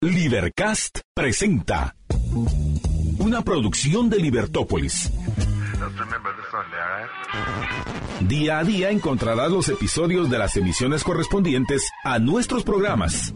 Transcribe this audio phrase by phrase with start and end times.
[0.00, 1.96] Libercast presenta
[3.18, 5.10] una producción de Libertópolis.
[8.20, 13.34] Día a día encontrarás los episodios de las emisiones correspondientes a nuestros programas.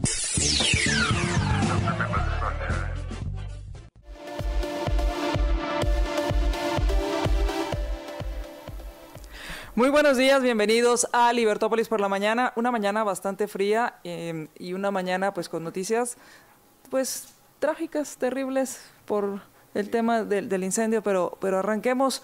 [9.75, 12.53] Muy buenos días, bienvenidos a Libertópolis por la mañana.
[12.55, 16.19] Una mañana bastante fría eh, y una mañana pues con noticias
[16.93, 19.41] pues trágicas, terribles por
[19.73, 22.23] el tema del, del incendio, pero, pero arranquemos,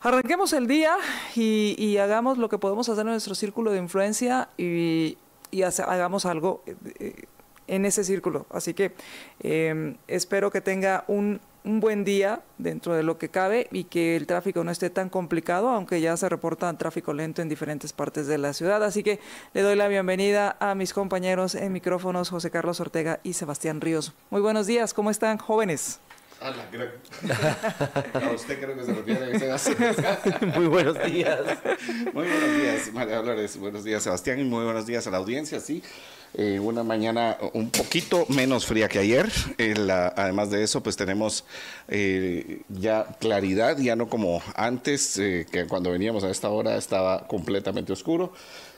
[0.00, 0.96] arranquemos el día
[1.36, 5.16] y, y, hagamos lo que podemos hacer en nuestro círculo de influencia y,
[5.52, 7.22] y hace, hagamos algo eh,
[7.68, 8.46] en ese círculo.
[8.50, 8.96] Así que
[9.44, 14.16] eh, espero que tenga un, un buen día dentro de lo que cabe y que
[14.16, 18.26] el tráfico no esté tan complicado, aunque ya se reporta tráfico lento en diferentes partes
[18.26, 18.82] de la ciudad.
[18.82, 19.20] Así que
[19.54, 24.12] le doy la bienvenida a mis compañeros en micrófonos, José Carlos Ortega y Sebastián Ríos.
[24.30, 26.00] Muy buenos días, ¿cómo están, jóvenes?
[26.40, 26.62] A, la,
[28.28, 30.46] a usted creo que se refiere.
[30.56, 31.38] muy buenos días.
[32.14, 33.58] Muy buenos días, María Dolores.
[33.58, 34.40] Buenos días, Sebastián.
[34.40, 35.60] Y muy buenos días a la audiencia.
[35.60, 35.82] Sí,
[36.34, 39.30] eh, una mañana un poquito menos fría que ayer.
[39.58, 41.44] Eh, la, además de eso, pues tenemos
[41.88, 47.26] eh, ya claridad, ya no como antes, eh, que cuando veníamos a esta hora estaba
[47.26, 48.32] completamente oscuro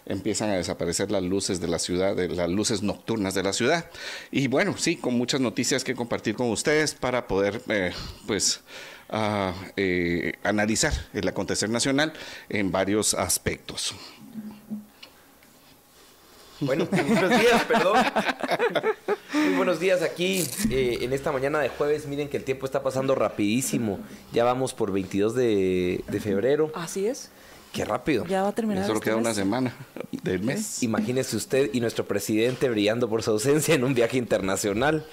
[0.07, 3.91] empiezan a desaparecer las luces de la ciudad, de las luces nocturnas de la ciudad.
[4.31, 7.93] Y bueno, sí, con muchas noticias que compartir con ustedes para poder, eh,
[8.27, 8.61] pues,
[9.11, 12.13] uh, eh, analizar el acontecer nacional
[12.49, 13.95] en varios aspectos.
[16.63, 17.99] Bueno, buenos días, perdón.
[19.35, 22.07] Muy buenos días aquí eh, en esta mañana de jueves.
[22.07, 23.99] Miren que el tiempo está pasando rapidísimo.
[24.33, 26.71] Ya vamos por 22 de, de febrero.
[26.75, 27.31] Así es.
[27.73, 28.25] Qué rápido.
[28.27, 28.85] Ya va a terminar.
[28.85, 29.25] Solo este queda mes.
[29.27, 29.75] una semana
[30.23, 30.83] del mes.
[30.83, 35.05] Imagínese usted y nuestro presidente brillando por su ausencia en un viaje internacional.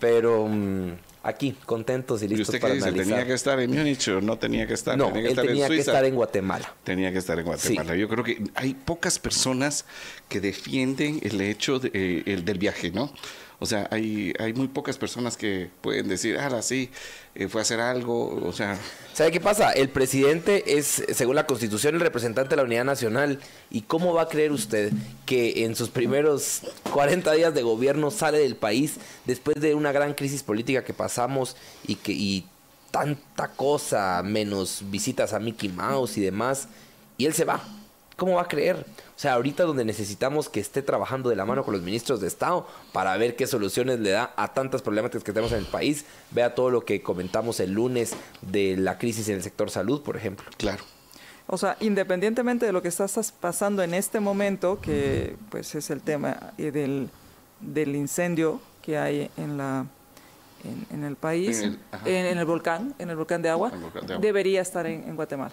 [0.00, 0.92] Pero um,
[1.28, 2.88] aquí, contentos y ¿Y listos usted qué para dice?
[2.88, 3.08] analizar.
[3.14, 4.96] ¿Tenía que estar en Múnich o no tenía que estar?
[4.98, 6.74] No, ¿Tenía que él estar tenía en que estar en Guatemala.
[6.84, 7.96] Tenía que estar en Guatemala.
[7.96, 9.84] Yo creo que hay pocas personas
[10.28, 13.12] que defienden el hecho de, eh, el del viaje, ¿no?
[13.60, 16.90] O sea, hay, hay muy pocas personas que pueden decir, ah, sí,
[17.34, 18.78] eh, fue a hacer algo, o sea...
[19.12, 19.72] ¿Sabe qué pasa?
[19.72, 23.40] El presidente es, según la constitución, el representante de la unidad nacional.
[23.68, 24.92] ¿Y cómo va a creer usted
[25.26, 30.14] que en sus primeros 40 días de gobierno sale del país después de una gran
[30.14, 32.46] crisis política que pasamos y que y
[32.92, 36.68] tanta cosa, menos visitas a Mickey Mouse y demás,
[37.16, 37.77] y él se va?
[38.18, 38.74] ¿Cómo va a creer?
[38.74, 42.26] O sea, ahorita donde necesitamos que esté trabajando de la mano con los ministros de
[42.26, 46.04] Estado para ver qué soluciones le da a tantas problemáticas que tenemos en el país.
[46.32, 50.16] Vea todo lo que comentamos el lunes de la crisis en el sector salud, por
[50.16, 50.44] ejemplo.
[50.56, 50.82] Claro.
[51.46, 56.00] O sea, independientemente de lo que estás pasando en este momento, que pues es el
[56.00, 57.10] tema eh, del,
[57.60, 59.86] del incendio que hay en la
[60.64, 62.08] en, en el país, En en el- el, ajá.
[62.08, 64.22] en el volcán, en el volcán de agua, El volcán de agua.
[64.22, 65.52] debería estar en, en Guatemala.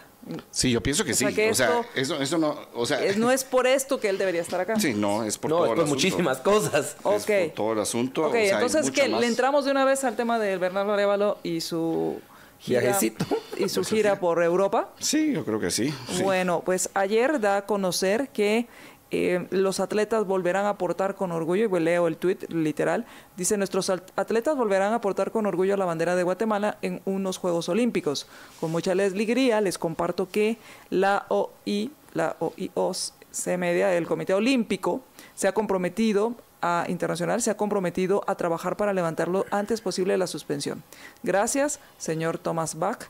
[0.52, 1.26] Sí, yo pienso que O sí.
[1.26, 2.58] sea, que o sea, esto- eso, eso no...
[2.74, 4.80] O sea, Es- no es por esto que él debería estar acá.
[4.80, 5.96] Sí, no, es por no, todo es el por asunto.
[5.96, 6.74] muchísimas cosas.
[6.86, 7.54] Es por Ok.
[7.56, 8.22] todo el asunto.
[8.24, 9.22] Ok, o sea, entonces que más.
[9.22, 12.20] le entramos de una vez al tema del Bernardo Arevalo y su
[12.60, 13.26] gira, Viajecito.
[13.58, 14.90] y su gira por Europa.
[15.00, 15.94] Sí, yo creo que sí.
[16.12, 16.24] sí.
[16.24, 18.68] Bueno, pues ayer da a conocer que
[19.12, 23.06] eh, los atletas volverán a aportar con orgullo, y leo el tuit literal,
[23.38, 27.38] dice, nuestros at- atletas volverán a aportar con orgullo la bandera de Guatemala en unos
[27.38, 28.28] Juegos Olímpicos.
[28.60, 30.58] Con mucha alegría les comparto que
[30.90, 35.02] la OI, la OIOS, C media, el Comité Olímpico,
[35.36, 40.18] se ha comprometido a, internacional se ha comprometido a trabajar para levantar lo antes posible
[40.18, 40.84] la suspensión.
[41.22, 43.04] Gracias, señor Thomas Bach.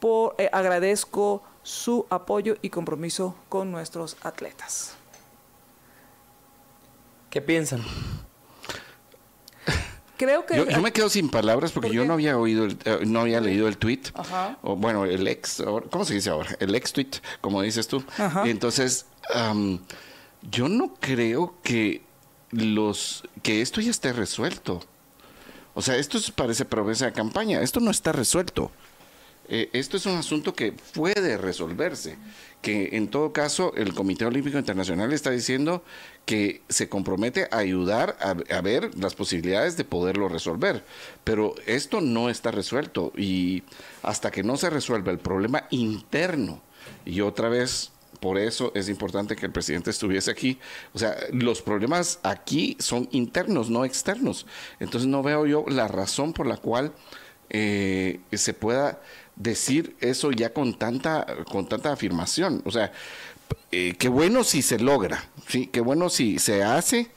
[0.00, 4.96] Por, eh, agradezco su apoyo y compromiso con nuestros atletas.
[7.36, 7.84] ¿Qué piensan?
[10.16, 12.78] Creo que Yo, yo me quedo sin palabras porque ¿Por yo no había oído, el-
[12.86, 14.00] eh, no había leído el tweet.
[14.14, 14.56] Ajá.
[14.62, 16.56] O bueno, el ex, ¿cómo se dice ahora?
[16.60, 17.10] El ex tweet,
[17.42, 18.02] como dices tú.
[18.16, 18.46] Ajá.
[18.46, 19.04] Y entonces,
[19.34, 19.80] am,
[20.50, 22.02] yo no creo que
[22.52, 24.80] los que esto ya esté resuelto.
[25.74, 27.60] O sea, esto es- parece promesa de campaña.
[27.60, 28.70] Esto no está resuelto.
[29.48, 32.16] Eh, esto es un asunto que puede resolverse,
[32.62, 35.84] que en todo caso el Comité Olímpico Internacional está diciendo
[36.24, 40.84] que se compromete a ayudar a, a ver las posibilidades de poderlo resolver,
[41.22, 43.62] pero esto no está resuelto y
[44.02, 46.60] hasta que no se resuelva el problema interno
[47.04, 50.58] y otra vez por eso es importante que el presidente estuviese aquí.
[50.94, 54.46] O sea, los problemas aquí son internos, no externos.
[54.80, 56.92] Entonces no veo yo la razón por la cual
[57.50, 59.00] eh, se pueda
[59.36, 62.62] decir eso ya con tanta, con tanta afirmación.
[62.64, 62.92] O sea,
[63.72, 65.68] eh, qué bueno si se logra, ¿sí?
[65.68, 67.08] qué bueno si se hace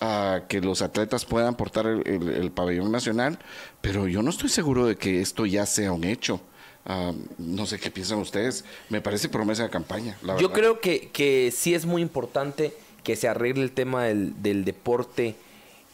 [0.00, 3.38] a que los atletas puedan portar el, el- el pabellón nacional,
[3.80, 6.40] pero yo no estoy seguro de que esto ya sea un hecho.
[6.84, 8.64] Ah, no sé qué piensan ustedes.
[8.88, 10.16] Me parece promesa de campaña.
[10.22, 10.54] La Yo verdad.
[10.54, 12.74] creo que, que sí es muy importante
[13.04, 15.36] que se arregle el tema del, del deporte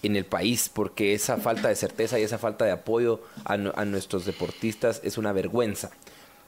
[0.03, 3.73] en el país, porque esa falta de certeza y esa falta de apoyo a, nu-
[3.75, 5.91] a nuestros deportistas es una vergüenza.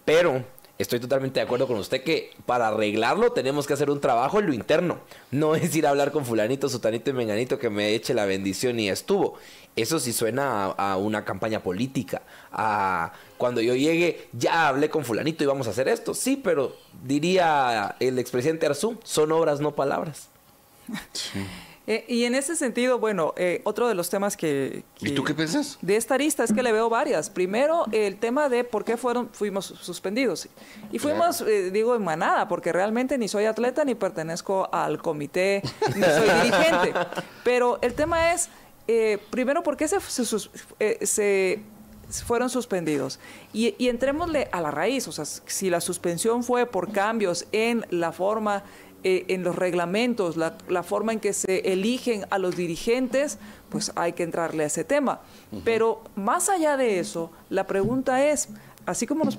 [0.05, 0.44] Pero
[0.79, 4.47] estoy totalmente de acuerdo con usted que para arreglarlo tenemos que hacer un trabajo en
[4.47, 4.99] lo interno.
[5.31, 8.79] No es ir a hablar con fulanito, sutanito y menganito que me eche la bendición
[8.81, 9.35] y estuvo.
[9.76, 12.23] Eso sí suena a, una campaña política.
[12.53, 16.12] A cuando yo llegue, ya hablé con fulanito y vamos a hacer esto.
[16.14, 16.75] Sí, pero
[17.05, 20.29] diría el expresidente Arzú, son obras, no palabras.
[21.90, 25.34] Eh, y en ese sentido, bueno, eh, otro de los temas que, ¿Y tú qué
[25.34, 25.76] piensas?
[25.82, 27.31] De esta arista es que le veo varias.
[27.31, 30.48] Primero, el tema de por qué fueron, fuimos suspendidos.
[30.92, 35.62] Y fuimos, eh, digo, en manada, porque realmente ni soy atleta ni pertenezco al comité,
[35.96, 36.92] ni soy dirigente.
[37.42, 38.50] Pero el tema es,
[38.86, 40.48] eh, primero, ¿por qué se, se
[40.78, 43.19] eh, se fueron suspendidos?
[43.52, 45.08] Y, y entrémosle a la raíz.
[45.08, 48.62] O sea, si la suspensión fue por cambios en la forma
[49.05, 53.38] eh, en los reglamentos, la, la forma en que se eligen a los dirigentes,
[53.70, 55.20] pues hay que entrarle a ese tema.
[55.64, 58.49] Pero más allá de eso, la pregunta es,
[58.87, 59.38] así como nos,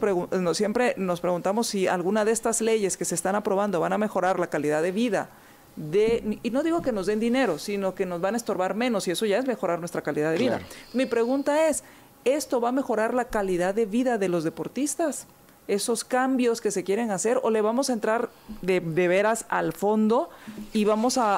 [0.58, 4.40] siempre nos preguntamos si alguna de estas leyes que se están aprobando van a mejorar
[4.40, 5.30] la calidad de vida,
[5.76, 9.08] de, y no digo que nos den dinero, sino que nos van a estorbar menos,
[9.08, 10.58] y eso ya es mejorar nuestra calidad de vida.
[10.58, 10.74] Claro.
[10.94, 11.84] Mi pregunta es,
[12.26, 15.28] ¿esto va a mejorar la calidad de vida de los deportistas?
[15.72, 18.30] Esos cambios que se quieren hacer o le vamos a entrar
[18.62, 20.30] de, de veras al fondo
[20.74, 21.38] y vamos a,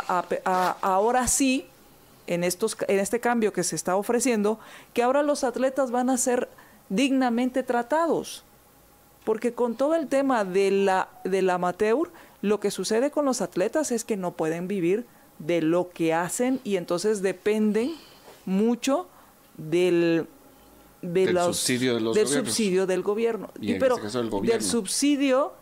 [0.81, 1.68] ahora sí
[2.25, 4.59] en estos en este cambio que se está ofreciendo
[4.94, 6.50] que ahora los atletas van a ser
[6.89, 8.44] dignamente tratados.
[9.24, 12.09] Porque con todo el tema de la del amateur
[12.41, 15.06] lo que sucede con los atletas es que no pueden vivir
[15.38, 17.94] de lo que hacen y entonces dependen
[18.47, 19.07] mucho
[19.57, 20.27] del
[21.04, 22.48] de Del los- subsidio de los del gobiernos.
[22.50, 25.54] subsidio del gobierno Y en pero este caso del subsidio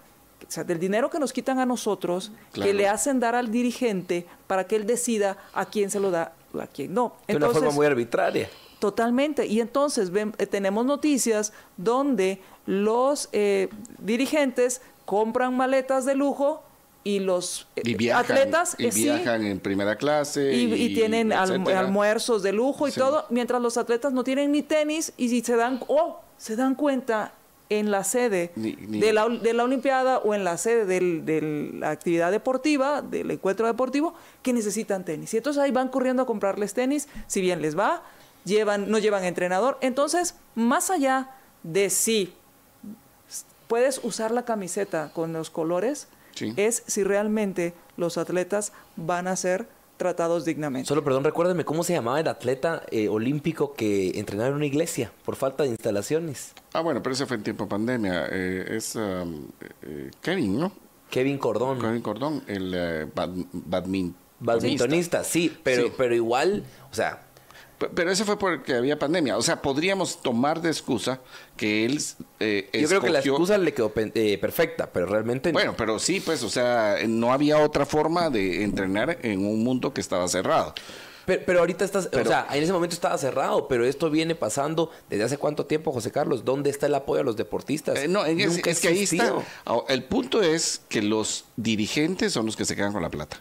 [0.48, 2.68] o sea, del dinero que nos quitan a nosotros Claro.
[2.70, 6.34] que le hacen dar al dirigente para que él decida a quién se lo da
[6.60, 8.50] a quién no De una forma muy arbitraria.
[8.80, 9.46] Totalmente.
[9.46, 16.64] Y entonces ven- eh, tenemos noticias donde los eh, dirigentes compran maletas de lujo
[17.04, 20.54] y los eh, Y viajan, atletas y sí, viajan en primera clase.
[20.54, 21.80] y, y tienen etcétera.
[21.80, 23.00] almuerzos de lujo y Sí.
[23.00, 26.76] todo, mientras los atletas no tienen ni tenis y si se dan, oh, se dan
[26.76, 27.34] cuenta
[27.70, 31.72] en la sede Ni- ni- De, la, de la Olimpiada o en la sede de
[31.80, 34.14] la actividad deportiva, del encuentro deportivo,
[34.44, 35.34] que necesitan tenis.
[35.34, 38.04] Y entonces ahí van corriendo a comprarles tenis, si bien les va,
[38.44, 39.78] llevan, no llevan entrenador.
[39.82, 41.30] Entonces, más allá
[41.64, 42.34] de si
[43.68, 46.54] puedes usar la camiseta con los colores, Sí.
[46.58, 49.68] es si realmente los atletas van a ser
[49.98, 50.88] tratados dignamente.
[50.88, 55.12] Solo, perdón, recuérdeme cómo se llamaba el atleta eh, olímpico que entrenaba en una iglesia
[55.24, 56.54] por falta de instalaciones.
[56.74, 58.26] Ah, bueno, pero ese fue en tiempo de pandemia.
[58.32, 59.48] Eh, es um,
[59.84, 60.72] eh, Kevin, ¿no?
[61.12, 61.80] Kevin Cordón.
[61.80, 64.22] Kevin Cordón, el eh, bad- badmintonista.
[64.40, 65.94] Badmintonista, sí, pero, Sí.
[65.96, 67.28] pero igual, o sea,
[67.90, 69.38] Pero ese fue porque había pandemia.
[69.38, 71.20] O sea, podríamos tomar de excusa
[71.58, 72.00] que él
[72.40, 76.20] eh, yo creo que la excusa le quedó eh, perfecta, pero realmente Bueno, pero sí,
[76.20, 80.74] pues, o sea, no había otra forma de entrenar en un mundo que estaba cerrado.
[81.26, 84.36] Pero, pero ahorita estás, Pero- o sea, en ese momento estaba cerrado, pero esto viene
[84.36, 86.44] pasando desde hace cuánto tiempo, José Carlos.
[86.46, 88.00] ¿Dónde está el apoyo a los deportistas?
[88.00, 89.36] Eh, no, ha es que ahí está.
[89.66, 93.40] Ah, El punto es que los dirigentes son los que se quedan con la plata.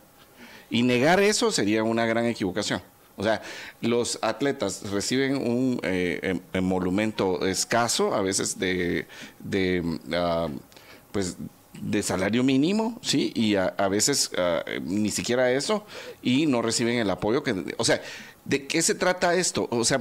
[0.69, 2.83] Y negar eso sería una gran equivocación.
[3.21, 3.43] O sea,
[3.83, 9.07] los atletas reciben un eh, em- emolumento escaso, a veces de,
[9.41, 10.49] de, ah,
[11.13, 11.37] pues,
[11.79, 13.31] de salario mínimo, ¿sí?
[13.35, 15.85] Y a, a veces ah, ni siquiera eso,
[16.23, 17.75] y no reciben el apoyo que...
[17.77, 18.01] O sea,
[18.47, 19.69] ¿de qué se trata esto?
[19.71, 19.99] O sea,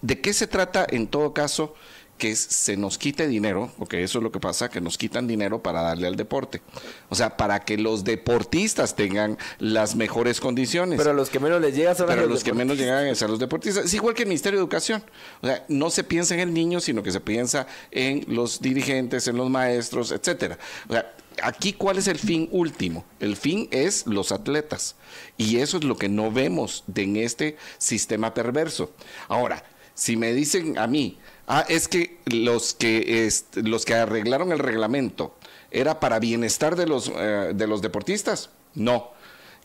[0.00, 1.74] ¿de qué se trata en todo caso
[2.18, 3.70] que se nos quite dinero?
[3.78, 6.62] Porque eso es lo que pasa, que nos quitan dinero para darle al deporte.
[7.08, 10.98] O sea, para que los deportistas tengan las mejores condiciones.
[10.98, 13.22] Pero a los que menos les llega son a Pero los que menos llegan es
[13.22, 13.86] a los deportistas.
[13.86, 15.04] Es igual que el Ministerio de Educación.
[15.40, 19.28] O sea, no se piensa en el niño, sino que se piensa en los dirigentes,
[19.28, 20.58] en los maestros, etcétera.
[20.88, 23.04] O sea, aquí cuál es el fin último?
[23.20, 24.96] El fin es los atletas.
[25.36, 28.90] Y eso es lo que no vemos de en este sistema perverso.
[29.28, 29.62] Ahora,
[29.94, 35.34] si me dicen a mí, ah, es que los que los que arreglaron el reglamento
[35.70, 39.10] era para bienestar de los eh, de los deportistas, no.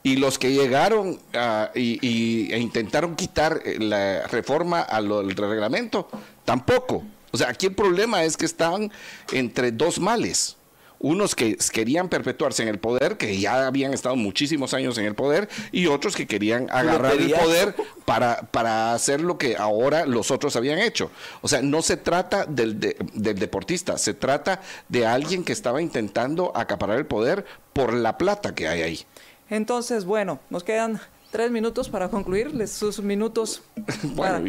[0.02, 6.08] Y los que llegaron ah, y, e intentaron quitar eh, la reforma al reglamento,
[6.46, 7.04] tampoco.
[7.32, 8.92] O sea, aquí el problema es que están
[9.32, 10.56] entre dos males.
[11.00, 15.16] Unos que querían perpetuarse en el poder, que ya habían estado muchísimos años en el
[15.16, 17.76] poder, y otros que querían agarrar el poder
[18.06, 21.10] para, para hacer lo que ahora los otros habían hecho.
[21.42, 26.52] O sea, no se trata del, del deportista, se trata de alguien que estaba intentando
[26.56, 29.06] acaparar el poder por la plata que hay ahí.
[29.50, 31.00] Entonces, bueno, nos quedan
[31.32, 33.62] tres minutos para concluir, sus minutos
[34.16, 34.42] para,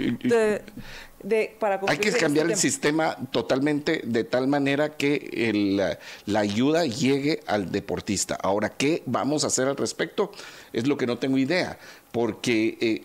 [1.88, 8.36] Hay que cambiar el sistema totalmente de tal manera que la ayuda llegue al deportista.
[8.36, 10.32] Ahora, ¿qué vamos a hacer al respecto?
[10.72, 11.78] Es lo que no tengo idea,
[12.12, 13.04] porque eh,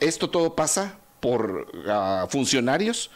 [0.00, 3.10] esto todo pasa por ah, funcionarios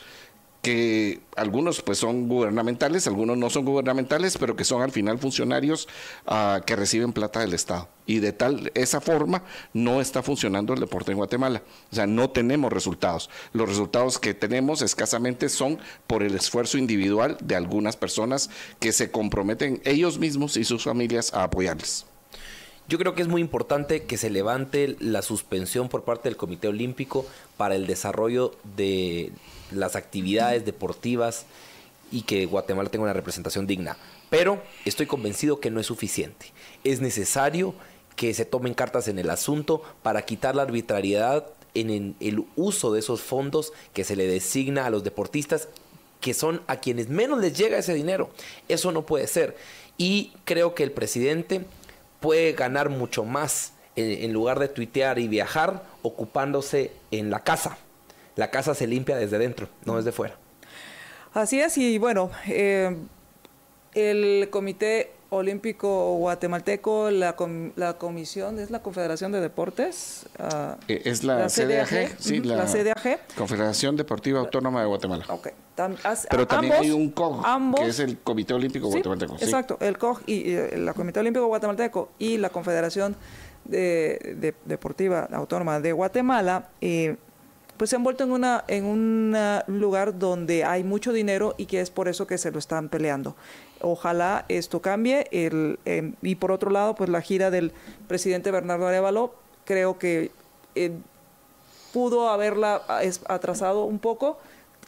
[0.63, 5.89] que algunos pues son gubernamentales, algunos no son gubernamentales, pero que son al final funcionarios
[6.27, 7.89] ah, que reciben plata del Estado.
[8.05, 11.63] Y de tal esa forma no está funcionando el deporte en Guatemala.
[11.93, 13.31] O sea, no tenemos resultados.
[13.53, 19.11] Los resultados que tenemos escasamente son por el esfuerzo individual de algunas personas que se
[19.11, 22.07] comprometen ellos mismos y sus familias a apoyarles.
[22.89, 26.69] Yo creo que es muy importante que se levante la suspensión por parte del Comité
[26.69, 29.33] Olímpico para el desarrollo de
[29.71, 31.47] las actividades deportivas
[32.11, 33.97] y que Guatemala tenga una representación digna.
[34.31, 36.53] Pero estoy convencido que no es suficiente.
[36.85, 37.75] Es necesario
[38.17, 43.01] que se tomen cartas en el asunto para quitar la arbitrariedad en el uso de
[43.01, 45.69] esos fondos que se le designa a los deportistas,
[46.21, 48.31] que son a quienes menos les llega ese dinero.
[48.69, 49.57] Eso no puede ser.
[49.99, 51.67] Y creo que el presidente
[52.21, 57.79] puede ganar mucho más en, lugar de tuitear y viajar ocupándose en la casa
[58.37, 60.37] la casa se limpia desde dentro, no desde fuera.
[61.35, 62.97] Así es, y bueno, eh,
[63.95, 67.35] el Comité Olímpico Guatemalteco, la,
[67.75, 70.27] la comisión, es la Confederación de Deportes.
[70.89, 73.21] Eh, es la, CDAG, sí, la, CDAG.
[73.37, 75.25] Confederación Deportiva Autónoma de Guatemala.
[75.29, 75.53] Okay.
[76.31, 77.45] Pero también hay un COG,
[77.77, 79.35] que es el Comité Olímpico Guatemalteco.
[79.35, 83.17] Exacto, el COG y, la Comité Olímpico Guatemalteco y la Confederación
[83.65, 86.69] de, Deportiva Autónoma de Guatemala.
[86.81, 87.17] Eh,
[87.77, 91.81] pues se han vuelto en, una, en un lugar donde hay mucho dinero y que
[91.81, 93.37] es por eso que se lo están peleando.
[93.81, 95.27] Ojalá esto cambie.
[95.31, 97.73] El, em, y por otro lado, pues la gira del
[98.09, 100.31] presidente Bernardo Arevalo, creo que
[100.75, 100.93] eh,
[101.93, 102.83] pudo haberla
[103.29, 104.39] atrasado un poco,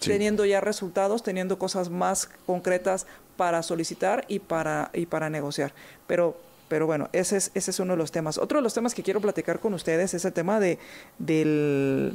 [0.01, 5.73] teniendo ya resultados, teniendo cosas más concretas para solicitar y para, y para negociar.
[6.07, 6.37] Pero
[6.69, 8.39] pero bueno, ese es, ese es uno de los temas.
[8.39, 10.79] Otro de los temas que quiero platicar con ustedes es el tema de,
[11.19, 12.15] del,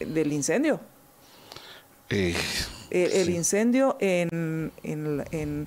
[0.00, 0.80] del incendio.
[2.10, 2.34] Eh,
[2.90, 5.66] el, incendio en, en,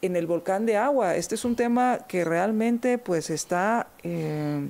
[0.00, 1.16] el volcán de agua.
[1.16, 4.68] Este es un tema que realmente pues está eh,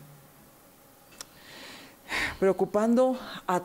[2.39, 3.63] preocupando a,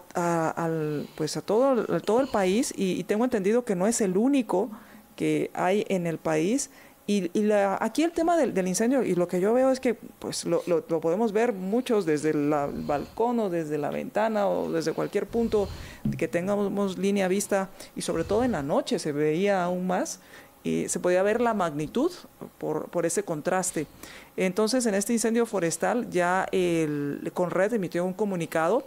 [0.56, 4.70] al, pues a todo, todo el país y, tengo entendido que no es el único
[5.16, 6.70] que hay en el país.
[7.10, 9.80] Y, y la, aquí el tema del, del, incendio, y lo que yo veo es
[9.80, 10.62] que pues lo,
[11.00, 12.54] podemos ver muchos desde el
[12.86, 15.70] balcón o desde la ventana o desde cualquier punto
[16.18, 20.20] que tengamos línea vista y sobre todo en la noche se veía aún más
[20.66, 22.12] y se podía ver la magnitud
[22.58, 23.88] por, ese contraste.
[24.36, 28.86] Entonces en este incendio forestal ya el Conred emitió un comunicado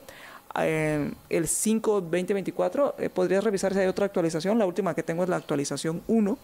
[0.58, 5.30] eh, el 5-2024, eh, podrías revisar si hay otra actualización, la última que tengo es
[5.30, 6.36] la actualización 1.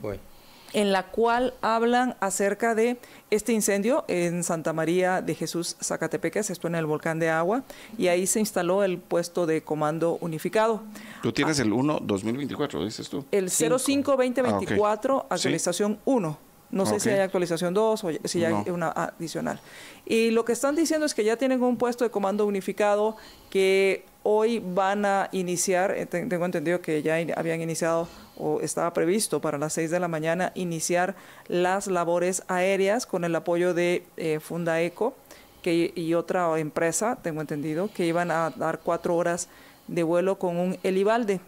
[0.00, 0.31] Bueno
[0.72, 2.98] en la cual hablan acerca de
[3.30, 7.62] este incendio en Santa María de Jesús, Zacatepeques, esto en el volcán de agua,
[7.98, 10.82] y ahí se instaló el puesto de comando unificado.
[11.22, 13.24] Tú tienes el 1-2024, dices tú.
[13.30, 16.38] El 05-2024, ah, actualización 1.
[16.72, 19.60] No sé si hay actualización 2 o si hay una adicional.
[20.06, 23.16] Y lo que están diciendo es que ya tienen un puesto de comando unificado
[23.50, 28.08] que hoy van a iniciar, eh, tengo entendido que ya habían iniciado
[28.42, 31.14] o estaba previsto para las 6 de la mañana iniciar
[31.46, 35.14] las labores aéreas con el apoyo de eh, Fundaeco
[35.62, 39.48] que, y otra empresa, tengo entendido, que iban a dar cuatro horas
[39.86, 41.40] de vuelo con un helibalde.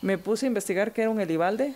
[0.00, 1.74] Me puse a investigar qué era un helibalde.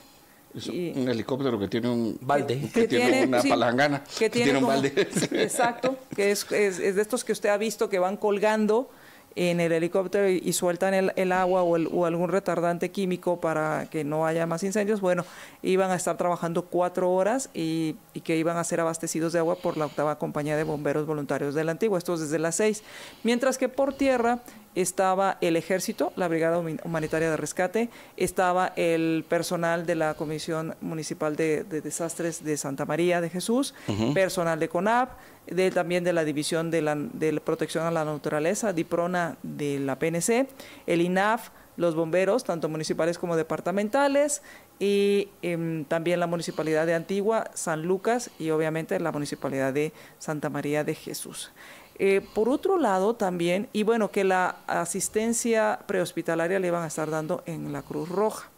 [0.54, 4.92] un helicóptero que tiene un balde, que, tiene, una palangana, que, tiene, un balde.
[5.32, 8.88] exacto, que es, es, es de estos que usted ha visto que van colgando
[9.36, 14.46] en el helicóptero y, sueltan el, agua o, algún retardante químico para que no haya
[14.46, 15.24] más incendios, bueno,
[15.62, 19.76] iban a estar trabajando cuatro horas y, que iban a ser abastecidos de agua por
[19.76, 22.82] la octava compañía de bomberos voluntarios de la antigua, esto es desde las seis.
[23.22, 24.40] Mientras que por tierra
[24.74, 31.36] estaba el ejército, la Brigada Humanitaria de Rescate, estaba el personal de la Comisión Municipal
[31.36, 33.74] de, Desastres de Santa María de Jesús,
[34.14, 35.12] personal de CONAP,
[35.46, 39.98] de, también de la División de, la, de Protección a la Naturaleza, DIPRONA de la
[39.98, 40.48] PNC,
[40.86, 44.42] el INAF, los bomberos, tanto municipales como departamentales,
[44.78, 50.50] y em, también la Municipalidad de Antigua, San Lucas y obviamente la Municipalidad de Santa
[50.50, 51.52] María de Jesús.
[51.98, 57.08] Eh, por otro lado, también, y bueno, que la asistencia prehospitalaria le iban a estar
[57.10, 58.48] dando en la Cruz Roja.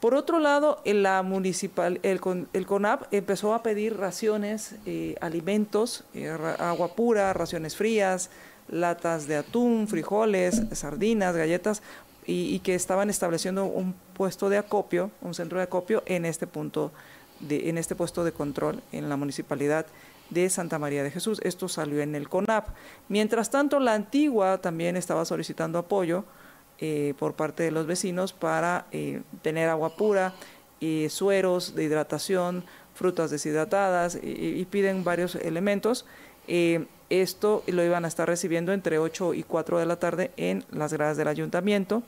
[0.00, 2.20] Por otro lado, la municipal, el,
[2.52, 8.30] el CONAP empezó a pedir raciones, eh, alimentos, eh, agua pura, raciones frías,
[8.68, 11.82] latas de atún, frijoles, sardinas, galletas,
[12.24, 16.46] y, y, que estaban estableciendo un puesto de acopio, un centro de acopio en este
[16.46, 16.92] punto,
[17.40, 19.86] de, en este puesto de control en la municipalidad
[20.30, 21.40] de Santa María de Jesús.
[21.42, 22.68] Esto salió en el CONAP.
[23.08, 26.24] Mientras tanto, la antigua también estaba solicitando apoyo
[26.78, 30.34] eh, por parte de los vecinos para eh, tener agua pura,
[30.80, 36.06] y sueros de hidratación, frutas deshidratadas y, piden varios elementos.
[36.46, 40.64] Eh, esto lo iban a estar recibiendo entre 8 y 4 de la tarde en
[40.70, 42.02] las gradas del ayuntamiento,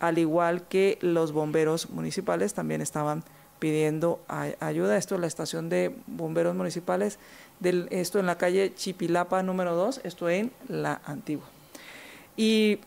[0.00, 3.24] al igual que los bomberos municipales también estaban
[3.62, 4.18] pidiendo
[4.58, 4.96] ayuda.
[4.96, 7.20] Esto es la estación de bomberos municipales,
[7.62, 11.44] esto en la calle Chipilapa número 2, esto en la antigua.
[12.36, 12.80] Y,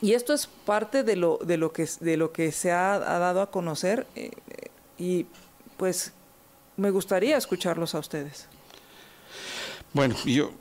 [0.00, 3.42] y esto es parte de lo, de lo, que, de lo que se ha, dado
[3.42, 4.30] a conocer eh,
[4.98, 5.26] y
[5.76, 6.12] pues
[6.76, 8.46] me gustaría escucharlos a ustedes.
[9.92, 10.52] Bueno, yo,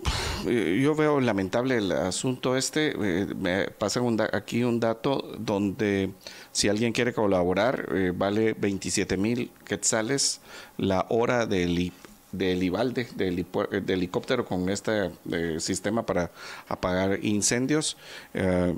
[0.44, 2.94] yo veo lamentable el asunto este.
[2.98, 4.02] Eh, me pasa
[4.34, 6.12] aquí un dato donde
[6.52, 10.42] si alguien quiere colaborar, eh, vale 27 mil quetzales
[10.78, 11.92] la hora del,
[12.38, 13.46] del IVALDE, del,
[13.88, 16.32] helicóptero con este eh, sistema para
[16.68, 17.98] apagar incendios.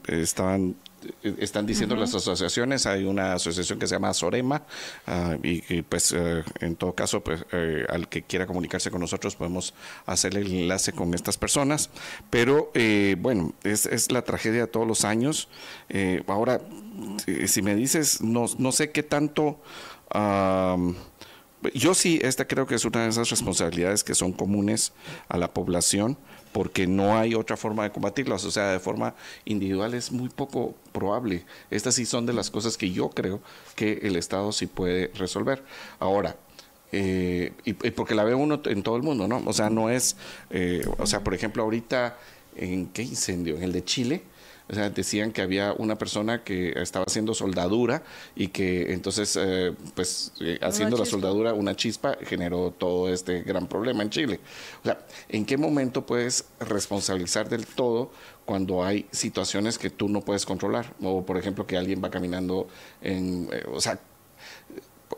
[0.08, 0.76] estaban
[1.24, 4.64] están diciendo las asociaciones, hay una asociación que se llama Sorema
[5.06, 9.36] ah, y, pues eh, en todo caso pues eh, al que quiera comunicarse con nosotros
[9.36, 9.74] podemos
[10.06, 11.90] hacerle el enlace con estas personas,
[12.30, 15.50] pero eh, bueno, es, es, la tragedia de todos los años.
[16.28, 16.62] ahora,
[17.46, 19.60] si me dices, no, no sé qué tanto...
[21.74, 24.94] yo sí, esta creo que es una de esas responsabilidades que son comunes
[25.28, 26.18] a la población
[26.52, 28.46] porque no hay otra forma de combatirlas.
[28.46, 31.46] O sea, de forma individual es muy poco probable.
[31.70, 33.42] Estas sí son de las cosas que yo creo
[33.76, 35.63] que el Estado sí puede resolver.
[36.00, 36.36] Ahora,
[36.91, 39.43] eh, y, porque la ve uno en todo el mundo, ¿no?
[39.46, 40.15] O sea, no es,
[40.50, 42.17] eh, o sea, por ejemplo, ahorita,
[42.56, 43.58] ¿en qué incendio?
[43.58, 44.24] En el de Chile
[44.69, 48.03] o sea, decían que había una persona que estaba haciendo soldadura
[48.36, 53.67] y que entonces, eh, pues, eh, haciendo la soldadura, una chispa generó todo este gran
[53.67, 54.39] problema en Chile.
[54.82, 54.99] O sea,
[55.30, 58.12] ¿en qué momento puedes responsabilizar del todo
[58.45, 60.93] cuando hay situaciones que tú no puedes controlar?
[61.01, 62.67] O, por ejemplo, que alguien va caminando
[63.01, 63.99] en, eh, o sea,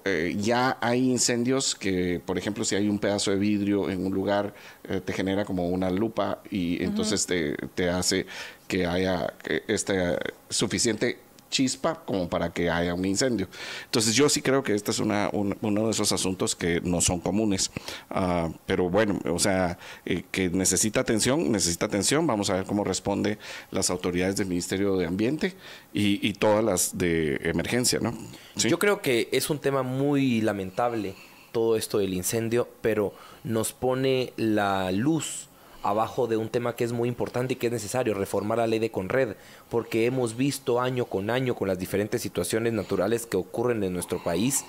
[0.05, 4.13] eh, ya hay incendios que, por ejemplo, si hay un pedazo de vidrio en un
[4.13, 8.25] lugar, eh, te genera como una lupa y entonces te, te, hace
[8.69, 9.33] que haya
[9.67, 10.15] este
[10.49, 11.17] suficiente
[11.49, 13.47] chispa como para que haya un incendio.
[13.85, 17.19] Entonces yo sí creo que este es una, uno de esos asuntos que no son
[17.19, 17.71] comunes.
[18.11, 22.27] Ah, pero bueno, o sea, eh, que necesita atención, necesita atención.
[22.27, 23.39] Vamos a ver cómo responde
[23.71, 25.55] las autoridades del Ministerio de Ambiente
[25.91, 28.15] y, y todas las de emergencia, ¿no?
[28.55, 31.15] Yo creo que es un tema muy lamentable
[31.51, 35.48] todo esto del incendio, pero nos pone la luz
[35.83, 38.79] abajo de un tema que es muy importante y que es necesario, reformar la ley
[38.79, 39.35] de Conred,
[39.69, 44.21] porque hemos visto año con año con las diferentes situaciones naturales que ocurren en nuestro
[44.23, 44.65] país,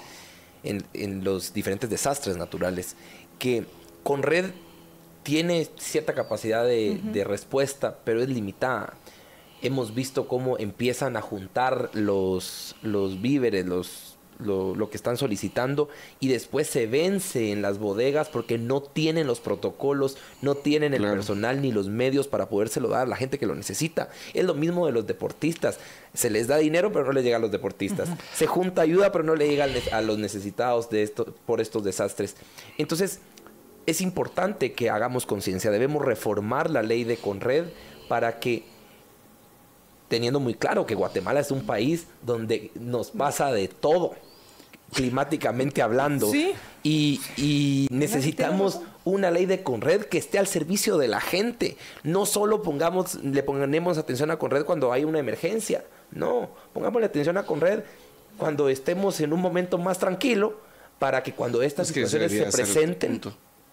[0.63, 2.97] en, los diferentes desastres naturales,
[3.39, 3.65] que
[4.03, 4.51] Conred
[5.23, 8.95] tiene cierta capacidad de, de respuesta, pero es limitada.
[9.63, 16.29] Hemos visto cómo empiezan a juntar los, los víveres, los lo, que están solicitando y
[16.29, 21.63] después se vence en las bodegas porque no tienen los protocolos, no tienen el personal
[21.63, 24.09] ni los medios para podérselo dar a la gente que lo necesita.
[24.35, 25.79] Es lo mismo de los deportistas.
[26.15, 28.09] Se les da dinero pero no les llega a los deportistas.
[28.35, 32.37] Se junta ayuda pero no le llega a los necesitados de esto, por estos desastres.
[32.79, 33.21] Entonces
[33.87, 35.71] es importante que hagamos conciencia.
[35.71, 37.67] Debemos reformar la ley de Conred
[38.09, 38.65] para que
[40.11, 44.17] teniendo muy claro que Guatemala es un país donde nos pasa de todo
[44.93, 46.31] climáticamente hablando.
[46.83, 51.77] Y, necesitamos una ley de Conred que esté al servicio de la gente.
[52.03, 55.85] No solo pongamos, le ponemos atención a Conred cuando hay una emergencia.
[56.11, 57.81] No, pongámosle atención a Conred
[58.37, 60.61] cuando estemos en un momento más tranquilo
[60.99, 63.21] para que cuando estas situaciones se presenten,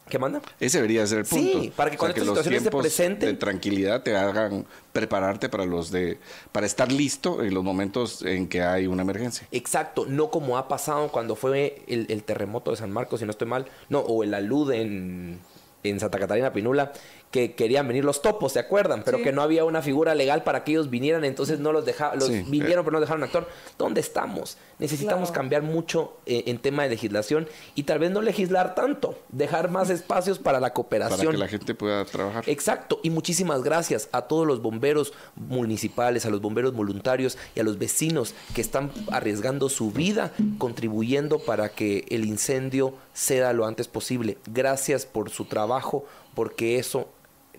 [0.09, 0.41] ¿Qué manda?
[0.59, 1.75] Ese debería ser el Sí, punto.
[1.75, 5.91] para que cuando estas los situaciones se presenten- de tranquilidad te hagan prepararte para los
[5.91, 6.17] de
[6.51, 9.47] para estar listo en los momentos en que hay una emergencia.
[9.51, 13.31] Exacto, no como ha pasado cuando fue el, el terremoto de San Marcos, si no
[13.31, 15.39] estoy mal, no, o el alud en,
[15.83, 16.93] en Santa Catarina Pinula,
[17.31, 19.03] que querían venir los topos, ¿se acuerdan?
[19.03, 19.23] Pero Sí.
[19.25, 22.29] que no había una figura legal para que ellos vinieran, entonces no los dejaban, los
[22.29, 22.83] Sí, vinieron eh.
[22.85, 23.47] pero no dejaron actuar.
[23.77, 24.57] ¿Dónde estamos?
[24.79, 25.41] Necesitamos Claro.
[25.41, 29.89] cambiar mucho eh, en tema de legislación y tal vez no legislar tanto, dejar más
[29.89, 31.31] espacios para la Para cooperación.
[31.33, 32.43] que la gente pueda trabajar.
[32.47, 37.63] Exacto, y muchísimas gracias a todos los bomberos municipales, a los bomberos voluntarios y a
[37.63, 43.87] los vecinos que están arriesgando su vida, contribuyendo para que el incendio ceda lo antes
[43.87, 44.37] posible.
[44.47, 47.09] Gracias por su trabajo, porque eso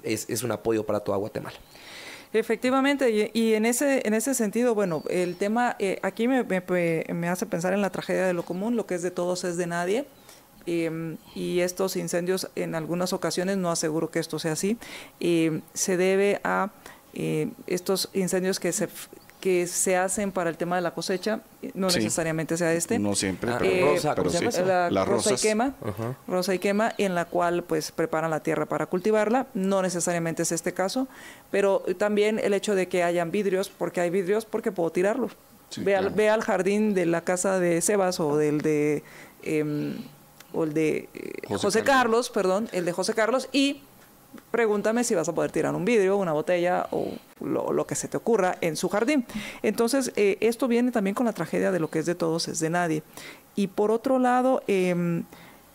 [0.02, 1.56] es, es un apoyo para toda Guatemala.
[2.32, 7.46] Efectivamente, y, en ese en ese sentido, bueno, el tema eh, aquí me, me- hace
[7.46, 10.04] pensar en la tragedia de lo común, lo que es de todos es de nadie.
[10.66, 14.76] eh, y estos incendios, en algunas ocasiones, no aseguro que esto sea así,
[15.20, 16.70] eh, se debe a
[17.14, 18.88] eh, estos incendios que se,
[19.40, 21.40] que se hacen para el tema de la cosecha,
[21.74, 21.98] no Sí.
[21.98, 22.98] necesariamente sea este.
[22.98, 24.01] No siempre, Ah, pero, Eh,
[24.90, 25.74] la rosa y quema,
[26.27, 29.46] rosa y quema, en la cual pues preparan la tierra para cultivarla.
[29.55, 31.07] No necesariamente es este caso,
[31.51, 35.33] pero también el hecho de que hayan vidrios, porque hay vidrios, porque puedo tirarlos.
[35.70, 36.16] Sí, ve, al, claro.
[36.16, 39.03] ve al jardín de la casa de Sebas o del de
[39.42, 39.98] em,
[40.53, 41.94] o el de eh, José José, Carlos.
[41.94, 43.83] Carlos, perdón, el de José Carlos y
[44.51, 48.09] pregúntame si vas a poder tirar un vidrio, una botella o lo, lo que se
[48.09, 49.27] te ocurra en su jardín.
[49.62, 52.61] Entonces, eh, esto viene también con la tragedia de lo que es de todos, es
[52.61, 53.03] de nadie.
[53.57, 55.25] Y por otro lado, em,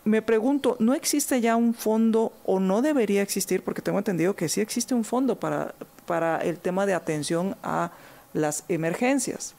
[0.04, 3.62] me pregunto, ¿no existe ya un fondo o no debería existir?
[3.62, 5.74] Porque tengo entendido que sí existe un fondo para,
[6.06, 7.90] para el tema de atención a
[8.32, 9.54] las emergencias.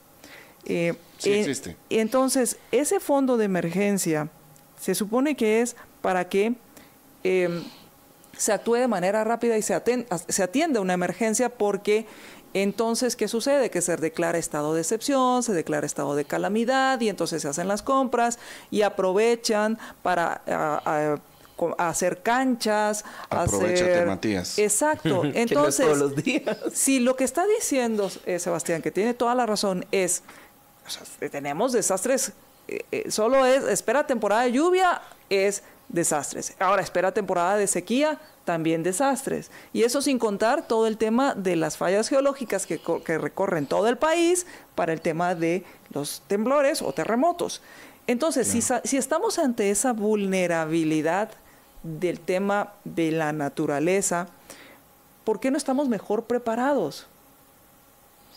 [0.65, 1.77] Eh, Sí existe.
[1.89, 4.29] Entonces, ese fondo de emergencia
[4.79, 6.55] se supone que es para que
[7.23, 7.63] em,
[8.37, 12.05] se actúe de manera rápida y se, aten- se atienda una emergencia porque
[12.53, 13.69] entonces, ¿qué sucede?
[13.69, 17.67] Que se declara estado de excepción, se declara estado de calamidad y entonces se hacen
[17.67, 18.39] las compras
[18.71, 21.19] y aprovechan para a- a-
[21.77, 24.07] hacer canchas, Aprovechate, hacer...
[24.07, 24.59] Matías.
[24.59, 25.23] Exacto.
[25.33, 26.43] Entonces, todos los días.
[26.73, 30.23] si lo que está diciendo eh, Sebastián, que tiene toda la razón, es,
[30.85, 32.33] o sea, tenemos desastres,
[32.67, 36.53] eh, eh, solo es, espera temporada de lluvia, es desastres.
[36.59, 39.49] Ahora, espera temporada de sequía, también desastres.
[39.73, 43.65] Y eso sin contar todo el tema de las fallas geológicas que, co- que recorren
[43.65, 44.45] todo el país
[44.75, 47.61] para el tema de los temblores o terremotos.
[48.07, 51.29] Entonces, si, si estamos ante esa vulnerabilidad
[51.81, 54.27] del tema de la naturaleza,
[55.23, 57.07] ¿por qué no estamos mejor preparados?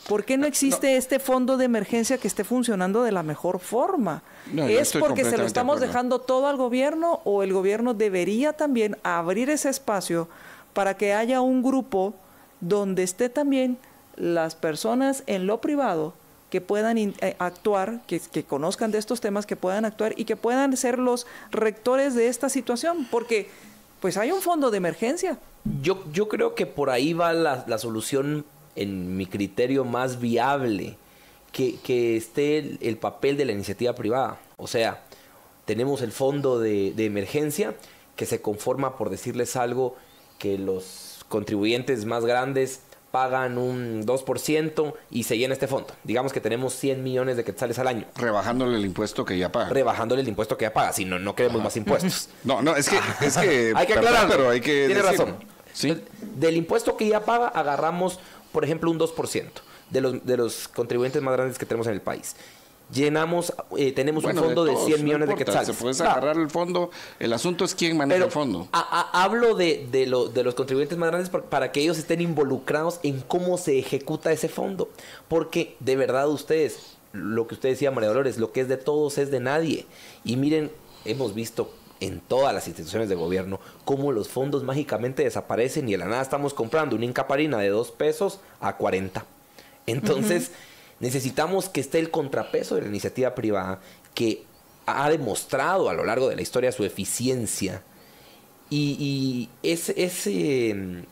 [0.06, 4.22] ¿Por qué no existe este fondo de emergencia que esté funcionando de la mejor forma?
[4.52, 8.96] No, ¿Es porque se lo estamos dejando todo al gobierno o el gobierno debería también
[9.02, 10.28] abrir ese espacio
[10.72, 12.14] para que haya un grupo
[12.60, 13.76] donde esté también
[14.16, 16.14] las personas en lo privado
[16.50, 20.24] que puedan in- eh, actuar, que, que conozcan de estos temas, que puedan actuar y
[20.24, 23.06] que puedan ser los rectores de esta situación?
[23.10, 23.50] Porque
[24.00, 25.38] pues hay un fondo de emergencia.
[25.82, 28.46] Yo, yo creo que por ahí va la, la solución,
[28.82, 30.96] en mi criterio, más viable,
[31.52, 34.38] que, que esté el, el papel de la iniciativa privada.
[34.56, 35.02] O sea,
[35.64, 37.74] tenemos el fondo de, de emergencia
[38.16, 39.96] que se conforma, por decirles algo,
[40.38, 45.94] que los contribuyentes más grandes pagan un 2% y se llena este fondo.
[46.04, 49.70] Digamos que tenemos 100 millones de quetzales al año, Rebajándole el impuesto que ya paga.
[49.70, 52.28] rebajándole el impuesto que ya paga, si no, no queremos más impuestos.
[52.44, 54.30] No, no, es que, es que, hay que aclararlo.
[54.36, 55.36] pero hay que Tiene razón.
[55.72, 55.96] Sí.
[56.36, 58.18] Del impuesto que ya paga, agarramos,
[58.52, 59.44] por ejemplo, un 2%
[59.90, 62.34] de los, de los contribuyentes más grandes que tenemos en el país.
[62.90, 65.96] Llenamos, eh, tenemos Bueno, un fondo de, todos, 100 no millones de importa, quetzales.
[65.96, 66.10] Se Claro.
[66.22, 66.90] agarrar el fondo.
[67.18, 68.68] El asunto es quién maneja Pero el fondo.
[68.72, 72.22] a- a- hablo de, de, lo- de los contribuyentes más grandes para que ellos estén
[72.22, 74.88] involucrados en cómo se ejecuta ese fondo.
[75.28, 79.18] Porque de verdad ustedes, lo que usted decía, María Dolores, lo que es de todos
[79.18, 79.84] es de nadie.
[80.24, 80.72] Y miren,
[81.04, 85.98] hemos visto en todas las instituciones de gobierno cómo los fondos mágicamente desaparecen y de
[85.98, 89.24] la nada estamos comprando una incaparina de dos pesos a 40.
[89.86, 90.52] Entonces,
[91.00, 93.80] necesitamos que esté el contrapeso de la iniciativa privada
[94.14, 94.44] que
[94.86, 97.82] ha demostrado a lo largo de la historia su eficiencia
[98.70, 101.04] y, y es, es, eh,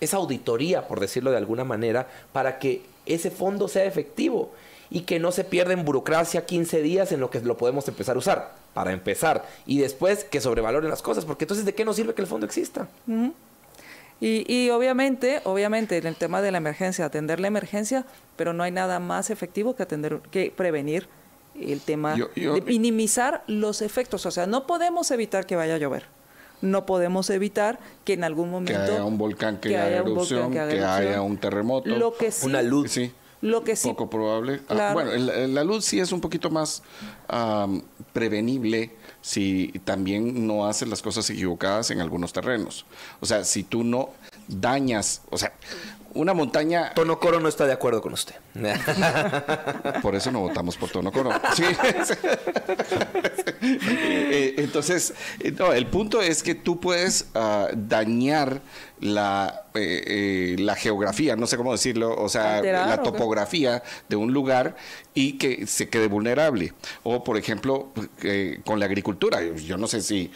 [0.00, 4.52] esa auditoría, por decirlo de alguna manera, para que ese fondo sea efectivo
[4.94, 8.16] y que no se pierda en burocracia 15 días en lo que lo podemos empezar
[8.16, 11.96] a usar, para empezar, y después que sobrevaloren las cosas, porque entonces ¿de qué nos
[11.96, 12.88] sirve que el fondo exista?
[14.20, 18.04] Y, y obviamente, obviamente, en el tema de la emergencia, atender la emergencia,
[18.36, 21.08] pero no hay nada más efectivo que atender, que prevenir
[21.60, 24.24] el tema Yo- yo- de minimizar los efectos.
[24.26, 26.04] O sea, no podemos evitar que vaya a llover.
[26.60, 28.72] no podemos evitar que en algún momento...
[28.80, 31.88] Que haya un volcán que, haga erupción, que, haya un terremoto.
[31.88, 32.92] Lo que sí, una luz.
[32.92, 33.12] Sí.
[33.42, 33.88] Lo que sí.
[33.88, 34.60] Poco probable.
[34.68, 34.94] Ah, Claro.
[34.94, 35.12] bueno,
[35.48, 36.82] la luz sí es un poquito más
[38.12, 42.86] prevenible si también no haces las cosas equivocadas en algunos terrenos.
[43.20, 44.10] O sea, si tú no
[44.48, 45.52] dañas, o sea,
[46.14, 48.34] una montaña, Tono Coro no está de acuerdo con usted.
[50.02, 51.30] por eso no votamos por Tono Coro.
[51.54, 51.64] Sí.
[53.64, 58.60] Eh, Entonces, eh, no, el punto es que tú puedes ah, dañar
[59.02, 64.14] la, eh, eh, la geografía, no sé cómo decirlo, o sea, Alterar, la topografía de
[64.14, 64.76] un lugar
[65.12, 66.72] y que se quede vulnerable.
[67.02, 67.88] O, por ejemplo,
[68.22, 69.40] eh, con la agricultura.
[69.42, 70.30] Yo, no sé si,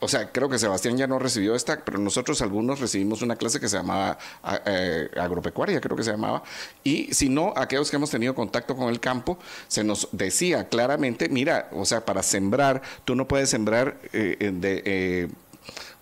[0.00, 3.60] o sea, creo que Sebastián ya no recibió esta, pero nosotros algunos recibimos una clase
[3.60, 6.42] que se llamaba a- eh, agropecuaria, creo que se llamaba.
[6.82, 11.28] Y si no, aquellos que hemos tenido contacto con el campo, se nos decía claramente,
[11.28, 14.82] mira, o sea, para sembrar, tú no puedes sembrar eh, de...
[14.84, 15.28] eh,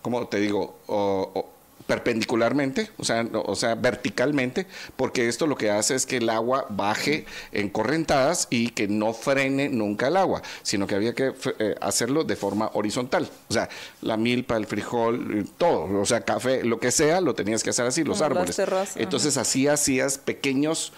[0.01, 0.79] ¿cómo te digo?
[0.87, 1.54] O- o
[1.87, 6.29] perpendicularmente, o sea, no- o sea, verticalmente, porque esto lo que hace es que el
[6.29, 11.33] agua baje en correntadas y que no frene nunca el agua, sino que había que
[11.59, 13.29] eh, hacerlo de forma horizontal.
[13.49, 13.69] O sea,
[14.01, 17.69] la milpa, el frijol, eh, todo, o sea, café, lo que sea, lo tenías que
[17.69, 18.55] hacer así, los Como árboles.
[18.55, 20.91] terrazas, Entonces así hacías pequeños,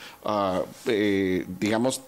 [0.88, 2.02] eh, digamos,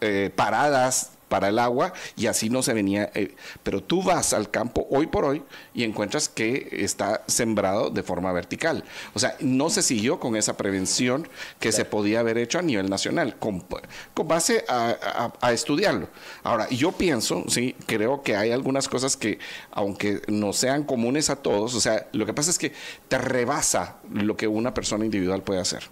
[0.00, 3.10] eh, paradas para el agua y así no se venía.
[3.14, 5.42] eh, pero tú vas al campo hoy por hoy
[5.72, 8.84] y encuentras que está sembrado de forma vertical.
[9.14, 11.26] O sea, no se siguió con esa prevención
[11.58, 13.64] que se podía haber hecho a nivel nacional, con,
[14.12, 16.08] con base a, a- a estudiarlo.
[16.42, 19.38] Ahora, yo pienso, sí, creo que hay algunas cosas que,
[19.70, 22.72] aunque no sean comunes a todos, o sea, lo que pasa es que
[23.08, 25.82] te rebasa lo que una persona individual puede hacer.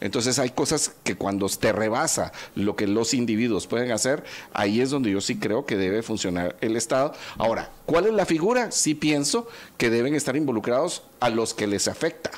[0.00, 4.90] Entonces hay cosas que cuando te rebasa lo que los individuos pueden hacer, ahí es
[4.90, 7.12] donde yo sí creo que debe funcionar el Estado.
[7.38, 8.70] Ahora, ¿cuál es la figura?
[8.70, 12.30] Sí pienso que deben estar involucrados a los que les afecta.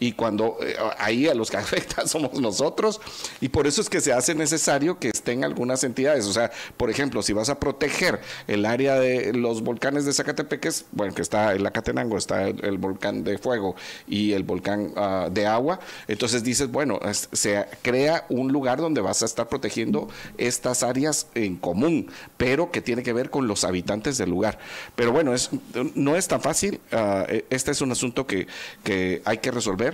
[0.00, 3.00] Y cuando eh, ahí a los que afecta somos nosotros,
[3.40, 6.26] y por eso es que se hace necesario que estén algunas entidades.
[6.26, 10.84] O sea, por ejemplo, si vas a proteger el área de los volcanes de Zacatepeques,
[10.92, 13.74] bueno, que está en Lacatenango, está el, el volcán de fuego
[14.06, 19.00] y el volcán ah, de agua, entonces dices, bueno, es- se crea un lugar donde
[19.00, 23.64] vas a estar protegiendo estas áreas en común, pero que tiene que ver con los
[23.64, 24.58] habitantes del lugar.
[24.94, 25.50] Pero bueno, es,
[25.94, 26.80] no es tan fácil.
[26.92, 28.46] ah, este es un asunto que,
[28.84, 29.87] que hay que resolver.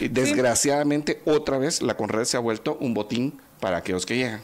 [0.00, 4.40] Y desgraciadamente, otra vez, la Conred se ha vuelto un botín para aquellos que llegan.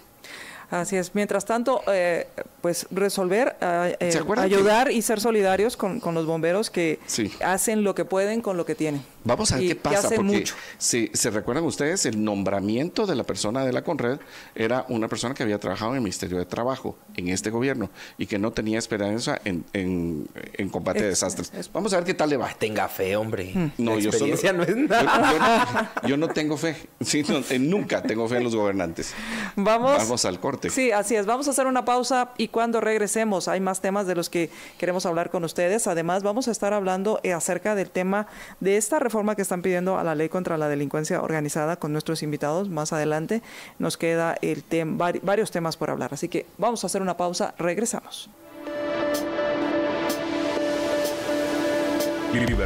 [0.70, 1.14] Así es.
[1.14, 2.26] Mientras tanto, eh,
[2.60, 6.98] pues resolver, ah, eh, ¿Se acuerdan ayudar y ser solidarios con, con los bomberos que
[7.06, 7.32] Sí.
[7.44, 9.02] hacen lo que pueden con lo que tienen.
[9.26, 10.54] Vamos a ver Y qué pasa, porque mucho.
[10.78, 14.18] si se recuerdan ustedes, el nombramiento de la persona de la Conred
[14.54, 18.26] era una persona que había trabajado en el Ministerio de Trabajo en este gobierno y
[18.26, 21.52] que no tenía esperanza en, en- en combate a Es- desastres.
[21.54, 22.46] es- Vamos a ver qué tal le va.
[22.48, 23.52] Ay, tenga fe, hombre.
[23.78, 25.90] No, La yo solo- no es Yo, nada.
[26.02, 29.12] yo no, yo no tengo fe, Sí, no, eh, nunca tengo fe en los gobernantes.
[29.56, 29.96] Vamos.
[29.98, 30.70] Vamos al corte.
[30.70, 31.26] Sí, así es.
[31.26, 35.04] Vamos a hacer una pausa y cuando regresemos hay más temas de los que queremos
[35.04, 35.86] hablar con ustedes.
[35.88, 38.28] Además, vamos a estar hablando eh, acerca del tema
[38.60, 42.22] de esta reforma que están pidiendo a la ley contra la delincuencia organizada con nuestros
[42.22, 42.68] invitados.
[42.68, 43.42] Más adelante
[43.78, 46.12] nos queda el tem- vari- varios temas por hablar.
[46.14, 47.54] Así que vamos a hacer una pausa.
[47.58, 48.28] Regresamos.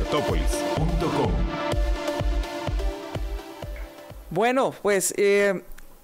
[0.01, 1.31] Libertópolis.com
[4.31, 5.63] Bueno, pues eh,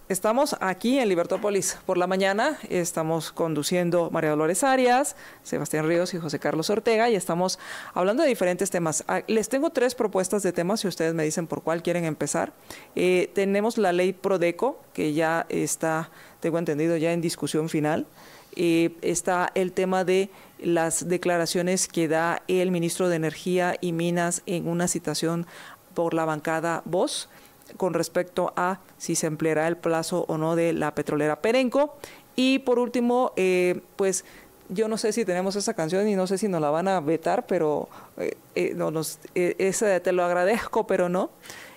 [0.08, 2.58] estamos aquí en Libertópolis por la mañana.
[2.68, 7.58] Estamos conduciendo María Dolores Arias, Sebastián Ríos y José Carlos Ortega y estamos
[7.94, 9.04] hablando de diferentes temas.
[9.08, 12.52] Ah, Les tengo tres propuestas de temas si ustedes me dicen por cuál quieren empezar.
[12.94, 18.06] Eh, tenemos la ley Prodeco, que ya está, tengo entendido, ya en discusión final.
[18.54, 24.42] Eh, está el tema de las declaraciones que da el ministro de Energía y Minas
[24.46, 25.46] en una citación
[25.94, 27.28] por la bancada Voz
[27.76, 31.96] con respecto a si se empleará el plazo o no de la petrolera Perenco.
[32.34, 34.24] Y por último, eh, pues
[34.68, 37.00] yo no sé si tenemos esa canción y no sé si nos la van a
[37.00, 41.30] vetar, pero eh, eh, no nos, eh, esa te lo agradezco, pero no.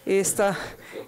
[0.06, 0.58] Esta,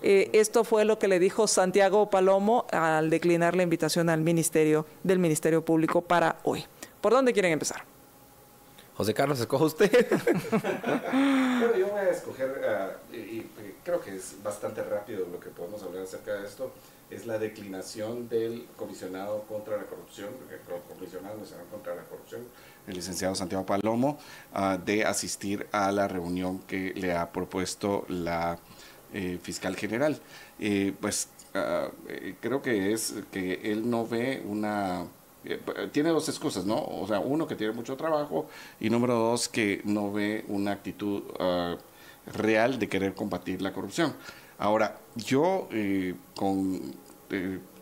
[0.03, 4.85] eh, esto fue lo que le dijo Santiago Palomo al declinar la invitación al ministerio
[5.03, 6.65] del Ministerio Público para hoy.
[6.99, 7.83] ¿Por dónde quieren empezar?
[8.95, 10.07] José Carlos, escoja usted.
[11.11, 13.49] Bueno, yo voy a escoger, ah, y, y
[13.91, 16.71] creo que es bastante rápido lo que podemos hablar acerca de esto,
[17.09, 20.59] es la declinación del comisionado contra la corrupción, el
[20.95, 22.41] comisionado nacional contra la corrupción,
[22.87, 24.17] el licenciado Santiago Palomo,
[24.53, 28.57] ah, de asistir a la reunión que le ha propuesto la
[29.13, 30.21] eh, fiscal general.
[30.57, 35.05] Eh, pues ah, eh, creo que es que él no ve una
[35.91, 36.77] tiene dos excusas, ¿no?
[36.77, 38.47] O sea, uno que tiene mucho trabajo
[38.79, 41.75] y número dos que no ve una actitud ah,
[42.25, 44.13] real de querer combatir la corrupción.
[44.57, 45.67] Ahora, yo
[46.35, 46.93] con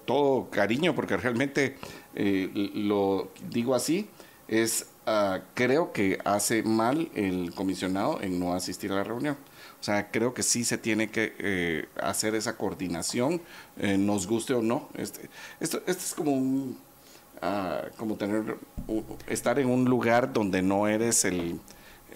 [0.05, 1.77] todo cariño, porque realmente
[2.15, 4.09] lo digo así,
[4.49, 9.37] es ah, creo que hace mal el comisionado en no asistir a la reunión.
[9.79, 13.41] O sea, creo que sí se tiene que eh, hacer esa coordinación,
[13.77, 14.89] eh, nos guste o no.
[14.95, 16.77] Este, esto, esto es como un,
[17.41, 18.57] ah, como tener,
[19.27, 21.59] estar en un lugar donde no eres el,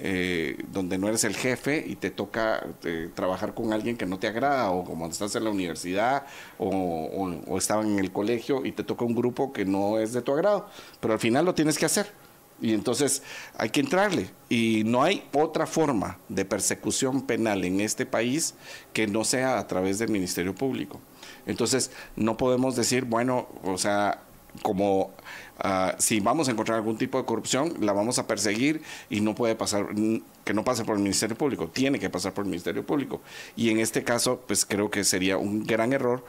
[0.06, 2.68] eh, donde no eres el jefe y te toca
[3.16, 6.26] trabajar con alguien que no te agrada, o como estás en la universidad
[6.58, 10.12] o, o, o estaban en el colegio y te toca un grupo que no es
[10.12, 10.68] de tu agrado,
[11.00, 12.12] pero al final lo tienes que hacer.
[12.62, 13.24] Y entonces
[13.58, 14.30] hay que entrarle.
[14.50, 18.56] Y no hay otra forma de persecución penal en este país
[18.94, 21.00] que no sea a través del Ministerio Público.
[21.46, 24.20] Entonces no podemos decir, bueno, o sea,
[24.62, 25.12] como
[25.60, 29.36] ah, si vamos a encontrar algún tipo de corrupción, la vamos a perseguir y no
[29.36, 29.88] puede pasar,
[30.44, 33.22] que no pase por el Ministerio Público, tiene que pasar por el Ministerio Público.
[33.56, 36.26] Y en este caso, pues creo que sería un gran error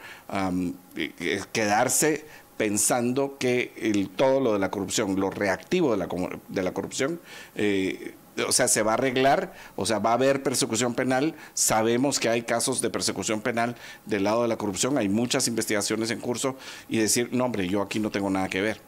[0.97, 2.25] eh, quedarse
[2.57, 6.09] pensando que todo lo de la corrupción, lo reactivo de la,
[6.49, 7.21] de la corrupción,
[7.57, 8.15] eh,
[8.47, 11.35] o sea, se va a arreglar, o sea, va a haber persecución penal.
[11.55, 16.11] Sabemos que hay casos de persecución penal del lado de la corrupción, hay muchas investigaciones
[16.11, 16.57] en curso
[16.89, 18.81] y decir, no, hombre, yo aquí no tengo nada que ver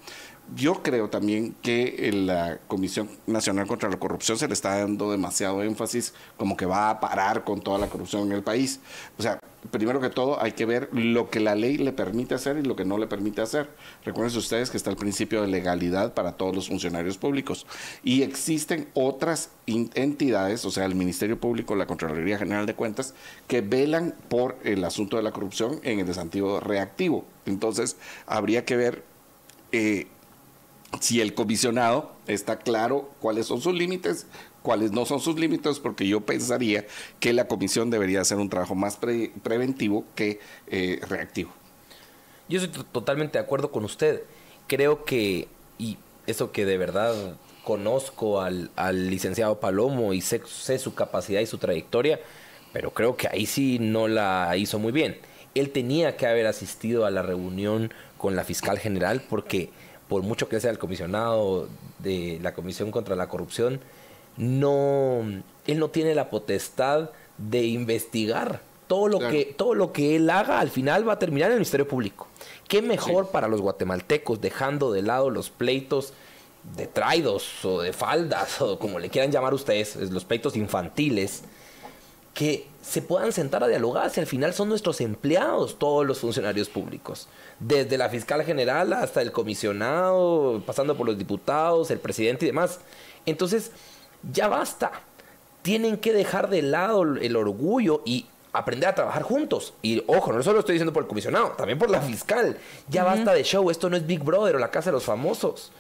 [0.55, 5.63] yo creo también que la Comisión Nacional contra la Corrupción se le está dando demasiado
[5.63, 8.81] énfasis como que va a parar con toda la corrupción en el país.
[9.19, 12.59] O sea, primero que todo hay que ver lo que la ley le permite hacer
[12.59, 13.69] y lo que no le permite hacer.
[14.05, 17.67] Recuerden ustedes que está el principio de legalidad para todos los funcionarios públicos
[18.05, 23.15] y existen otras entidades, o sea, el Ministerio Público, la Contraloría General de Cuentas,
[23.49, 27.25] que velan por el asunto de la corrupción en el sentido reactivo.
[27.47, 29.05] Entonces, habría que ver...
[29.73, 30.07] Eh,
[31.01, 34.27] si el comisionado está claro cuáles son sus límites,
[34.63, 36.87] cuáles no son sus límites, porque yo pensaría
[37.21, 38.99] que la comisión debería hacer un trabajo más
[39.43, 41.53] preventivo que eh, reactivo.
[42.49, 44.23] Yo estoy totalmente de acuerdo con usted.
[44.67, 48.71] Creo que, y eso que de verdad conozco al,
[49.11, 52.21] licenciado Palomo y sé, sé su capacidad y su trayectoria,
[52.73, 55.19] pero creo que ahí sí no la hizo muy bien.
[55.55, 59.71] Él tenía que haber asistido a la reunión con la fiscal general porque
[60.09, 63.81] por mucho que sea el comisionado de la Comisión contra la Corrupción,
[64.37, 65.23] no,
[65.67, 68.61] él no tiene la potestad de investigar.
[68.87, 71.59] Todo lo, que, todo lo que él haga al final va a terminar en el
[71.59, 72.29] Ministerio Público.
[72.69, 76.13] ¿Qué mejor para los guatemaltecos, dejando de lado los pleitos
[76.77, 81.43] de traidos o de faldas, o como le quieran llamar ustedes, los pleitos infantiles,
[82.37, 86.69] que se puedan sentar a dialogar si al final son nuestros empleados todos los funcionarios
[86.69, 92.49] públicos, desde la fiscal general hasta el comisionado, pasando por los diputados, el presidente y
[92.49, 92.81] demás.
[93.25, 93.71] Entonces,
[94.31, 94.93] ya basta.
[95.63, 99.73] Tienen que dejar de lado el orgullo y aprender a trabajar juntos.
[99.81, 102.59] Y ojo, no solo lo estoy diciendo por el comisionado, también por la fiscal.
[102.91, 105.73] Ya basta de show, esto no es Big Brother o la casa de los famosos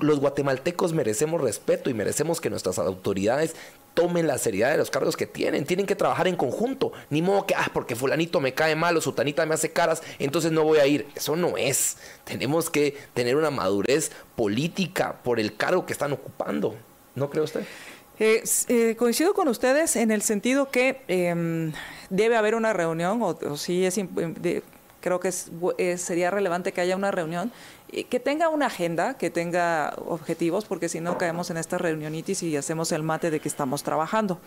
[0.00, 3.54] los guatemaltecos merecemos respeto y merecemos que nuestras autoridades
[3.94, 5.64] tomen la seriedad de los cargos que tienen.
[5.64, 6.92] Tienen que trabajar en conjunto.
[7.10, 10.52] Ni modo que, ah, porque fulanito me cae mal o sutanita me hace caras, entonces
[10.52, 11.08] no voy a ir.
[11.14, 11.96] Eso no es.
[12.24, 16.74] Tenemos que tener una madurez política por el cargo que están ocupando.
[17.14, 17.64] ¿No cree usted?
[18.18, 21.72] Eh, eh, coincido con ustedes en el sentido que em,
[22.10, 23.98] debe haber una reunión, o, sí es,
[25.00, 25.32] creo que
[25.96, 27.50] sería relevante que haya una reunión
[28.08, 32.56] que tenga una agenda, que tenga objetivos, porque si no caemos en esta reunionitis y
[32.56, 34.38] hacemos el mate de que estamos trabajando.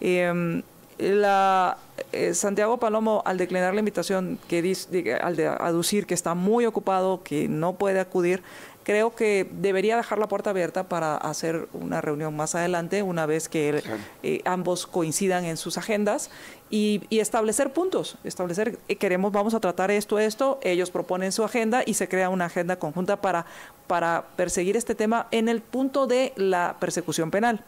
[0.00, 0.62] Em,
[0.98, 1.76] la,
[2.12, 6.64] eh, Santiago Palomo, al declinar la invitación, que dice, al de aducir que está muy
[6.64, 8.42] ocupado, que no puede acudir,
[8.86, 13.48] creo que debería dejar la puerta abierta para hacer una reunión más adelante, una vez
[13.48, 13.82] que
[14.22, 16.30] eh, ambos coincidan en sus agendas
[16.70, 21.82] y, establecer puntos, establecer, eh, queremos, vamos a tratar esto, esto, ellos proponen su agenda
[21.84, 23.44] y se crea una agenda conjunta para,
[23.88, 27.64] para perseguir este tema en el punto de la persecución penal.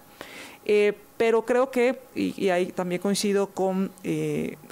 [0.67, 3.91] Eh, pero creo que, y, ahí también coincido con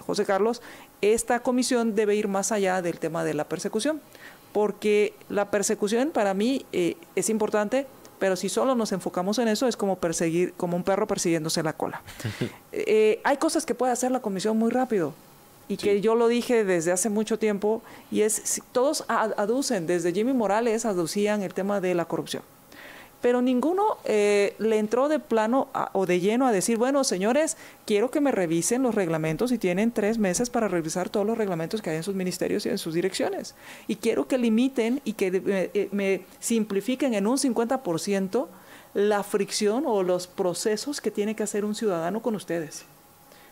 [0.07, 0.63] José Carlos,
[1.01, 4.01] esta comisión debe ir más allá del tema de la persecución
[4.57, 7.87] porque la persecución para mí eh, es importante,
[8.19, 11.75] pero si solo nos enfocamos en eso es como perseguir, como un perro persiguiéndose la
[11.75, 12.01] cola.
[12.73, 15.13] Eh, hay cosas que puede hacer la comisión muy rápido
[15.67, 20.33] y que yo lo dije desde hace mucho tiempo y es todos aducen, desde Jimmy
[20.33, 22.43] Morales aducían el tema de la corrupción.
[23.21, 28.11] Pero ninguno eh, le entró de plano o de lleno a decir, bueno, señores, quiero
[28.11, 31.91] que me revisen los reglamentos y tienen tres meses para revisar todos los reglamentos que
[31.91, 33.55] hay en sus ministerios y en sus direcciones.
[33.89, 38.47] Y quiero que limiten y que eh, eh, me simplifiquen en un 50%
[38.95, 42.85] la fricción o los procesos que tiene que hacer un ciudadano con ustedes.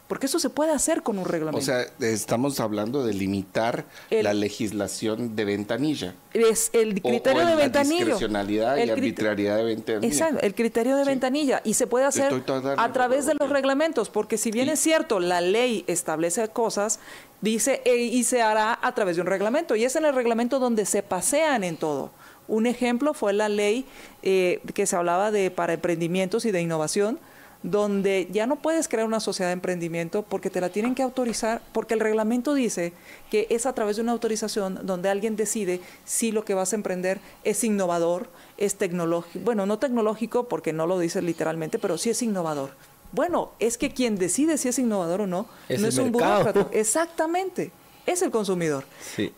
[0.09, 1.59] Porque eso se puede hacer con un reglamento.
[1.59, 6.14] O sea, estamos hablando de limitar la legislación de ventanilla.
[6.34, 7.94] Es el criterio de ventanilla.
[7.94, 10.07] La discrecionalidad y arbitrariedad de ventanilla.
[10.07, 11.62] Exacto, el criterio de ventanilla.
[11.64, 12.32] Y se puede hacer
[12.76, 17.00] a través de los reglamentos, porque si bien es cierto, la ley establece cosas,
[17.40, 19.74] dice e, y se hará a través de un reglamento.
[19.74, 22.11] Y es en el reglamento donde se pasean en todo.
[22.46, 23.86] Un ejemplo fue la ley
[24.22, 27.18] eh, que se hablaba de para emprendimientos y de innovación,
[27.64, 31.62] donde ya no puedes crear una sociedad de emprendimiento porque te la tienen que autorizar,
[31.72, 32.92] porque el reglamento dice
[33.30, 36.76] que es a través de una autorización donde alguien decide si lo que vas a
[36.76, 42.10] emprender es innovador, es tecnológico, bueno, no tecnológico porque no lo dice literalmente, pero sí
[42.10, 42.70] es innovador.
[43.12, 46.68] Bueno, es que quien decide si es innovador o no, no es un burócrata.
[46.72, 47.72] Exactamente,
[48.04, 48.84] es el consumidor.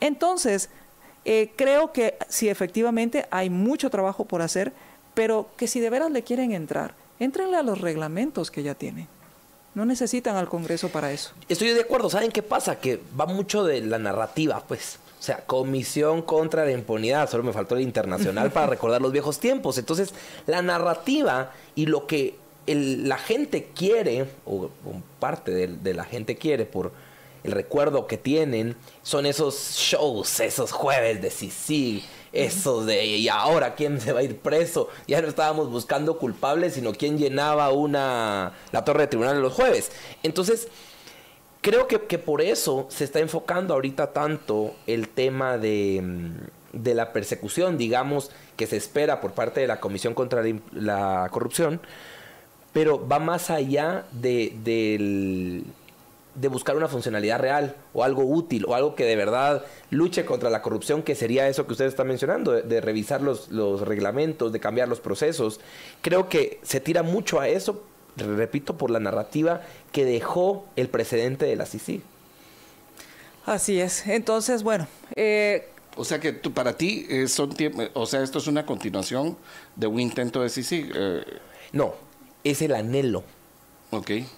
[0.01, 0.69] Entonces,
[1.25, 4.73] eh, creo que sí, efectivamente hay mucho trabajo por hacer,
[5.15, 9.09] pero que si de veras le quieren entrar, Entrenle a los reglamentos que ya tienen.
[9.75, 11.33] No necesitan al Congreso para eso.
[11.49, 12.09] Estoy de acuerdo.
[12.09, 12.79] ¿Saben qué pasa?
[12.81, 14.99] Que va mucho de la narrativa, pues.
[15.19, 17.29] O sea, Comisión contra la Impunidad.
[17.29, 19.77] Solo me faltó el internacional para recordar los viejos tiempos.
[19.77, 20.15] Entonces,
[20.47, 22.37] la narrativa y lo que
[22.67, 24.71] la gente quiere, o,
[25.21, 26.93] parte de, la gente quiere por
[27.45, 32.05] el recuerdo que tienen, son esos shows, esos jueves de sí, sí
[32.45, 34.89] eso de, y ahora quién se va a ir preso.
[35.07, 39.91] Ya no estábamos buscando culpables, sino quién llenaba una, la torre de tribunal los jueves.
[40.23, 40.69] Entonces,
[41.61, 46.95] creo que, que por eso se está enfocando ahorita tanto el tema de, mm, de
[46.95, 51.81] la persecución, digamos, que se espera por parte de la Comisión contra la Corrupción,
[52.73, 55.86] pero va más allá de, del de
[56.49, 60.63] buscar una funcionalidad real o algo útil o algo que de verdad luche contra la
[60.63, 64.89] corrupción, que sería eso que usted está mencionando, de, revisar los, los, reglamentos, de cambiar
[64.89, 65.61] los procesos.
[66.03, 67.83] Creo que se tira mucho a eso,
[68.17, 69.63] repito, por la narrativa
[69.93, 72.03] que dejó el precedente de la CICI.
[73.47, 74.07] Así es.
[74.07, 74.87] Entonces, bueno.
[75.15, 77.55] Eh, o sea que tú, para ti, eh, son
[77.95, 79.37] o sea, esto es una continuación
[79.77, 80.91] de un intento de CICI.
[80.95, 81.25] Eh.
[81.73, 81.95] No,
[82.45, 83.25] es el anhelo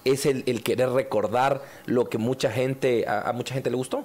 [0.04, 4.04] es el, el, querer recordar lo que mucha gente, a mucha gente le gustó.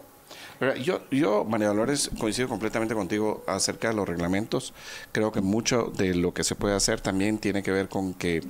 [0.84, 4.74] Yo, yo, María Dolores, coincido completamente contigo acerca de los reglamentos.
[5.12, 8.42] Creo que mucho de lo que se puede hacer también tiene que ver con que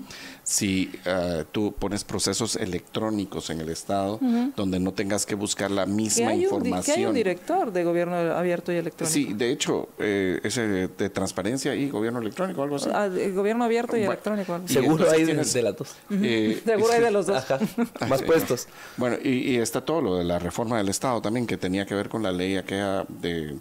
[0.44, 4.20] si uh, tú pones procesos electrónicos en el Estado,
[4.56, 6.98] donde no tengas que buscar la misma información.
[6.98, 9.14] hay un director de gobierno abierto y electrónico.
[9.14, 12.90] Sí, de hecho, eh, ese de, transparencia y gobierno electrónico, algo así.
[12.94, 14.60] Ah, gobierno abierto y electrónico.
[14.66, 15.96] Seguro hay de, las dos.
[16.12, 17.44] Eh, Seguro hay de los dos.
[18.10, 18.68] Más puestos.
[18.98, 21.96] Bueno, y, y está todo lo de la reforma del Estado también, que tenía que
[21.96, 23.58] ver con la ley aquella de,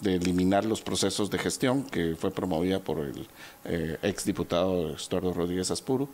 [0.00, 3.26] de eliminar los procesos de gestión que fue promovida por el
[3.64, 6.08] eh, ex diputado Estuardo Rodríguez Aspuro.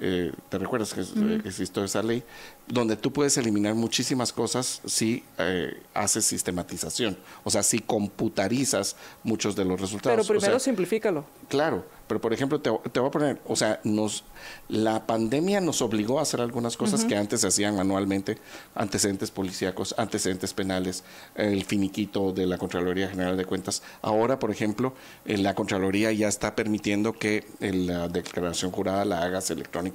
[0.00, 1.00] Eh, ¿Te recuerdas que
[1.44, 2.22] existió esa ley?
[2.68, 9.56] Donde tú puedes eliminar muchísimas cosas si eh, haces sistematización, o sea, si computarizas muchos
[9.56, 10.26] de los resultados.
[10.26, 11.24] Pero primero simplifícalo.
[11.48, 14.22] Claro, pero por ejemplo, te, te, voy a poner, o sea, nos,
[14.68, 18.38] la pandemia nos obligó a hacer algunas cosas que antes se hacían manualmente,
[18.74, 23.82] antecedentes policíacos, antecedentes penales, el finiquito de la Contraloría General de Cuentas.
[24.02, 24.92] Ahora, por ejemplo,
[25.24, 29.87] la Contraloría ya está permitiendo que la declaración jurada la hagas electrónicamente.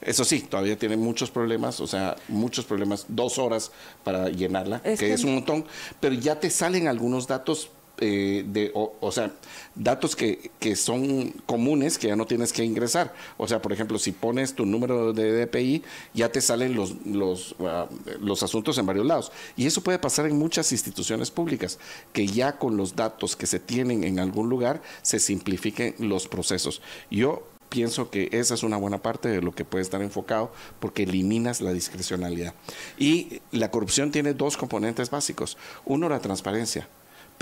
[0.00, 3.72] Eso sí, todavía tiene muchos problemas, o sea, muchos problemas, dos horas
[4.04, 5.64] para llenarla, que es un montón,
[6.00, 7.70] pero ya te salen algunos datos
[8.04, 9.32] eh, de, o, sea,
[9.76, 13.14] datos que, que, son comunes que ya no tienes que ingresar.
[13.36, 17.54] O sea, por ejemplo, si pones tu número de DPI, ya te salen los, los,
[17.60, 17.86] ah,
[18.20, 19.30] los asuntos en varios lados.
[19.56, 21.78] Y eso puede pasar en muchas instituciones públicas,
[22.12, 26.82] que ya con los datos que se tienen en algún lugar se simplifiquen los procesos.
[27.08, 31.04] Yo pienso que esa es una buena parte de lo que puede estar enfocado porque
[31.04, 32.54] eliminas la discrecionalidad.
[32.98, 35.56] Y la corrupción tiene dos componentes básicos.
[35.84, 36.88] Uno, la transparencia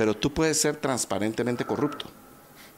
[0.01, 2.07] pero tú puedes ser transparentemente corrupto.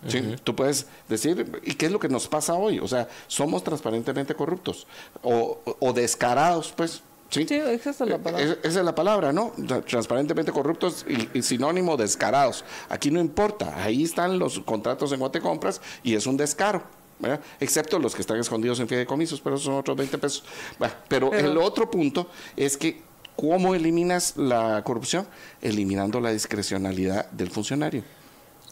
[0.08, 0.34] ¿sí?
[0.42, 2.80] Tú puedes decir, ¿y qué es lo que nos pasa hoy?
[2.80, 4.88] O sea, somos transparentemente corruptos
[5.22, 7.00] o, descarados, pues.
[7.30, 8.56] Sí, esa es la palabra.
[8.64, 9.52] Esa es la palabra, ¿no?
[9.86, 12.64] Transparentemente corruptos y, sinónimo descarados.
[12.88, 16.82] Aquí no importa, ahí están los contratos en Guatecompras y es un descaro.
[17.22, 17.40] ¿Verdad?
[17.60, 20.44] excepto los que están escondidos en fideicomisos, pero son otros 20 pesos.
[21.08, 23.00] pero el otro punto es que
[23.34, 25.26] ¿Cómo eliminas la corrupción?
[25.62, 28.04] Eliminando la discrecionalidad del funcionario.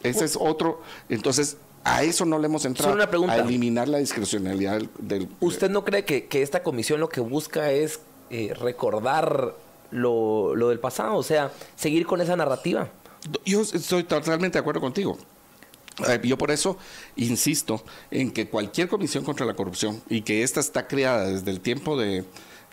[0.02, 0.82] Ese es otro.
[1.08, 2.92] Entonces, A eso no le hemos entrado.
[2.92, 3.32] Una pregunta.
[3.32, 4.90] A eliminar la discrecionalidad del...
[4.98, 9.54] del- ¿Usted no cree que, que esta comisión lo que busca es eh, recordar
[9.90, 11.16] lo, lo del pasado?
[11.16, 12.90] O sea, seguir con esa narrativa.
[13.46, 15.16] Yo estoy totalmente de acuerdo contigo.
[16.08, 16.76] Eh, Yo por eso
[17.16, 21.60] insisto en que cualquier comisión contra la corrupción y que esta está creada desde el
[21.60, 22.24] tiempo de,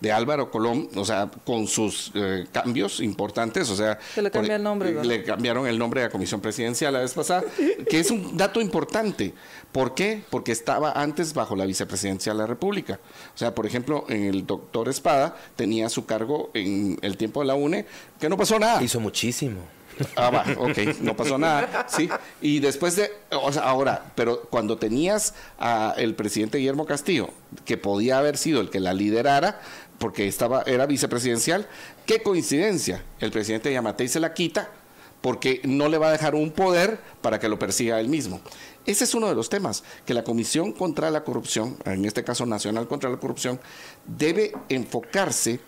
[0.02, 3.98] de Álvaro Colón, o sea, con sus eh, cambios importantes, o sea...
[4.14, 5.06] Se le cambia por- el nombre, ¿verdad?
[5.06, 7.44] Le cambiaron el nombre a Comisión Presidencial la vez pasada,
[7.90, 9.34] que es un dato importante.
[9.72, 10.24] ¿Por qué?
[10.30, 13.00] Porque estaba antes bajo la vicepresidencia de la República.
[13.36, 17.48] O sea, por ejemplo, en el doctor Espada tenía su cargo en el tiempo de
[17.48, 17.86] la UNE,
[18.20, 18.82] que no pasó nada.
[18.84, 19.62] Hizo muchísimo.
[20.16, 22.10] Ah, va, ok, no pasó nada, sí.
[22.42, 27.30] Y después de, o sea, ahora, pero cuando tenías al presidente Guillermo Castillo,
[27.66, 29.62] que podía haber sido el que la liderara,
[30.00, 31.68] porque estaba, era vicepresidencial,
[32.06, 34.70] qué coincidencia, el presidente Yamatei se la quita
[35.22, 38.40] porque no le va a dejar un poder para que lo persiga él mismo.
[38.86, 42.46] Ese es uno de los temas, que la Comisión contra la Corrupción, en este caso
[42.46, 43.60] Nacional contra la Corrupción,
[44.06, 45.60] debe enfocarse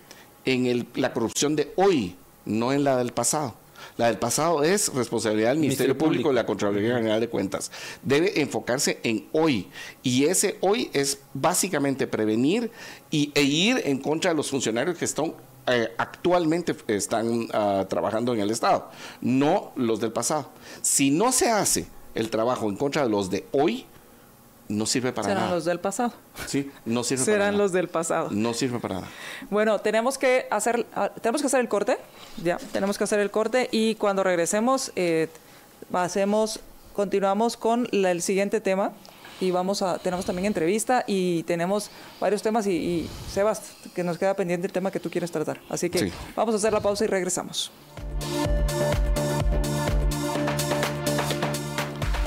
[0.45, 2.15] en la corrupción de hoy,
[2.45, 3.55] no en la del pasado.
[3.97, 6.31] La del pasado es responsabilidad del Ministerio, Ministerio Público Público.
[6.31, 7.71] y la Contraloría General de Cuentas.
[8.03, 9.67] Debe enfocarse en hoy.
[10.03, 12.71] Y ese hoy es básicamente prevenir
[13.11, 15.33] y, e ir en contra de los funcionarios que están
[15.67, 18.89] eh, actualmente están ah, trabajando en el Estado,
[19.21, 20.49] no los del pasado.
[20.81, 21.85] Si no se hace
[22.15, 23.85] el trabajo en contra de los de hoy,
[24.69, 25.55] no sirve para Serán nada.
[25.55, 26.13] los del pasado.
[26.47, 27.63] Sí, no sirve para Serán nada.
[27.63, 28.29] los del pasado.
[28.31, 29.07] No sirve para nada.
[29.49, 31.97] Bueno, tenemos que hacer, ah, tenemos que hacer el corte,
[32.43, 35.27] ya, tenemos que hacer el corte y cuando regresemos eh,
[35.91, 36.59] hacemos,
[36.93, 38.91] continuamos con la- el siguiente tema
[39.41, 41.89] y vamos a, tenemos también entrevista y tenemos
[42.19, 43.61] varios temas y, y Sebas,
[43.95, 45.59] que nos queda pendiente el tema que tú quieres tratar.
[45.69, 46.13] Así que Sí.
[46.35, 47.71] vamos a hacer la pausa y regresamos.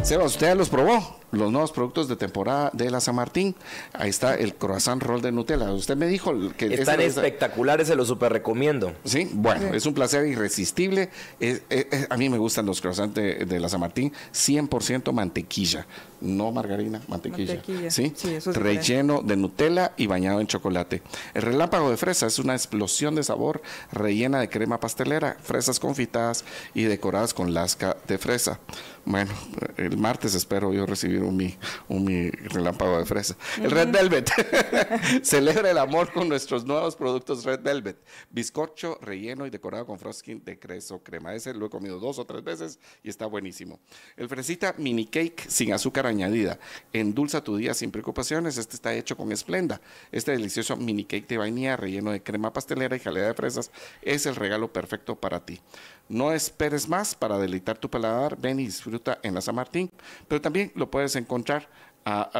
[0.02, 3.54] Seba, usted ya los probó, los nuevos productos de temporada de la San Martín.
[3.92, 5.70] Ahí está el croissant roll de Nutella.
[5.72, 6.74] Usted me dijo que...
[6.74, 8.92] Están ese- espectaculares, se los super recomiendo.
[9.04, 11.08] Sí, bueno, es un placer irresistible.
[11.38, 15.12] Es- es- es- a mí me gustan los croissants de, de la San Martín, 100%
[15.12, 15.86] mantequilla,
[16.22, 17.54] no margarina, mantequilla.
[17.54, 21.02] Mantequilla, Sí, sí, eso es relleno de Nutella y bañado en chocolate.
[21.34, 26.44] El relámpago de fresa es una explosión de sabor rellena de crema pastelera, fresas confitadas
[26.74, 28.60] y decoradas con lasca de fresa.
[29.04, 29.32] Bueno,
[29.76, 31.56] el martes espero yo recibir un mi,
[31.88, 33.36] un mi relámpago de fresa.
[33.60, 34.30] El Red Velvet.
[35.22, 37.98] Celebra el amor con nuestros nuevos productos Red Velvet.
[38.30, 41.34] Bizcocho relleno y decorado con frosting de queso crema.
[41.34, 43.80] Ese lo he comido dos o tres veces y está buenísimo.
[44.16, 46.58] El fresita mini cake sin azúcar añadida.
[46.92, 48.56] Endulza tu día sin preocupaciones.
[48.56, 49.80] Este está hecho con esplenda.
[50.10, 53.70] Este delicioso mini cake de vainilla relleno de crema pastelera y jalea de fresas
[54.02, 55.60] es el regalo perfecto para ti.
[56.08, 58.36] No esperes más para deleitar tu paladar.
[58.40, 59.90] Ven y disfruta en la San Martín.
[60.28, 61.68] Pero también lo puedes encontrar,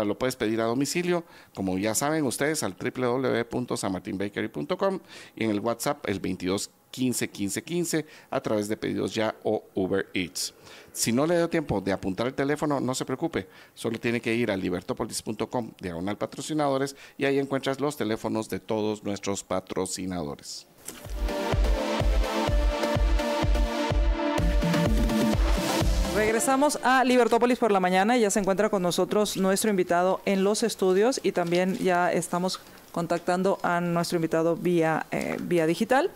[0.05, 5.01] lo puedes pedir a domicilio, como ya saben ustedes, al www.sanmartinbakery.com
[5.37, 9.65] y en el WhatsApp el 22 15 15 15 a través de pedidos ya o
[9.75, 10.55] Uber Eats.
[10.93, 13.49] Si no le dio tiempo de apuntar el teléfono, no se preocupe.
[13.75, 19.03] Solo tiene que ir a libertopolis.com, diagonal patrocinadores, y ahí encuentras los teléfonos de todos
[19.03, 20.67] nuestros patrocinadores.
[26.33, 28.17] Regresamos a Libertópolis por la mañana.
[28.17, 32.59] Ya se encuentra con nosotros nuestro invitado en los estudios y también ya estamos
[32.93, 36.11] contactando a nuestro invitado vía, eh, vía digital,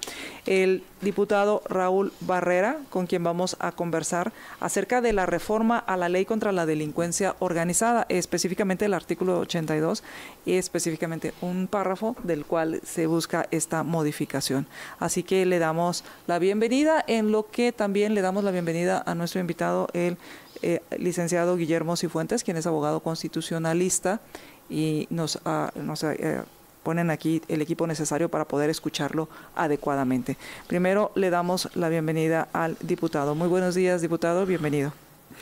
[0.45, 6.09] el diputado Raúl Barrera, con quien vamos a conversar acerca de la reforma a la
[6.09, 10.05] ley contra la delincuencia organizada, específicamente el artículo 82
[10.45, 14.66] y específicamente un párrafo del cual se busca esta modificación.
[14.99, 19.14] Así que le damos la bienvenida, en lo que también le damos la bienvenida a
[19.14, 20.18] nuestro invitado, el
[20.62, 24.20] eh, licenciado Guillermo Cifuentes, quien es abogado constitucionalista
[24.68, 26.43] y nos, ah, nos eh,
[26.87, 30.37] ponen aquí el equipo necesario para poder escucharlo adecuadamente.
[30.68, 33.34] Primero le damos la bienvenida al diputado.
[33.34, 34.93] Muy buenos días, diputado, bienvenido.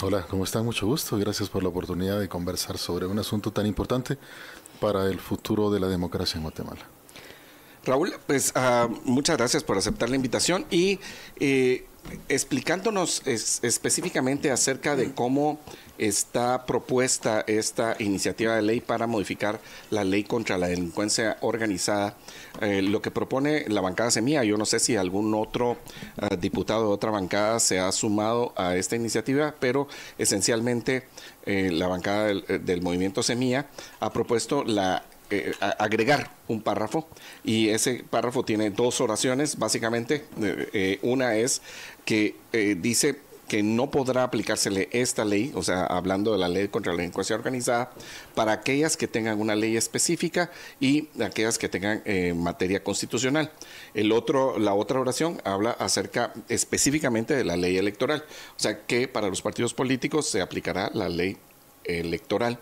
[0.01, 0.65] Hola, ¿cómo están?
[0.65, 1.19] Mucho gusto.
[1.19, 4.17] Gracias por la oportunidad de conversar sobre un asunto tan importante
[4.81, 6.81] para el futuro de la democracia en Guatemala.
[7.85, 10.99] Raúl, pues ah, muchas gracias por aceptar la invitación y
[11.41, 11.85] eh,
[12.29, 15.59] explicándonos es- específicamente acerca de cómo
[15.97, 22.17] está propuesta esta iniciativa de ley para modificar la ley contra la delincuencia organizada.
[22.61, 25.77] Eh, lo que propone la bancada Semilla, yo no sé si algún otro
[26.19, 29.87] ah, diputado de otra bancada se ha sumado a esta iniciativa, pero
[30.19, 31.05] esencialmente
[31.47, 33.67] eh, la bancada del, eh, del movimiento Semilla
[34.01, 37.09] ha propuesto la eh, agregar un párrafo
[37.45, 40.25] y ese párrafo tiene dos oraciones básicamente.
[40.43, 41.63] Eh, eh, una es
[42.05, 42.37] que
[42.79, 43.19] dice
[43.49, 47.37] que no podrá aplicársele esta ley, o sea, hablando de la ley contra la delincuencia
[47.37, 47.91] organizada,
[48.35, 50.51] para aquellas que tengan una ley específica
[50.81, 52.03] y aquellas que tengan
[52.37, 53.51] materia constitucional.
[53.95, 58.25] El otro, la otra oración habla acerca específicamente de la ley electoral,
[58.57, 61.37] o sea, que para los partidos políticos se aplicará la ley
[61.85, 62.59] electoral.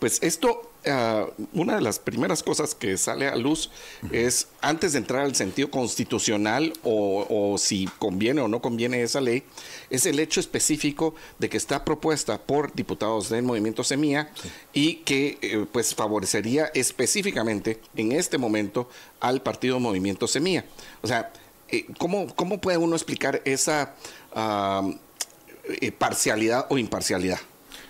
[0.00, 3.70] Pues esto, ah, una de las primeras cosas que sale a luz
[4.12, 9.42] es, antes de entrar al sentido constitucional o, si conviene o no conviene esa ley,
[9.90, 14.30] es el hecho específico de que está propuesta por diputados del movimiento Semilla
[14.72, 18.88] y que eh, pues favorecería específicamente en este momento
[19.20, 20.64] al partido Movimiento Semilla.
[21.02, 21.32] O sea,
[21.68, 23.94] eh, ¿cómo, ¿cómo, puede uno explicar esa
[25.68, 27.38] eh, parcialidad o imparcialidad?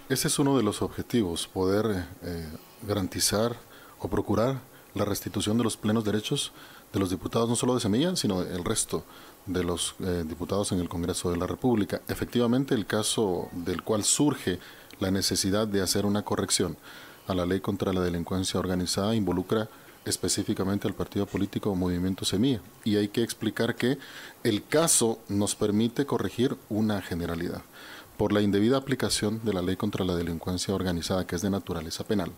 [0.08, 2.46] Ese es uno de los objetivos, poder eh,
[2.86, 3.56] garantizar
[3.98, 4.60] o procurar
[4.94, 6.52] la restitución de los plenos derechos
[6.92, 9.04] de los diputados, no solo de Semilla, sino el resto
[9.46, 12.00] de los eh, diputados en el Congreso de la República.
[12.08, 14.60] Efectivamente, el caso del cual surge
[15.00, 16.76] la necesidad de hacer una corrección
[17.26, 19.68] a la ley contra la delincuencia organizada involucra
[20.04, 22.60] específicamente al partido político Movimiento Semilla.
[22.84, 23.98] Y hay que explicar que
[24.44, 27.62] el caso nos permite corregir una generalidad
[28.16, 32.04] por la indebida aplicación de la ley contra la delincuencia organizada, que es de naturaleza
[32.04, 32.30] penal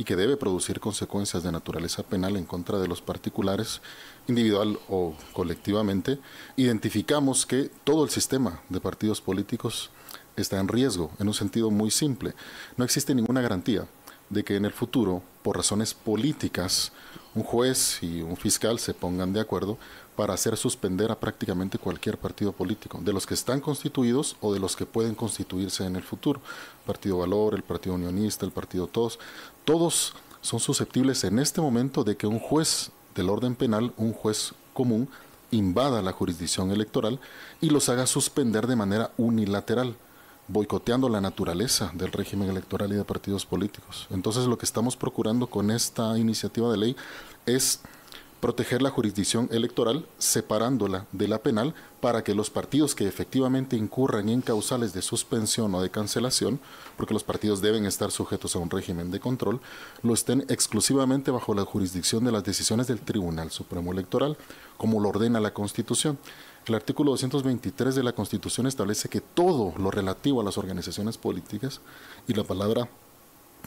[0.00, 3.82] y que debe producir consecuencias de naturaleza penal en contra de los particulares,
[4.28, 6.18] individual o colectivamente,
[6.56, 9.90] identificamos que todo el sistema de partidos políticos
[10.36, 12.32] está en riesgo, en un sentido muy simple.
[12.78, 13.86] No existe ninguna garantía
[14.30, 16.92] de que en el futuro, por razones políticas,
[17.34, 19.76] un juez y un fiscal se pongan de acuerdo
[20.16, 24.60] para hacer suspender a prácticamente cualquier partido político, de los que están constituidos o de
[24.60, 26.40] los que pueden constituirse en el futuro.
[26.84, 29.18] Partido Valor, el Partido Unionista, el Partido Todos,
[29.70, 34.52] todos son susceptibles en este momento de que un juez del orden penal, un juez
[34.72, 35.08] común,
[35.52, 37.20] invada la jurisdicción electoral
[37.60, 39.94] y los haga suspender de manera unilateral,
[40.48, 44.08] boicoteando la naturaleza del régimen electoral y de partidos políticos.
[44.10, 46.96] Entonces lo que estamos procurando con esta iniciativa de ley
[47.46, 47.80] es
[48.40, 54.30] proteger la jurisdicción electoral separándola de la penal para que los partidos que efectivamente incurran
[54.30, 56.58] en causales de suspensión o de cancelación,
[56.96, 59.60] porque los partidos deben estar sujetos a un régimen de control,
[60.02, 64.38] lo estén exclusivamente bajo la jurisdicción de las decisiones del Tribunal Supremo Electoral,
[64.78, 66.18] como lo ordena la Constitución.
[66.66, 71.80] El artículo 223 de la Constitución establece que todo lo relativo a las organizaciones políticas
[72.26, 72.88] y la palabra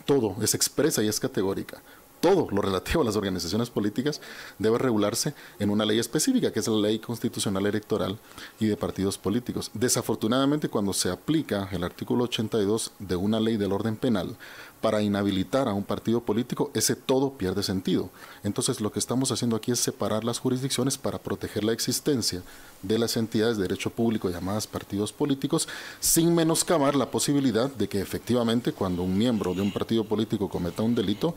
[0.06, 1.82] todo es expresa y es categórica
[2.24, 4.22] todo lo relativo a las organizaciones políticas
[4.58, 8.18] debe regularse en una ley específica, que es la ley constitucional electoral
[8.62, 9.72] y de partidos políticos.
[9.74, 14.38] Desafortunadamente, cuando se aplica el artículo 82 de una ley del orden penal
[14.84, 18.10] para inhabilitar a un partido político, ese todo pierde sentido.
[18.44, 22.44] Entonces lo que estamos haciendo aquí es separar las jurisdicciones para proteger la existencia
[22.82, 25.70] de las entidades de derecho público llamadas partidos políticos,
[26.02, 30.84] sin menoscabar la posibilidad de que efectivamente cuando un miembro de un partido político cometa
[30.84, 31.34] un delito,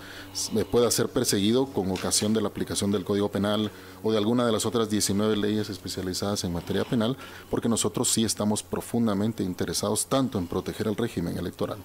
[0.72, 3.70] pueda ser perseguido con ocasión de la aplicación del Código Penal
[4.02, 7.16] o de alguna de las otras 19 leyes especializadas en materia penal,
[7.48, 11.78] porque nosotros sí estamos profundamente interesados tanto en proteger el régimen electoral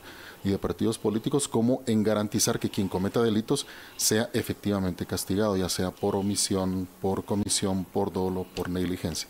[0.44, 3.66] y de partidos políticos como en garantizar que quien cometa delitos
[3.98, 9.28] sea efectivamente castigado, ya sea por omisión, por comisión, por dolo, por negligencia.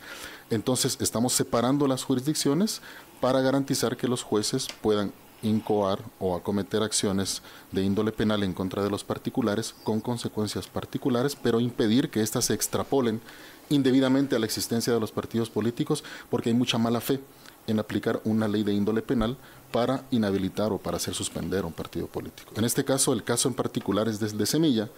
[0.50, 2.82] Entonces estamos separando las jurisdicciones
[3.20, 7.42] para garantizar que los jueces puedan incoar o acometer acciones
[7.72, 12.46] de índole penal en contra de los particulares con consecuencias particulares, pero impedir que éstas
[12.46, 13.20] se extrapolen
[13.68, 17.20] indebidamente a la existencia de los partidos políticos porque hay mucha mala fe
[17.66, 19.36] en aplicar una ley de índole penal
[19.72, 22.52] para inhabilitar o para hacer suspender un partido político.
[22.54, 24.88] En este caso, el caso en particular es desde Semilla,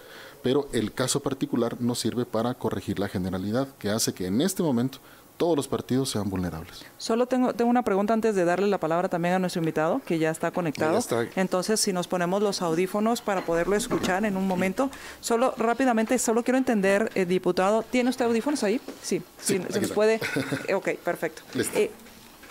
[0.43, 4.63] pero el caso particular no sirve para corregir la generalidad, que hace que en este
[4.63, 4.99] momento
[5.37, 6.85] todos los partidos sean vulnerables.
[6.99, 10.19] Solo tengo, tengo una pregunta antes de darle la palabra también a nuestro invitado, que
[10.19, 10.99] ya está conectado.
[11.35, 14.91] Entonces, si nos ponemos los audífonos para poderlo escuchar en un momento.
[15.21, 18.81] Solo rápidamente, solo quiero entender, eh, diputado, ¿tiene usted audífonos ahí?
[19.03, 20.21] Sí, sí, se nos puede.
[20.75, 21.43] ok, perfecto.
[21.75, 21.91] Eh,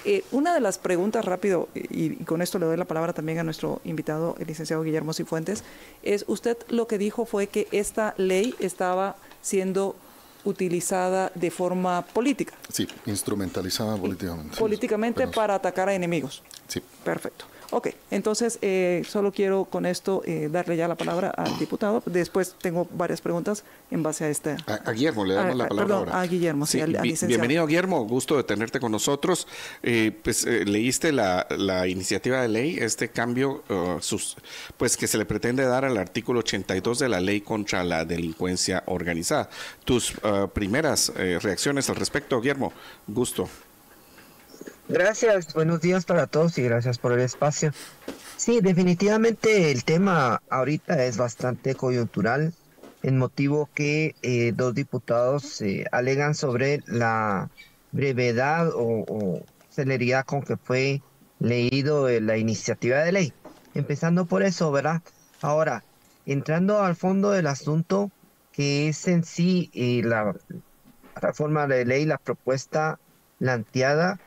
[0.06, 3.43] eh, una de las preguntas rápido, y, con esto le doy la palabra también a
[3.43, 5.64] nuestro invitado, el licenciado Guillermo Cifuentes,
[6.04, 9.95] es usted lo que dijo fue que esta ley estaba siendo
[10.45, 12.54] utilizada de forma política.
[12.70, 14.58] Sí, instrumentalizada políticamente.
[14.58, 16.43] Políticamente para atacar a enemigos.
[16.68, 16.82] Sí.
[17.04, 17.45] Perfecto.
[17.72, 22.03] Ok, entonces eh, solo quiero con esto eh, darle ya la palabra al diputado.
[22.05, 24.57] Después tengo varias preguntas en base a esta.
[24.68, 26.97] A, Guillermo, le damos la palabra perdón, A Guillermo, sí, al,
[27.28, 28.05] Bienvenido, Guillermo.
[28.05, 29.47] Gusto de tenerte con nosotros.
[29.82, 34.38] Eh, pues leíste la, la, iniciativa de ley, este cambio, uh, sus,
[34.78, 38.84] pues que se le pretende dar al artículo 82 de la ley contra la delincuencia
[38.88, 39.49] organizada.
[39.84, 42.74] Tus uh, primeras reacciones al respecto, Guillermo.
[43.07, 43.49] Gusto.
[44.93, 47.71] Gracias, buenos días para todos y gracias por el espacio.
[48.37, 52.53] Sí, definitivamente el tema ahorita es bastante coyuntural,
[53.01, 57.49] en motivo que eh, dos diputados eh, alegan sobre la
[57.91, 61.01] brevedad o, celeridad con que fue
[61.39, 63.33] leído eh, la iniciativa de ley.
[63.73, 65.01] Empezando por eso, ¿verdad?
[65.41, 65.83] Ahora,
[66.27, 68.11] entrando al fondo del asunto,
[68.51, 69.71] que es en sí
[70.03, 70.35] la
[71.15, 72.99] reforma de ley, la propuesta
[73.39, 74.19] planteada,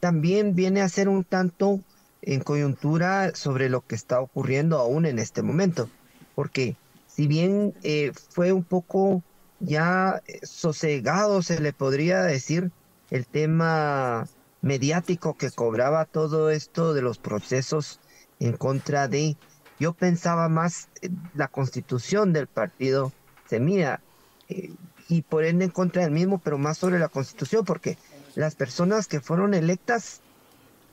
[0.00, 1.80] también viene a ser un tanto
[2.22, 5.88] en coyuntura sobre lo que está ocurriendo aún en este momento.
[6.34, 6.76] Porque
[7.06, 9.22] si bien eh, fue un poco
[9.60, 12.72] ya eh, sosegado, se le podría decir,
[13.10, 14.26] el tema
[14.60, 18.00] mediático que cobraba todo esto de los procesos
[18.40, 19.36] en contra de,
[19.78, 20.88] yo pensaba más
[21.34, 23.12] la constitución del partido
[23.48, 24.00] Semilla
[24.48, 24.72] eh,
[25.08, 27.96] y por ende en contra del mismo, pero más sobre la constitución, porque
[28.36, 30.20] las personas que fueron electas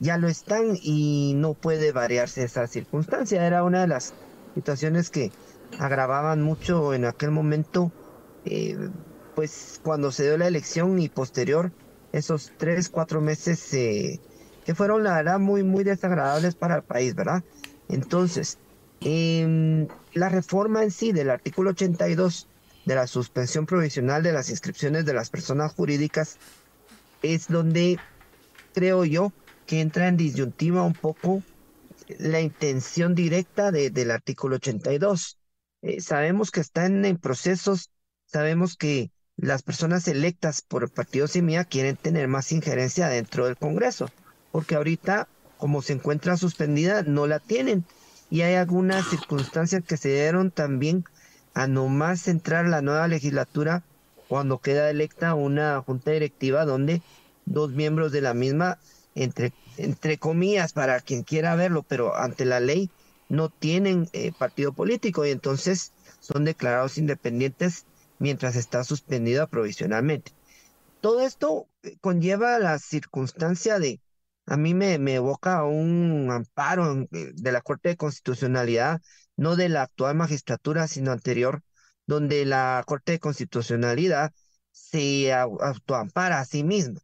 [0.00, 3.46] ya lo están y no puede variarse esa circunstancia.
[3.46, 4.14] Era una de las
[4.54, 5.30] situaciones que
[5.78, 7.92] agravaban mucho en aquel momento,
[8.44, 8.76] eh,
[9.34, 11.70] pues cuando se dio la elección y posterior,
[12.12, 14.20] esos tres, cuatro meses eh,
[14.64, 17.42] que fueron la verdad muy, muy desagradables para el país, ¿verdad?
[17.88, 18.58] Entonces,
[19.00, 22.48] em, la reforma en sí del artículo 82
[22.86, 26.38] de la suspensión provisional de las inscripciones de las personas jurídicas
[27.24, 27.98] es donde
[28.74, 29.32] creo yo
[29.66, 31.42] que entra en disyuntiva un poco
[32.18, 35.38] la intención directa del artículo 82.
[35.82, 37.90] Eh, sabemos que están en procesos,
[38.26, 43.56] sabemos que las personas electas por el partido Semilla quieren tener más injerencia dentro del
[43.56, 44.10] Congreso,
[44.52, 47.84] porque ahorita, como se encuentra suspendida, no la tienen.
[48.30, 51.04] Y hay algunas circunstancias que se dieron también
[51.54, 53.82] a nomás entrar la nueva legislatura
[54.26, 57.02] cuando queda electa una junta directiva donde
[57.44, 58.78] dos miembros de la misma
[59.14, 62.90] entre, entre comillas, para quien quiera verlo, pero ante la ley
[63.28, 67.86] no tienen eh, partido político y entonces son declarados independientes
[68.18, 70.32] mientras está suspendida provisionalmente.
[71.00, 74.00] Todo esto eh, conlleva la circunstancia de,
[74.46, 79.00] a mí me, me evoca un amparo eh, de la Corte de Constitucionalidad,
[79.36, 81.62] no de la actual magistratura, sino anterior,
[82.06, 84.32] donde la Corte de Constitucionalidad
[84.72, 87.00] se autoampara a sí misma.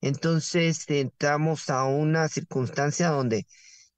[0.00, 3.46] Entonces entramos a una circunstancia donde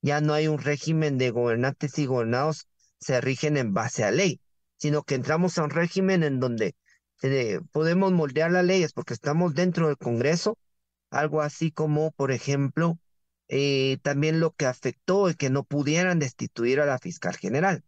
[0.02, 2.68] ya no hay un régimen de gobernantes y gobernados
[3.00, 4.40] se rigen en base a ley,
[4.76, 6.74] sino que entramos a un régimen en donde
[7.22, 10.58] eh, podemos moldear las leyes porque estamos dentro del Congreso,
[11.10, 12.98] algo así como, por ejemplo,
[13.48, 17.82] eh, también lo que afectó el que no pudieran destituir a la fiscal general.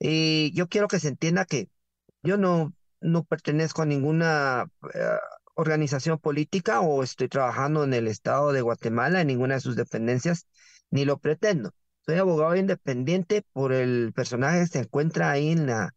[0.00, 1.68] Eh, yo quiero que se entienda que
[2.22, 4.66] yo no, no pertenezco a ninguna
[5.54, 10.46] organización política o estoy trabajando en el Estado de Guatemala en ninguna de sus dependencias,
[10.90, 11.72] ni lo pretendo.
[12.06, 15.94] Soy abogado independiente por el personaje que se encuentra ahí en la,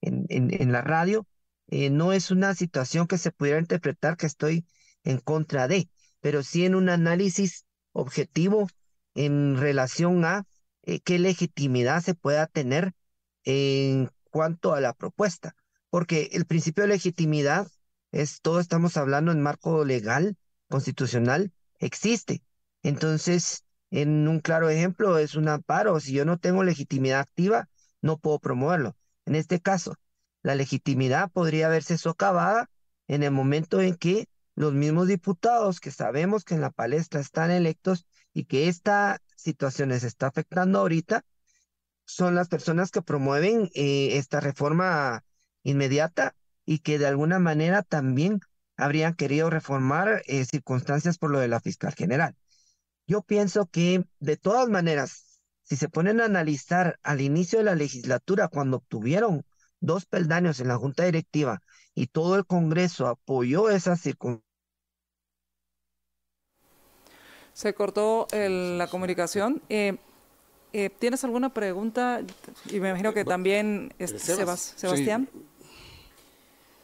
[0.00, 1.26] en, en, la radio.
[1.68, 4.66] Eh, no es una situación que se pudiera interpretar que estoy
[5.04, 5.88] en contra de,
[6.20, 8.68] pero sí en un análisis objetivo
[9.14, 10.44] en relación a
[10.82, 12.92] eh, qué legitimidad se pueda tener
[13.44, 15.54] en cuanto a la propuesta.
[15.90, 17.68] Porque el principio de legitimidad
[18.12, 20.36] es todo estamos hablando en marco legal,
[20.68, 22.42] constitucional, existe.
[22.82, 26.00] Entonces, en un claro ejemplo es un amparo.
[26.00, 27.68] Si yo no tengo legitimidad activa,
[28.02, 28.96] no puedo promoverlo.
[29.26, 29.96] En este caso,
[30.42, 32.70] la legitimidad podría verse socavada
[33.08, 37.50] en el momento en que los mismos diputados que sabemos que en la palestra están
[37.50, 41.24] electos y que esta situación les está afectando ahorita,
[42.04, 45.24] son las personas que promueven eh, esta reforma
[45.62, 46.34] inmediata
[46.64, 48.40] y que de alguna manera también
[48.76, 52.34] habrían querido reformar eh, circunstancias por lo de la fiscal general.
[53.06, 57.74] Yo pienso que de todas maneras, si se ponen a analizar al inicio de la
[57.74, 59.44] legislatura, cuando obtuvieron
[59.80, 61.60] dos peldaños en la junta directiva
[61.94, 64.44] y todo el Congreso apoyó esas circunstancias,
[67.54, 69.62] se cortó la comunicación.
[69.68, 69.96] Eh,
[70.76, 72.20] eh, ¿Tienes alguna pregunta?
[72.68, 75.28] Y me imagino que también Sebastián.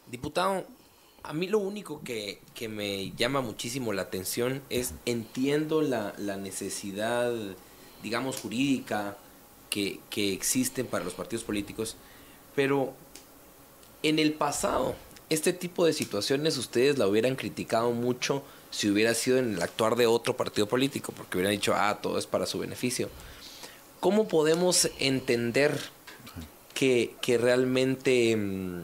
[0.08, 0.64] Diputado,
[1.24, 7.32] a mí lo único que, me llama muchísimo la atención es entiendo la, necesidad,
[8.00, 9.16] digamos, jurídica
[9.70, 11.96] que, que existen para los partidos políticos,
[12.54, 12.94] pero
[14.04, 14.94] en el pasado,
[15.30, 19.96] este tipo de situaciones ustedes la hubieran criticado mucho si hubiera sido en el actuar
[19.96, 23.10] de otro partido político, porque hubieran dicho, ah, todo es para su beneficio.
[24.00, 25.78] ¿Cómo podemos entender
[26.74, 28.80] que, que realmente mm,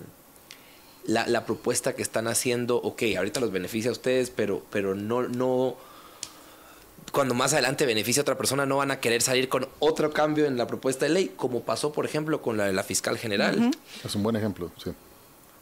[1.07, 5.77] la, propuesta que están haciendo, ok, ahorita los beneficia a ustedes, pero, pero no, no,
[7.12, 10.47] cuando más adelante beneficia a otra persona no van a querer salir con otro cambio
[10.47, 13.71] en la propuesta de ley, como pasó, por ejemplo, con la de la fiscal general.
[14.05, 14.91] Es un buen ejemplo, sí.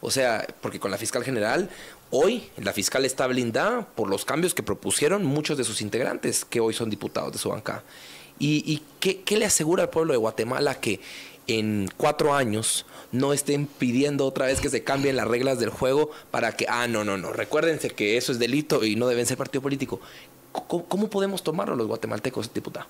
[0.01, 1.69] O sea, porque con la fiscal general,
[2.11, 6.59] hoy la fiscal está blindada por los cambios que propusieron muchos de sus integrantes, que
[6.59, 7.83] hoy son diputados de su banca.
[8.37, 10.99] ¿Y, qué, qué, le asegura al pueblo de Guatemala que
[11.47, 16.11] en cuatro años no estén pidiendo otra vez que se cambien las reglas del juego
[16.31, 19.37] para que, ah, no, no, no, recuérdense que eso es delito y no deben ser
[19.37, 20.01] partido político?
[20.67, 22.87] ¿Cómo, podemos tomarlo los guatemaltecos, diputada?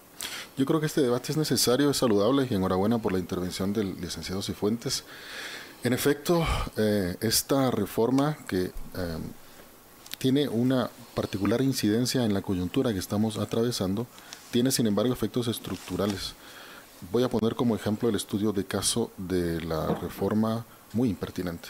[0.56, 4.00] Yo creo que este debate es necesario, es saludable y enhorabuena por la intervención del
[4.00, 5.04] licenciado Cifuentes.
[5.84, 6.46] En efecto,
[6.78, 8.72] eh, esta reforma que eh,
[10.20, 14.06] tiene una particular incidencia en la coyuntura que estamos atravesando,
[14.56, 16.34] tiene sin embargo efectos estructurales.
[17.12, 21.68] Voy a poner como ejemplo el estudio de caso de la reforma muy impertinente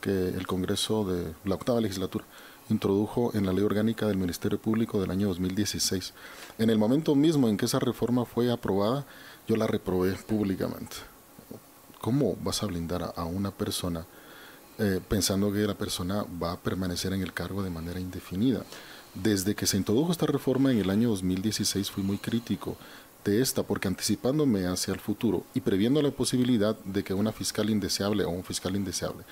[0.00, 2.24] que el Congreso de la octava legislatura
[2.70, 6.14] introdujo en la ley orgánica del Ministerio Público del año 2016.
[6.58, 9.04] En el momento mismo en que esa reforma fue aprobada,
[9.48, 10.94] yo la reprobé públicamente.
[12.00, 14.06] ¿Cómo vas a blindar a, una persona
[14.78, 18.62] eh, pensando que la persona va a permanecer en el cargo de manera indefinida?
[19.14, 22.76] Desde que se introdujo esta reforma en el año 2016 fui muy crítico
[23.24, 27.68] de esta porque anticipándome hacia el futuro y previendo la posibilidad de que una fiscal
[27.70, 29.24] indeseable o un fiscal indeseable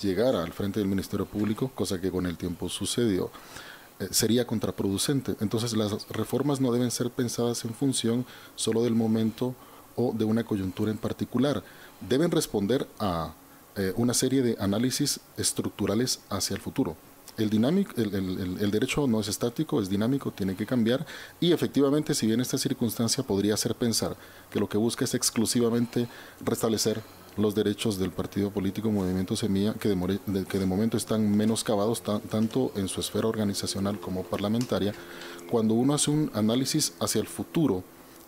[0.00, 3.30] llegara al frente del Ministerio Público, cosa que con el tiempo sucedió,
[4.00, 5.34] eh, sería contraproducente.
[5.40, 8.26] Entonces las reformas no deben ser pensadas en función
[8.56, 9.54] solo del momento
[9.96, 11.62] o de una coyuntura en particular.
[12.00, 13.34] Deben responder a
[13.76, 16.96] eh, una serie de análisis estructurales hacia el futuro.
[17.36, 21.06] El, dinámico, el, derecho no es estático, es dinámico, tiene que cambiar.
[21.40, 24.16] Y efectivamente si bien esta circunstancia podría hacer pensar
[24.50, 26.08] que lo que busca es exclusivamente
[26.44, 27.02] restablecer
[27.36, 32.72] los derechos del partido político Movimiento Semilla, que de, que de momento están menoscabados tanto
[32.76, 34.94] en su esfera organizacional como parlamentaria,
[35.50, 37.84] cuando uno hace un análisis hacia el futuro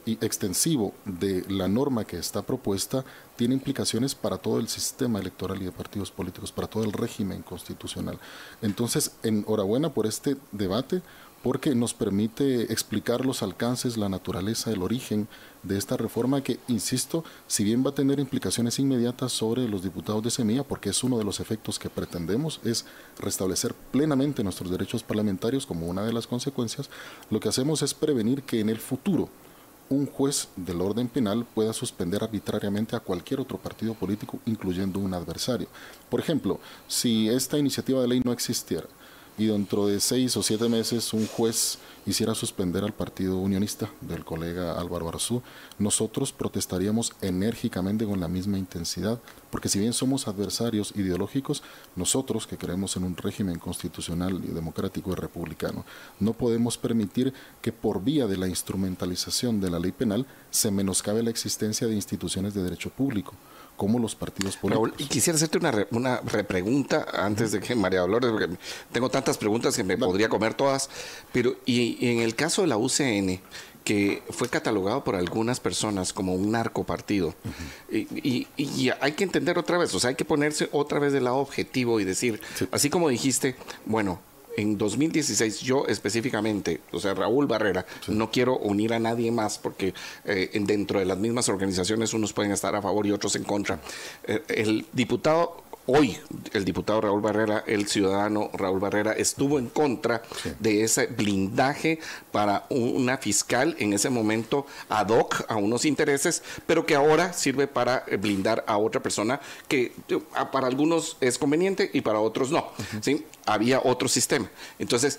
[0.06, 3.04] y extensivo de la norma que está propuesta,
[3.36, 7.42] tiene implicaciones para todo el sistema electoral y de partidos políticos, para todo el régimen
[7.42, 8.18] constitucional.
[8.62, 11.02] Entonces, enhorabuena por este debate
[11.44, 15.28] porque nos permite explicar los alcances, la naturaleza, el origen
[15.62, 20.22] de esta reforma que, insisto, si bien va a tener implicaciones inmediatas sobre los diputados
[20.22, 22.86] de Semilla, porque es uno de los efectos que pretendemos, es
[23.18, 26.88] restablecer plenamente nuestros derechos parlamentarios como una de las consecuencias,
[27.28, 29.28] lo que hacemos es prevenir que en el futuro
[29.88, 35.14] un juez del orden penal pueda suspender arbitrariamente a cualquier otro partido político, incluyendo un
[35.14, 35.68] adversario.
[36.08, 38.86] Por ejemplo, si esta iniciativa de ley no existiera,
[39.36, 44.24] y dentro de seis o siete meses un juez hiciera suspender al partido unionista del
[44.24, 45.42] colega Álvaro Arzú,
[45.78, 49.18] nosotros protestaríamos enérgicamente con la misma intensidad,
[49.50, 51.62] porque si bien somos adversarios ideológicos,
[51.96, 55.84] nosotros que creemos en un régimen constitucional y democrático y republicano,
[56.20, 57.32] no podemos permitir
[57.62, 61.94] que por vía de la instrumentalización de la ley penal se menoscabe la existencia de
[61.94, 63.32] instituciones de derecho público
[63.76, 64.92] como los partidos políticos.
[64.98, 68.48] y quisiera hacerte una, una repregunta antes de que María Dolores, porque
[68.92, 70.88] tengo tantas preguntas que me podría comer todas,
[71.32, 73.40] pero y, en el caso de la UCN,
[73.84, 77.34] que fue catalogado por algunas personas como un narcopartido.
[77.90, 81.24] y, y, hay que entender otra vez, o sea, hay que ponerse otra vez del
[81.24, 84.20] lado objetivo y decir, así como dijiste, bueno,
[84.56, 89.94] en 2016 yo específicamente, o sea, Raúl Barrera, no quiero unir a nadie más porque
[90.24, 93.80] eh, dentro de las mismas organizaciones unos pueden estar a favor y otros en contra.
[94.26, 96.18] Eh, el diputado hoy
[96.52, 100.22] el diputado Raúl Barrera, el ciudadano Raúl Barrera, estuvo en contra
[100.60, 101.98] de ese blindaje
[102.32, 107.66] para una fiscal en ese momento ad hoc a unos intereses, pero que ahora sirve
[107.66, 109.92] para blindar a otra persona que
[110.52, 112.68] para algunos es conveniente y para otros no.
[113.00, 113.24] ¿sí?
[113.46, 114.50] Había otro sistema.
[114.78, 115.18] Entonces,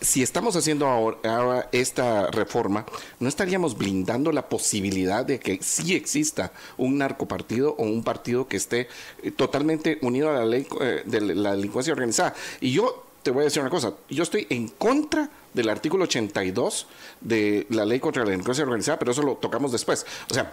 [0.00, 2.84] si estamos haciendo ahora, esta reforma,
[3.20, 8.56] ¿no estaríamos blindando la posibilidad de que sí exista un narcopartido o un partido que
[8.56, 8.88] esté
[9.22, 12.34] eh, totalmente unido a la ley eh, de la delincuencia organizada?
[12.60, 16.86] Y yo te voy a decir una cosa, yo estoy en contra del artículo 82
[17.20, 20.06] de la ley contra la delincuencia organizada, pero eso lo tocamos después.
[20.30, 20.52] O sea,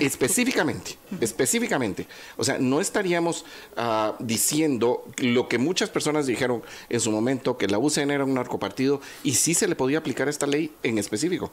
[0.00, 2.06] específicamente, específicamente,
[2.36, 3.44] o sea, no estaríamos
[3.76, 8.34] ah, diciendo lo que muchas personas dijeron en su momento, que la UCN era un
[8.34, 11.50] narcopartido y sí se le podía aplicar esta ley en específico.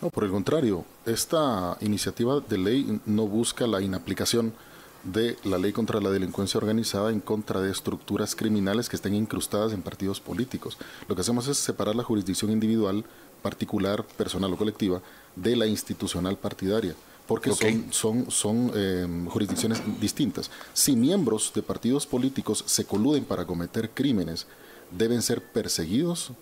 [0.00, 4.52] No, por el contrario, esta iniciativa de ley no busca la inaplicación
[5.04, 9.72] de la ley contra la delincuencia organizada en contra de estructuras criminales que estén incrustadas
[9.72, 10.78] en partidos políticos.
[11.08, 13.04] Lo que hacemos es separar la jurisdicción individual,
[13.42, 15.02] particular, personal o colectiva,
[15.36, 16.94] de la institucional partidaria
[17.26, 20.50] porque son, son, son em, jurisdicciones distintas.
[20.74, 24.46] Si miembros de partidos políticos se coluden para cometer crímenes,
[24.90, 26.32] deben ser perseguidos,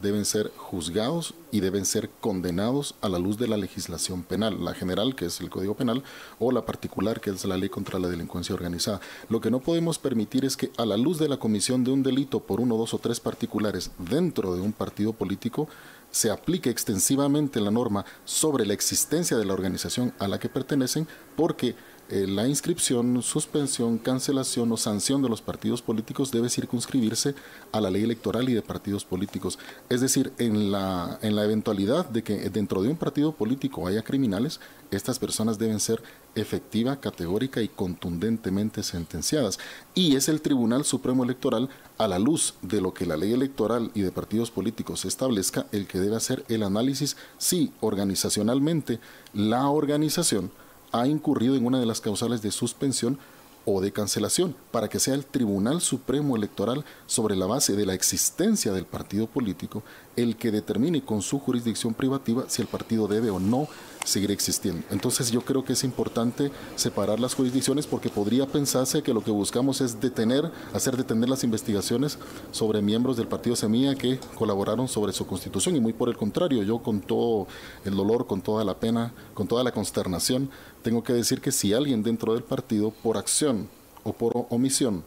[0.00, 4.74] deben ser juzgados y deben ser condenados a la luz de la legislación penal, la
[4.74, 6.02] general, que es el Código Penal,
[6.38, 9.00] o la particular, que es la ley contra la delincuencia organizada.
[9.28, 12.02] Lo que no podemos permitir es que a la luz de la comisión de un
[12.02, 15.68] delito por uno, dos o tres particulares dentro de un partido político,
[16.10, 21.06] se aplique extensivamente la norma sobre la existencia de la organización a la que pertenecen,
[21.36, 21.74] porque
[22.10, 27.34] eh, la inscripción, suspensión, cancelación o sanción de los partidos políticos debe circunscribirse
[27.70, 29.58] a la ley electoral y de partidos políticos.
[29.90, 34.02] Es decir, en la, en la eventualidad de que dentro de un partido político haya
[34.02, 34.58] criminales,
[34.90, 36.02] estas personas deben ser
[36.34, 39.58] efectiva, categórica y contundentemente sentenciadas.
[39.94, 43.90] Y es el Tribunal Supremo Electoral, a la luz de lo que la ley electoral
[43.92, 48.98] y de partidos políticos establezca, el que debe hacer el análisis si organizacionalmente
[49.34, 50.50] la organización
[50.92, 53.18] ha incurrido en una de las causales de suspensión
[53.64, 57.92] o de cancelación, para que sea el Tribunal Supremo Electoral, sobre la base de la
[57.92, 59.82] existencia del partido político,
[60.16, 63.68] el que determine con su jurisdicción privativa si el partido debe o no
[64.08, 64.82] seguir existiendo.
[64.90, 69.30] Entonces yo creo que es importante separar las jurisdicciones porque podría pensarse que lo que
[69.30, 72.18] buscamos es detener, hacer detener las investigaciones
[72.50, 76.62] sobre miembros del partido Semilla que colaboraron sobre su constitución y muy por el contrario,
[76.62, 77.46] yo con todo
[77.84, 80.50] el dolor, con toda la pena, con toda la consternación,
[80.82, 83.68] tengo que decir que si alguien dentro del partido por acción
[84.04, 85.04] o por omisión,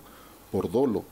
[0.51, 1.03] por dolo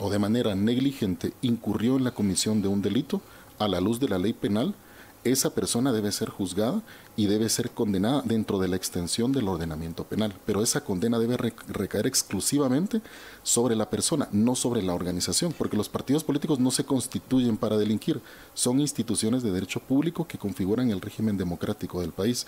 [0.00, 3.20] o de manera negligente incurrió en la comisión de un delito,
[3.58, 4.74] a la luz de la ley penal,
[5.22, 6.82] esa persona debe ser juzgada
[7.16, 10.34] y debe ser condenada dentro de la extensión del ordenamiento penal.
[10.46, 13.00] Pero esa condena debe recaer exclusivamente
[13.42, 17.76] sobre la persona, no sobre la organización, porque los partidos políticos no se constituyen para
[17.76, 18.20] delinquir,
[18.54, 22.46] son instituciones de derecho público que configuran el régimen democrático del país.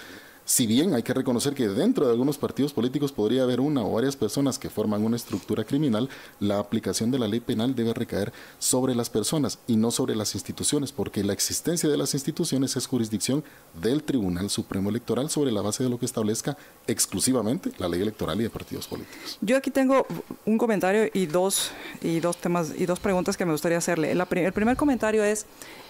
[0.48, 3.90] Si bien hay que reconocer que dentro de algunos partidos políticos podría haber una o
[3.90, 8.32] varias personas que forman una estructura criminal, la aplicación de la ley penal debe recaer
[8.60, 12.86] sobre las personas y no sobre las instituciones, porque la existencia de las instituciones es
[12.86, 13.42] jurisdicción
[13.82, 18.38] del Tribunal Supremo Electoral sobre la base de lo que establezca exclusivamente la ley electoral
[18.38, 19.38] y de partidos políticos.
[19.40, 20.06] Yo aquí tengo
[20.44, 24.12] un comentario y dos, y dos temas y dos preguntas que me gustaría hacerle.
[24.12, 25.44] el primer comentario es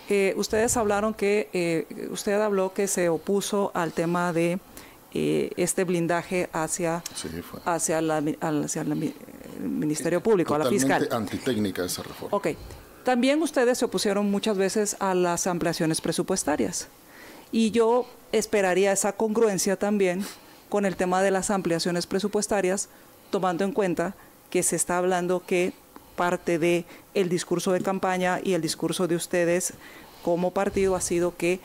[0.08, 4.58] eh, ustedes hablaron que, eh, usted habló que se opuso al tema de
[5.12, 7.02] eh, este blindaje hacia,
[7.64, 9.14] hacia, la, hacia el
[9.60, 11.08] Ministerio Público, a la fiscal.
[11.10, 12.36] antitécnica esa reforma.
[12.36, 12.48] Ok.
[13.04, 16.88] También ustedes se opusieron muchas veces a las ampliaciones presupuestarias.
[17.52, 20.24] Y yo esperaría esa congruencia también
[20.68, 22.88] con el tema de las ampliaciones presupuestarias,
[23.30, 24.14] tomando en cuenta
[24.50, 25.72] que se está hablando que
[26.16, 29.74] parte de el discurso de campaña y el discurso de ustedes
[30.24, 31.60] como partido ha sido que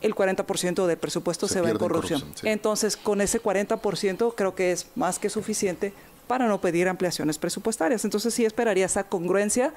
[0.00, 2.22] el 40% del presupuesto se, va en corrupción.
[2.42, 5.92] Entonces, con ese 40% creo que es más que suficiente
[6.26, 8.04] para no pedir ampliaciones presupuestarias.
[8.04, 9.72] Entonces, sí esperaría esa congruencia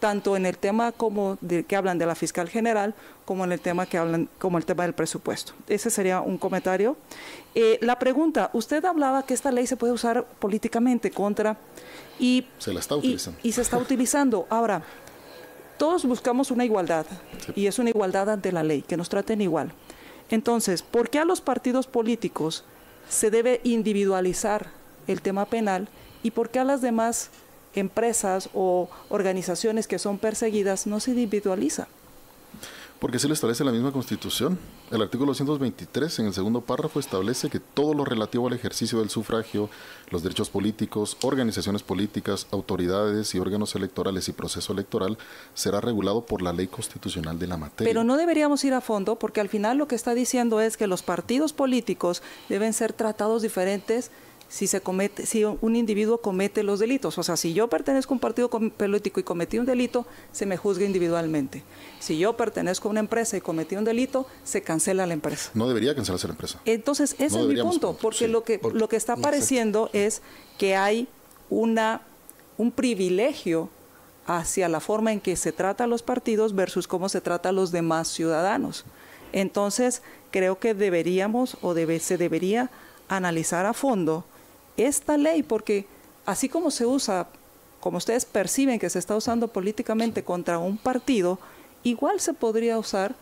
[0.00, 2.94] tanto en el tema como de, que hablan de la fiscal general
[3.24, 5.52] como en el tema que hablan como el tema del presupuesto.
[5.66, 6.96] Ese sería un comentario.
[7.54, 11.56] Eh, la pregunta, usted hablaba que esta ley se puede usar políticamente contra
[12.18, 13.40] y se la está utilizando.
[13.42, 14.46] Y, se está utilizando.
[14.50, 14.82] Ahora,
[15.76, 17.06] todos buscamos una igualdad
[17.54, 19.72] y es una igualdad ante la ley, que nos traten igual.
[20.30, 22.64] Entonces, ¿por qué a los partidos políticos
[23.08, 24.66] se debe individualizar
[25.06, 25.88] el tema penal
[26.22, 27.30] y por qué a las demás
[27.74, 31.88] empresas o organizaciones que son perseguidas no se individualiza?
[32.98, 34.58] Porque se le establece la misma Constitución.
[34.90, 39.08] El artículo 223, en el segundo párrafo, establece que todo lo relativo al ejercicio del
[39.08, 39.70] sufragio,
[40.10, 45.16] los derechos políticos, organizaciones políticas, autoridades y órganos electorales y proceso electoral
[45.54, 47.88] será regulado por la ley constitucional de la materia.
[47.88, 50.88] Pero no deberíamos ir a fondo porque al final lo que está diciendo es que
[50.88, 54.10] los partidos políticos deben ser tratados diferentes
[54.48, 57.18] si se comete, si un individuo comete los delitos.
[57.18, 60.56] O sea, si yo pertenezco a un partido político y cometí un delito, se me
[60.56, 61.62] juzga individualmente.
[62.00, 65.50] Si yo pertenezco a una empresa y cometí un delito, se cancela la empresa.
[65.54, 66.60] No debería cancelarse la empresa.
[66.64, 70.22] Entonces, ese es mi punto, porque lo que lo que está apareciendo es
[70.56, 71.08] que hay
[71.50, 72.02] una
[72.56, 73.68] un privilegio
[74.26, 77.52] hacia la forma en que se trata a los partidos versus cómo se trata a
[77.52, 78.84] los demás ciudadanos.
[79.32, 82.70] Entonces, creo que deberíamos o debe, se debería
[83.08, 84.24] analizar a fondo
[84.78, 85.86] esta ley, porque
[86.24, 87.28] así como se usa,
[87.80, 91.38] como ustedes perciben que se está usando políticamente contra un partido,
[91.82, 93.14] igual se podría usar,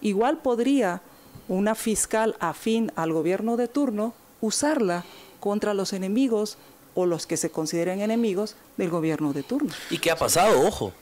[0.00, 1.00] igual podría
[1.48, 5.04] una fiscal afín al gobierno de turno usarla
[5.40, 6.58] contra los enemigos
[6.94, 9.72] o los que se consideren enemigos del gobierno de turno.
[9.90, 10.66] ¿Y qué ha pasado?
[10.66, 10.92] Ojo.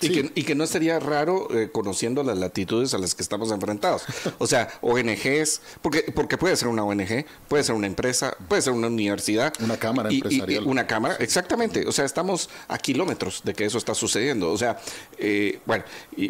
[0.00, 3.50] Y, que, y, que, no sería raro eh, conociendo las latitudes a las que estamos
[3.52, 4.02] enfrentados.
[4.38, 8.72] O sea, ONGs, porque, porque puede ser una ONG, puede ser una empresa, puede ser
[8.72, 9.54] una universidad.
[9.60, 10.66] Una cámara empresarial.
[10.66, 11.86] una cámara, exactamente.
[11.86, 14.50] O sea, estamos a kilómetros de que eso está sucediendo.
[14.50, 14.78] O sea,
[15.16, 15.84] eh, bueno,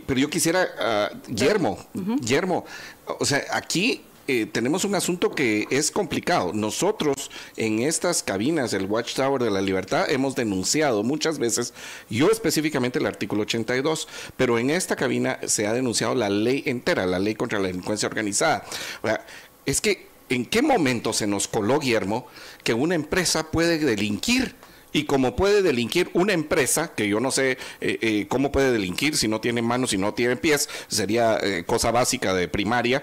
[0.07, 2.65] pero yo quisiera, uh, Guillermo, Guillermo,
[3.07, 6.53] o sea, aquí eh, tenemos un asunto que es complicado.
[6.55, 11.75] Nosotros en estas cabinas, el Watchtower de la Libertad, hemos denunciado muchas veces,
[12.09, 17.05] yo específicamente el artículo 82, pero en esta cabina se ha denunciado la ley entera,
[17.05, 18.65] la ley contra la delincuencia organizada.
[19.03, 19.27] O sea,
[19.67, 22.27] es que, ¿en qué momento se nos coló, Guillermo,
[22.63, 24.55] que una empresa puede delinquir?
[24.95, 29.17] Y como puede delinquir una empresa, que yo no sé eh, eh, cómo puede delinquir
[29.17, 33.03] si no tiene manos, y no tiene pies, sería cosa básica de primaria,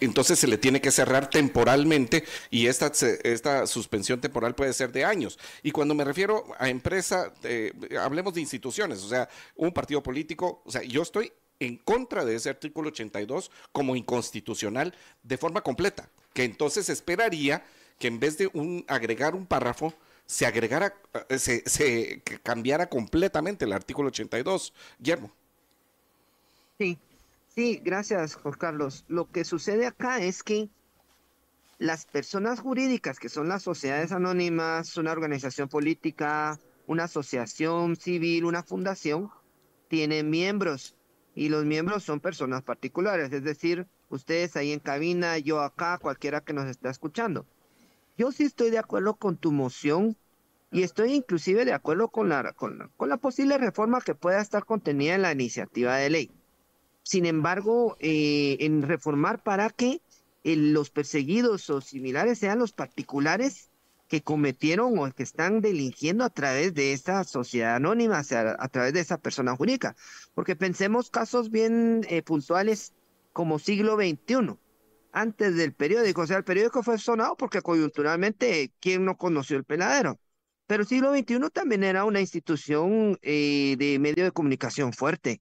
[0.00, 2.92] entonces se le tiene que cerrar temporalmente y esta,
[3.24, 5.38] esta suspensión temporal puede ser de años.
[5.62, 10.62] Y cuando me refiero a empresa, eh, hablemos de instituciones, o sea, un partido político,
[10.64, 16.08] o sea, yo estoy en contra de ese artículo 82 como inconstitucional de forma completa,
[16.32, 17.64] que entonces esperaría
[17.98, 19.94] que en vez de un, agregar un párrafo,
[20.24, 20.94] se agregara,
[21.28, 24.72] eh, se, se cambiara completamente el artículo 82.
[24.98, 25.30] Guillermo.
[26.78, 26.96] Sí,
[27.60, 29.04] Sí, gracias, Jorge Carlos.
[29.06, 30.70] Lo que sucede acá es que
[31.76, 38.62] las personas jurídicas, que son las sociedades anónimas, una organización política, una asociación civil, una
[38.62, 39.28] fundación,
[39.88, 40.96] tienen miembros
[41.34, 46.40] y los miembros son personas particulares, es decir, ustedes ahí en cabina, yo acá, cualquiera
[46.40, 47.44] que nos está escuchando.
[48.16, 50.16] Yo sí estoy de acuerdo con tu moción
[50.72, 54.40] y estoy inclusive de acuerdo con la, con la, con la posible reforma que pueda
[54.40, 56.39] estar contenida en la iniciativa de ley.
[57.10, 60.00] Sin embargo, eh, en reformar para que
[60.44, 63.68] eh, los perseguidos o similares sean los particulares
[64.06, 68.68] que cometieron o que están delinquiendo a través de esa sociedad anónima, o sea, a
[68.68, 69.96] través de esa persona jurídica.
[70.34, 72.92] Porque pensemos casos bien eh, puntuales
[73.32, 74.56] como siglo XXI,
[75.10, 76.20] antes del periódico.
[76.20, 80.20] O sea, el periódico fue sonado porque coyunturalmente, ¿quién no conoció el peladero?
[80.68, 85.40] Pero siglo XXI también era una institución de medio de comunicación fuerte.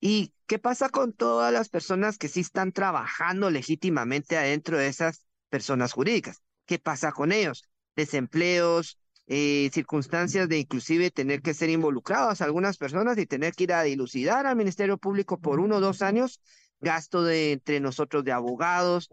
[0.00, 5.26] ¿Y qué pasa con todas las personas que sí están trabajando legítimamente adentro de esas
[5.50, 6.42] personas jurídicas?
[6.66, 7.68] ¿Qué pasa con ellos?
[7.96, 13.72] Desempleos, eh, circunstancias de inclusive tener que ser involucrados algunas personas y tener que ir
[13.72, 16.40] a dilucidar al Ministerio Público por uno o dos años,
[16.80, 19.10] gasto de entre nosotros de abogados.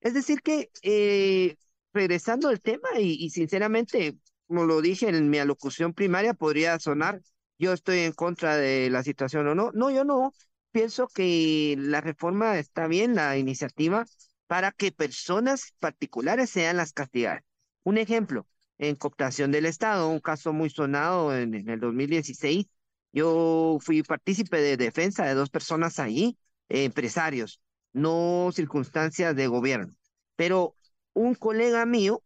[0.00, 1.56] Es decir que, eh,
[1.92, 4.16] regresando al tema y, y sinceramente,
[4.46, 7.20] como lo dije en mi alocución primaria, podría sonar
[7.58, 9.70] yo estoy en contra de la situación o no.
[9.72, 10.32] No, yo no.
[10.70, 14.06] Pienso que la reforma está bien, la iniciativa,
[14.46, 17.42] para que personas particulares sean las castigadas.
[17.84, 18.46] Un ejemplo,
[18.78, 22.66] en cooptación del Estado, un caso muy sonado en, el 2016,
[23.12, 26.38] yo fui partícipe de defensa de dos personas ahí,
[26.68, 27.60] empresarios,
[27.92, 29.94] no circunstancias de gobierno.
[30.36, 30.74] Pero
[31.14, 32.22] un colega mío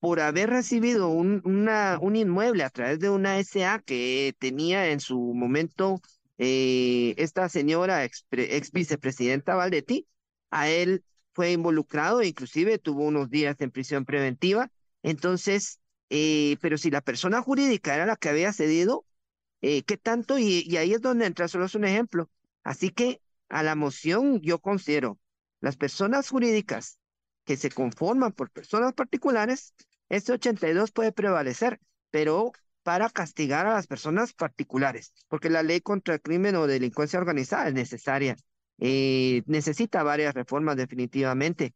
[0.00, 5.18] por haber recibido un, un inmueble a través de una SA que tenía en su
[5.34, 6.00] momento
[6.38, 10.06] eh, esta señora ex, ex, vicepresidenta Valdetti,
[10.50, 14.70] a él fue involucrado, inclusive tuvo unos días en prisión preventiva.
[15.02, 15.80] Entonces,
[16.10, 19.04] eh, pero si la persona jurídica era la que había cedido,
[19.60, 20.38] eh, ¿qué tanto?
[20.38, 22.30] Y, y ahí es donde entra, solo es un ejemplo.
[22.62, 25.18] Así que a la moción yo considero
[25.60, 26.98] las personas jurídicas
[27.44, 29.74] que se conforman por personas particulares,
[30.08, 31.80] este 82 puede prevalecer,
[32.10, 32.52] pero
[32.82, 37.68] para castigar a las personas particulares, porque la ley contra el crimen o delincuencia organizada
[37.68, 38.36] es necesaria.
[38.78, 41.74] Eh, necesita varias reformas definitivamente.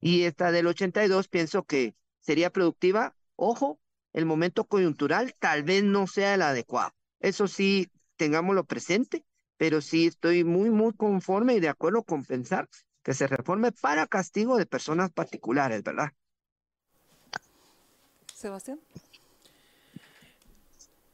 [0.00, 3.14] y esta del 82 pienso que sería productiva.
[3.36, 3.80] Ojo,
[4.12, 6.92] el momento coyuntural tal vez no sea el adecuado.
[7.20, 9.24] Eso sí, tengámoslo presente,
[9.56, 12.68] pero sí estoy muy, muy conforme y de acuerdo con pensar
[13.02, 16.12] que se reforme para castigo de personas particulares, ¿verdad?
[18.42, 18.80] Sebastián.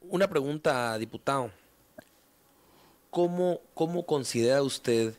[0.00, 1.50] Una pregunta, diputado.
[3.10, 5.14] ¿Cómo, cómo considera usted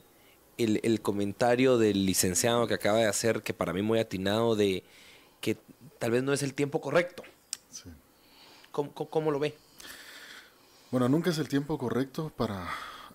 [0.57, 4.83] el, el, comentario del licenciado que acaba de hacer, que para mí muy atinado, de
[5.39, 5.57] que
[5.99, 7.21] tal vez no es el tiempo correcto?
[7.69, 7.89] Sí.
[8.71, 9.55] ¿Cómo, cómo, lo ve?
[10.89, 12.67] Bueno, nunca es el tiempo correcto para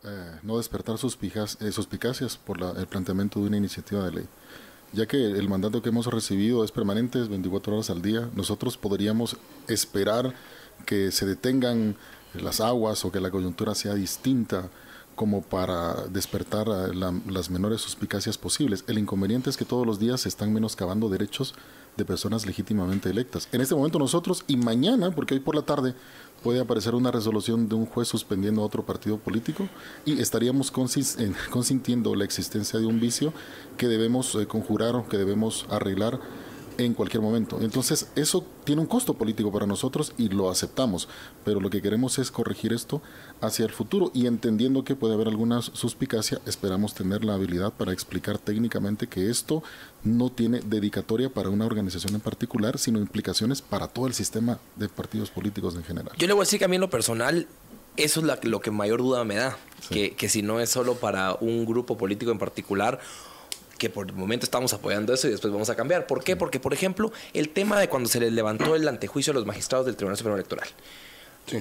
[0.04, 4.28] eh, no despertar eh, suspicacias por la, el planteamiento de una iniciativa de ley.
[4.94, 8.76] Ya que el mandato que hemos recibido es permanente, es 24 horas al día, nosotros
[8.76, 10.32] podríamos esperar
[10.86, 11.96] que se detengan
[12.34, 14.70] las aguas o que la coyuntura sea distinta
[15.16, 18.84] como para despertar las menores suspicacias posibles.
[18.86, 21.54] El inconveniente es que todos los días se están menoscabando derechos
[21.96, 23.48] de personas legítimamente electas.
[23.52, 25.94] En este momento nosotros y mañana, porque hoy por la tarde
[26.44, 29.66] puede aparecer una resolución de un juez suspendiendo a otro partido político
[30.04, 33.32] y estaríamos consintiendo la existencia de un vicio
[33.78, 36.20] que debemos eh, conjurar o que debemos arreglar
[36.78, 37.58] en cualquier momento.
[37.60, 41.08] Entonces, eso tiene un costo político para nosotros y lo aceptamos,
[41.44, 43.02] pero lo que queremos es corregir esto
[43.40, 47.92] hacia el futuro y entendiendo que puede haber alguna suspicacia, esperamos tener la habilidad para
[47.92, 49.62] explicar técnicamente que esto
[50.02, 54.88] no tiene dedicatoria para una organización en particular, sino implicaciones para todo el sistema de
[54.88, 56.12] partidos políticos en general.
[56.18, 57.46] Yo le voy a decir que a mí en lo personal,
[57.96, 59.56] eso es lo que mayor duda me da,
[59.90, 63.00] que, que si no es solo para un grupo político en particular,
[63.84, 66.06] que por el momento estamos apoyando eso y después vamos a cambiar.
[66.06, 66.36] ¿Por qué?
[66.36, 69.84] Porque, por ejemplo, el tema de cuando se les levantó el antejuicio a los magistrados
[69.84, 70.68] del Tribunal Supremo Electoral.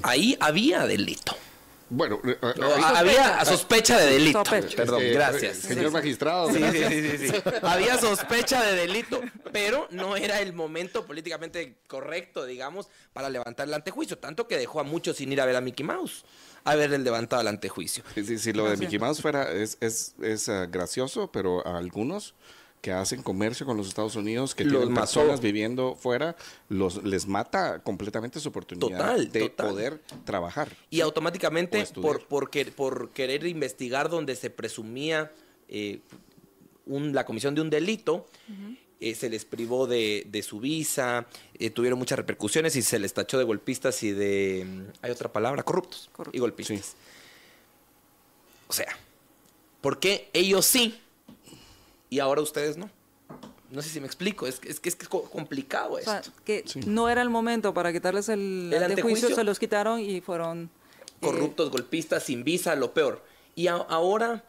[0.04, 1.36] Ahí había delito.
[1.90, 4.42] Bueno, eh, eh, había sospecha de delito.
[4.44, 5.58] Perdón, este, gracias.
[5.58, 6.50] Señor magistrado.
[6.50, 9.22] Sí, sí, sí, había sospecha de delito,
[9.52, 14.18] pero no era el momento políticamente correcto, digamos, para levantar el antejuicio.
[14.18, 16.24] Tanto que dejó a muchos sin ir a ver a Mickey Mouse
[16.64, 18.04] haberle levantado el antejuicio.
[18.16, 22.36] Sí, sí, lo de Mickey Mouse fuera, es, es, es uh, gracioso, pero a algunos
[22.84, 26.36] que hacen comercio con los Estados Unidos, que los tienen personas viviendo fuera,
[26.68, 30.68] los les mata completamente su oportunidad de poder trabajar.
[30.90, 35.32] Y automáticamente por, por, por, querer investigar donde se presumía
[35.70, 36.02] eh,
[36.86, 38.28] un, la comisión de un delito,
[39.04, 41.28] eh, se les privó de, de su visa,
[41.60, 45.30] eh, tuvieron muchas repercusiones y se les tachó de golpistas y de, mm, hay otra
[45.30, 46.96] palabra, corruptos y golpistas.
[48.70, 48.98] O sea,
[49.82, 51.02] ¿por qué ellos sí
[52.10, 52.90] y ahora ustedes no?
[53.70, 56.32] No sé si me explico, es, es que es complicado esto.
[56.46, 60.70] que no era el momento para quitarles el, ¿El antejuicio, se los quitaron y fueron...
[61.20, 63.22] Eh, corruptos, golpistas, sin visa, lo peor.
[63.56, 64.46] Y ahora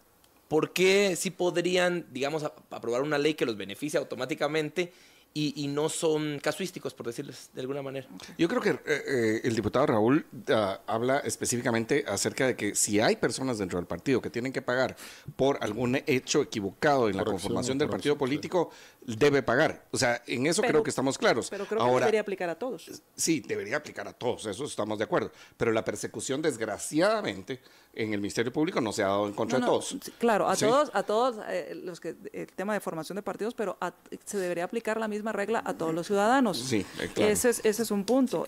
[0.55, 4.93] ¿por qué sí podrían, digamos, aprobar una ley que los beneficie automáticamente
[5.37, 8.07] y, no son casuísticos, por decirles de alguna manera.
[8.39, 13.01] Yo creo que eh, eh, el diputado Raúl ah, habla específicamente acerca de que si
[13.01, 14.97] hay personas dentro del partido que tienen que pagar
[15.35, 18.71] por algún hecho equivocado en la conformación del partido político,
[19.07, 19.85] debe pagar.
[19.91, 21.49] O sea, en eso creo que estamos claros.
[21.51, 22.91] Pero creo que debería aplicar a todos.
[23.15, 25.31] Sí, debería aplicar a todos, eso estamos de acuerdo.
[25.57, 27.61] Pero la persecución, desgraciadamente,
[27.93, 29.97] en el Ministerio Público no se ha dado en contra de todos.
[30.19, 33.79] Claro, a todos, a todos eh, los que el tema de formación de partidos, pero
[34.25, 36.59] se debería aplicar la misma regla a todos los ciudadanos.
[36.59, 37.31] Sí, eh, claro.
[37.31, 38.47] Ese es, ese es un punto.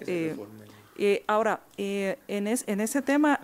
[0.98, 3.40] Eh, ahora, en, en ese tema,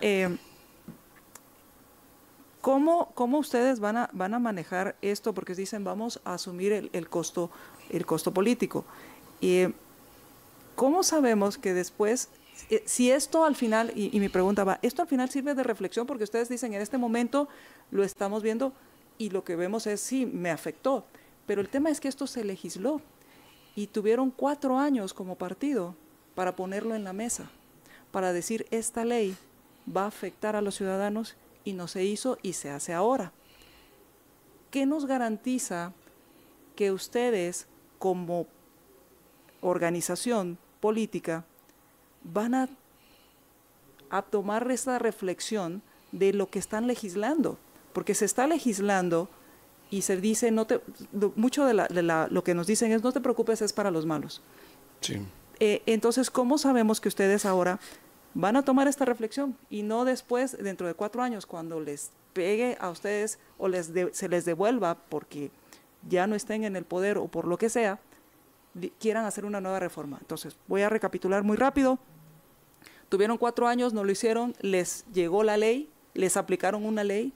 [2.63, 5.33] ¿cómo, ¿cómo, ustedes van a, van a manejar esto?
[5.33, 7.51] Porque dicen, vamos a asumir el, el costo,
[7.91, 8.85] el costo político.
[10.75, 12.29] ¿Cómo sabemos que después
[12.69, 16.05] eh, si esto al final, y, mi pregunta va, esto al final sirve de reflexión
[16.05, 17.47] porque ustedes dicen, en este momento
[17.91, 18.73] lo estamos viendo
[19.17, 21.05] y lo que vemos es, sí, me afectó,
[21.45, 23.01] pero el tema es que esto se legisló
[23.75, 25.95] y tuvieron cuatro años como partido
[26.35, 27.49] para ponerlo en la mesa,
[28.11, 29.35] para decir, esta ley
[29.85, 33.31] va a afectar a los ciudadanos y no se hizo y se hace ahora.
[34.71, 35.93] ¿Qué nos garantiza
[36.75, 37.67] que ustedes
[37.99, 38.47] como
[39.61, 41.45] organización política
[42.23, 42.69] van a,
[44.29, 45.81] tomar esa reflexión
[46.11, 47.57] de lo que están legislando,
[47.93, 49.27] porque se está legislando
[49.89, 50.81] y se dice, no te,
[51.35, 51.73] mucho de,
[52.29, 54.43] lo que nos dicen es, no te preocupes, es para los malos.
[55.59, 57.79] Eh, entonces, ¿cómo sabemos que ustedes ahora
[58.33, 62.77] van a tomar esta reflexión y no después, dentro de cuatro años, cuando les pegue
[62.79, 65.51] a ustedes o les se les devuelva porque
[66.07, 67.99] ya no estén en el poder o por lo que sea,
[68.99, 70.17] quieran hacer una nueva reforma?
[70.19, 71.99] Entonces, voy a recapitular muy rápido.
[73.09, 77.33] Tuvieron cuatro años, no lo hicieron, les llegó la ley, les aplicaron una ley,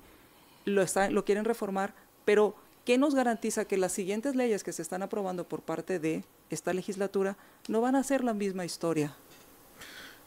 [0.65, 1.94] lo, lo quieren reformar,
[2.26, 6.24] pero ¿qué nos garantiza que las siguientes leyes que se están aprobando por parte de
[6.49, 7.38] esta legislatura
[7.68, 9.15] no van a ser la misma historia?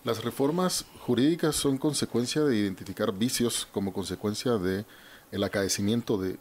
[0.03, 4.87] Las reformas jurídicas son consecuencia de identificar vicios como consecuencia de
[5.31, 6.39] el acaecimiento de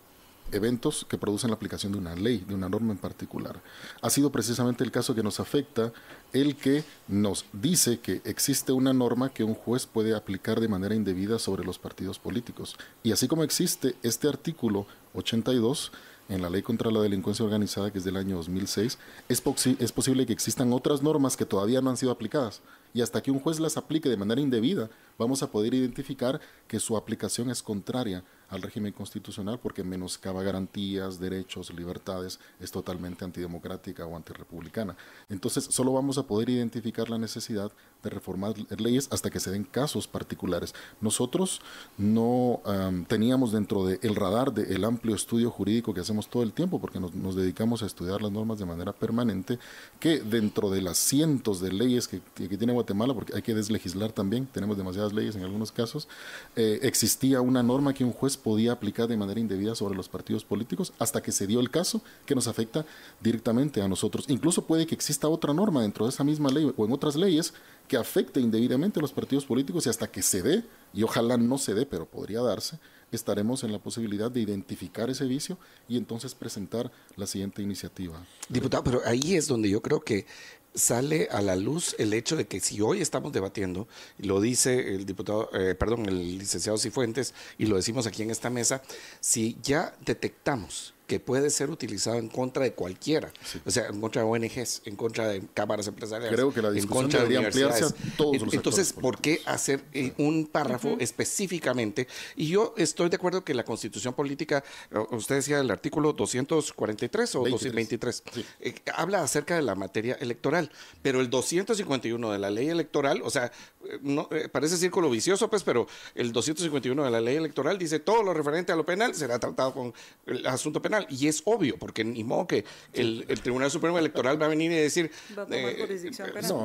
[0.54, 3.62] eventos que producen la aplicación de una ley, de una norma en particular.
[4.02, 5.92] Ha sido precisamente el caso que nos afecta
[6.32, 10.96] el que nos dice que existe una norma que un juez puede aplicar de manera
[10.96, 12.78] indebida sobre los partidos políticos.
[13.04, 15.92] Y así como existe este artículo 82
[16.30, 19.44] en la ley contra la delincuencia organizada, que es del año 2006, es,
[19.80, 22.62] es posible que existan otras normas que todavía no han sido aplicadas.
[22.94, 26.80] Y hasta que un juez las aplique de manera indebida, vamos a poder identificar que
[26.80, 34.06] su aplicación es contraria al régimen constitucional porque menoscaba garantías, derechos, libertades, es totalmente antidemocrática
[34.06, 34.96] o antirrepublicana.
[35.30, 37.72] Entonces, solo vamos a poder identificar la necesidad
[38.04, 40.74] de reformar leyes hasta que se den casos particulares.
[41.02, 41.62] Nosotros
[41.98, 42.62] no
[43.08, 47.36] teníamos dentro del radar del amplio estudio jurídico que hacemos todo el tiempo, porque nos,
[47.36, 49.60] dedicamos a estudiar las normas de manera permanente,
[50.00, 52.20] que dentro de las cientos de leyes que,
[52.58, 56.08] tiene Guatemala, porque hay que deslegislar también, tenemos demasiadas leyes en algunos casos,
[56.56, 60.44] eh, existía una norma que un juez podía aplicar de manera indebida sobre los partidos
[60.44, 62.86] políticos hasta que se dio el caso que nos afecta
[63.22, 64.26] directamente a nosotros.
[64.28, 67.54] Incluso puede que exista otra norma dentro de esa misma ley o en otras leyes
[67.88, 70.64] que afecte indebidamente a los partidos políticos y hasta que se dé,
[70.94, 72.80] y ojalá no se dé, pero podría darse,
[73.12, 75.58] estaremos en la posibilidad de identificar ese vicio
[75.88, 78.24] y entonces presentar la siguiente iniciativa.
[78.48, 80.28] Diputado, pero ahí es donde yo creo que
[80.74, 83.88] sale a la luz el hecho de que si hoy estamos debatiendo,
[84.18, 88.50] lo dice el diputado, eh, perdón, el licenciado Cifuentes, y lo decimos aquí en esta
[88.50, 88.82] mesa,
[89.20, 93.34] si ya detectamos que puede ser utilizado en contra de cualquiera,
[93.66, 97.06] o sea, en contra de ONGs, en contra de cámaras empresariales, Creo que la discusión
[97.06, 102.08] en contra de ampliarse a todos los Entonces, ¿por qué hacer eh, un párrafo específicamente?
[102.36, 104.64] Y yo estoy de acuerdo que la Constitución política,
[105.10, 108.24] usted decía el artículo 243 o 223,
[108.60, 110.70] eh, habla acerca de la materia electoral,
[111.02, 113.52] pero el 251 de la ley electoral, o sea,
[113.86, 118.24] eh, no, parece círculo vicioso, pues, pero el 251 de la ley electoral dice todo
[118.24, 119.94] lo referente a lo penal será tratado con
[120.26, 124.48] el asunto penal y es obvio, porque ni modo que el, Tribunal Supremo Electoral va
[124.48, 125.12] a venir y decir...
[125.52, 126.12] Eh,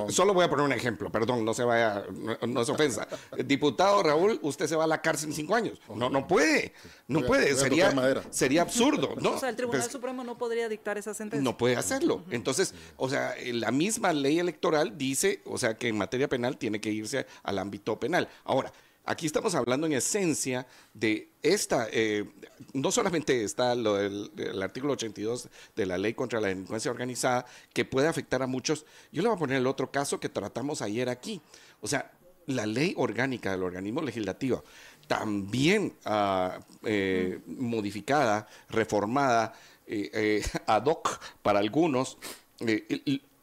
[0.09, 2.05] solo voy a poner un ejemplo, perdón, no se vaya,
[2.47, 3.07] no, es ofensa.
[3.45, 5.81] Diputado Raúl, usted se va a la cárcel en cinco años.
[5.95, 6.73] No, no puede,
[7.07, 7.93] no puede, sería,
[8.31, 9.15] sería absurdo.
[9.21, 9.31] ¿no?
[9.35, 11.43] O sea, el Tribunal pues, Supremo no podría dictar esa sentencia.
[11.43, 12.25] No puede hacerlo.
[12.31, 16.81] Entonces, o sea, la misma ley electoral dice, o sea, que en materia penal tiene
[16.81, 18.29] que irse al ámbito penal.
[18.45, 18.73] Ahora,
[19.07, 22.25] Aquí estamos hablando en esencia de esta, eh,
[22.73, 27.45] no solamente está lo del, el artículo 82 de la ley contra la delincuencia organizada,
[27.75, 28.87] que puede afectar a muchos.
[29.13, 31.43] Yo le voy a poner el otro caso que tratamos ayer aquí.
[31.83, 32.13] O sea,
[32.47, 34.65] la ley orgánica del organismo legislativo,
[35.07, 39.55] también ah, eh, modificada, reformada,
[39.87, 42.19] eh, ad hoc para algunos,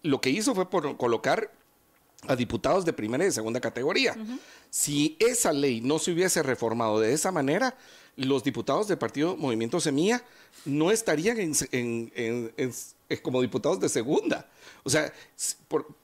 [0.04, 1.52] lo que hizo fue por colocar
[2.28, 4.16] a diputados de primera y de segunda categoría.
[4.70, 7.76] Si esa ley no se hubiese reformado de esa manera,
[8.16, 10.24] los diputados del partido Movimiento Semilla
[10.66, 11.38] no estarían
[13.22, 14.50] como diputados de segunda.
[14.84, 15.12] O sea,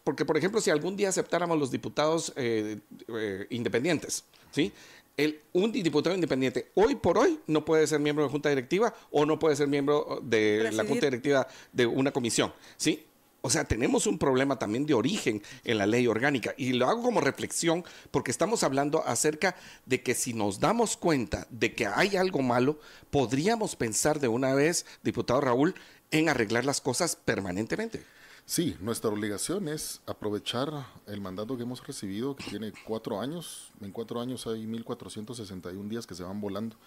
[0.03, 4.71] porque por ejemplo, si algún día aceptáramos los diputados eh, eh, independientes, ¿sí?
[5.17, 9.25] El, un diputado independiente hoy por hoy no puede ser miembro de junta directiva o
[9.25, 13.03] no puede ser miembro de la junta directiva de una comisión, ¿sí?
[13.41, 16.53] O sea, tenemos un problema también de origen en la ley orgánica.
[16.57, 21.47] Y lo hago como reflexión porque estamos hablando acerca de que si nos damos cuenta
[21.49, 22.79] de que hay algo malo,
[23.09, 25.75] podríamos pensar de una vez, diputado Raúl,
[26.11, 28.03] en arreglar las cosas permanentemente.
[28.49, 30.71] Sí, nuestra obligación es aprovechar
[31.05, 33.73] el mandato que hemos recibido, que tiene cuatro años.
[33.81, 36.77] En cuatro años hay 1.461 días que se van volando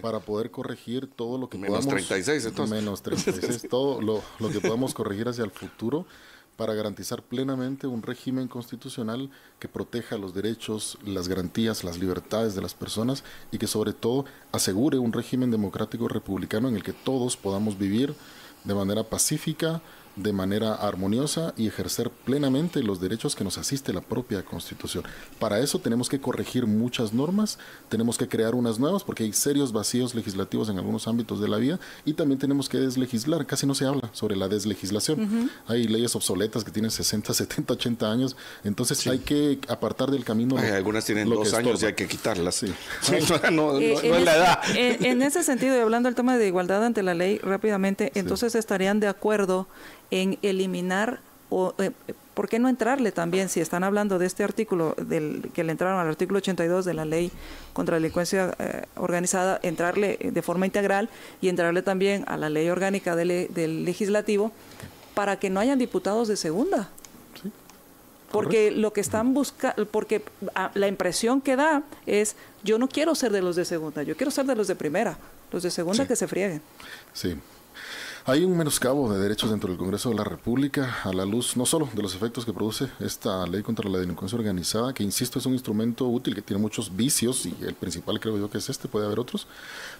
[0.00, 1.94] para poder corregir todo lo que menos podamos.
[1.94, 2.76] Menos 36, entonces.
[2.78, 6.06] Menos 36, todo lo, lo que podamos corregir hacia el futuro
[6.56, 12.62] para garantizar plenamente un régimen constitucional que proteja los derechos, las garantías, las libertades de
[12.62, 17.36] las personas y que sobre todo asegure un régimen democrático republicano en el que todos
[17.36, 18.14] podamos vivir
[18.64, 19.82] de manera pacífica,
[20.16, 25.04] de manera armoniosa y ejercer plenamente los derechos que nos asiste la propia Constitución.
[25.38, 27.58] Para eso tenemos que corregir muchas normas,
[27.88, 31.56] tenemos que crear unas nuevas porque hay serios vacíos legislativos en algunos ámbitos de la
[31.56, 33.46] vida y también tenemos que deslegislar.
[33.46, 35.50] Casi no se habla sobre la deslegislación.
[35.66, 40.56] Hay leyes obsoletas que tienen 60, 70, 80 años, entonces hay que apartar del camino.
[40.58, 42.56] algunas tienen dos años y hay que quitarlas.
[42.56, 42.72] Sí.
[43.52, 44.58] no, eh, es la edad.
[44.74, 49.00] En, ese sentido, y hablando del tema de igualdad ante la ley rápidamente, entonces estarían
[49.00, 49.66] de acuerdo
[50.12, 51.90] en eliminar o eh,
[52.34, 55.98] ¿por qué no entrarle también, si están hablando de este artículo, del, que le entraron
[55.98, 57.32] al artículo 82 de la ley
[57.72, 61.08] contra la delincuencia eh, organizada, entrarle de forma integral
[61.40, 64.52] y entrarle también a la ley orgánica del, legislativo
[65.14, 66.90] para que no hayan diputados de segunda?
[68.30, 70.24] porque lo que están buscando, porque
[70.54, 72.34] ah, la impresión que da es,
[72.64, 75.18] yo no quiero ser de los de segunda, yo quiero ser de los de primera,
[75.52, 76.62] los de segunda que se frieguen.
[77.12, 77.36] Sí,
[78.24, 81.66] Hay un menoscabo de derechos dentro del Congreso de la República a la luz no
[81.66, 85.46] solo de los efectos que produce esta ley contra la delincuencia organizada, que insisto es
[85.46, 88.86] un instrumento útil que tiene muchos vicios y el principal creo yo que es este,
[88.86, 89.48] puede haber otros,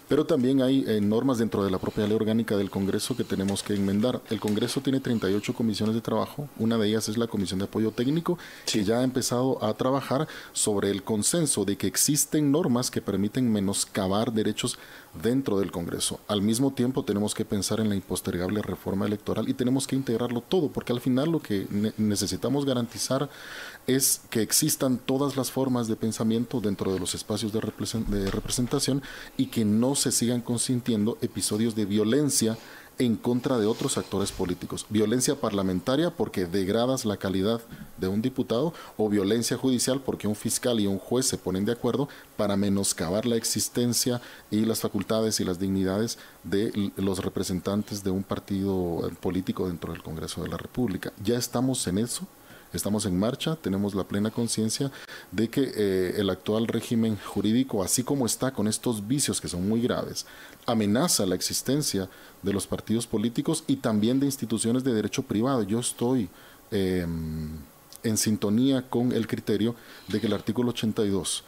[0.07, 3.63] pero también hay eh, normas dentro de la propia ley orgánica del Congreso que tenemos
[3.63, 4.21] que enmendar.
[4.29, 7.91] El Congreso tiene 38 comisiones de trabajo, una de ellas es la Comisión de Apoyo
[7.91, 13.01] Técnico, que ya ha empezado a trabajar sobre el consenso de que existen normas que
[13.01, 14.77] permiten menoscabar derechos
[15.21, 16.19] dentro del Congreso.
[16.27, 20.41] Al mismo tiempo tenemos que pensar en la impostergable reforma electoral y tenemos que integrarlo
[20.41, 21.67] todo, porque al final lo que
[21.97, 23.29] necesitamos garantizar
[23.87, 27.61] es que existan todas las formas de pensamiento dentro de los espacios de,
[28.31, 29.01] representación
[29.37, 32.57] y que no se sigan consintiendo episodios de violencia
[32.99, 34.85] en contra de otros actores políticos.
[34.87, 37.59] Violencia parlamentaria porque degradas la calidad
[37.97, 41.71] de un diputado o violencia judicial porque un fiscal y un juez se ponen de
[41.71, 42.07] acuerdo
[42.37, 48.23] para menoscabar la existencia y las facultades y las dignidades de los representantes de un
[48.23, 51.11] partido político dentro del Congreso de la República.
[51.23, 52.27] Ya estamos en eso
[52.73, 54.91] estamos en marcha, tenemos la plena conciencia
[55.31, 59.67] de que eh, el actual régimen jurídico, así como está con estos vicios que son
[59.67, 60.25] muy graves,
[60.65, 62.09] amenaza la existencia
[62.41, 65.63] de los partidos políticos y también de instituciones de derecho privado.
[65.63, 66.29] Yo estoy
[66.71, 67.49] em,
[68.03, 69.75] en sintonía con el criterio
[70.07, 71.43] de que el artículo 82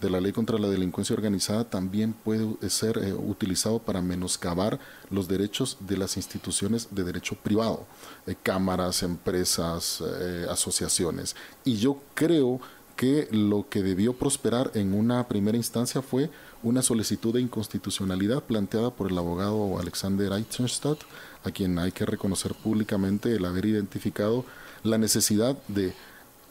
[0.00, 4.78] de la ley contra la delincuencia organizada también puede ser eh, utilizado para menoscabar
[5.10, 7.86] los derechos de las instituciones de derecho privado,
[8.26, 11.36] eh, cámaras, empresas, eh, asociaciones.
[11.64, 12.60] Y yo creo
[12.96, 16.30] que lo que debió prosperar en una primera instancia fue
[16.62, 20.98] una solicitud de inconstitucionalidad planteada por el abogado Alexander Eisenstadt,
[21.44, 24.44] a quien hay que reconocer públicamente el haber identificado
[24.82, 25.94] la necesidad de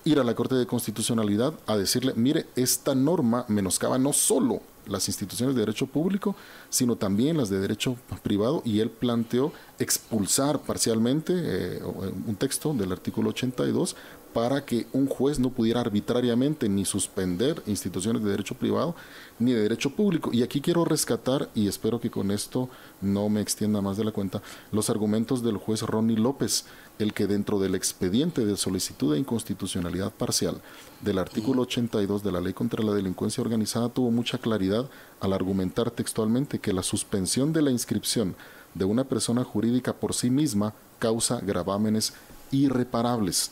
[0.04, 5.08] ir a la Corte de Constitucionalidad a decirle, mire, esta norma menoscaba no solo las
[5.08, 6.36] instituciones de derecho público,
[6.70, 12.92] sino también las de derecho privado, y él planteó expulsar parcialmente eh, un texto del
[12.92, 13.96] artículo 82
[14.34, 18.96] para que un juez no pudiera arbitrariamente ni suspender instituciones de derecho privado
[19.40, 20.30] ni de derecho público.
[20.34, 22.70] Y aquí quiero rescatar, y espero que con esto
[23.02, 24.42] no me extienda más de la cuenta,
[24.72, 26.66] los argumentos del juez Ronnie López,
[27.00, 30.62] el que dentro del expediente de solicitud de inconstitucionalidad parcial
[31.02, 34.90] del artículo 82 de la Ley contra la Delincuencia Organizada tuvo mucha claridad
[35.22, 38.36] al argumentar textualmente que la suspensión de la inscripción
[38.74, 42.14] de una persona jurídica por sí misma causa gravámenes
[42.52, 43.52] irreparables.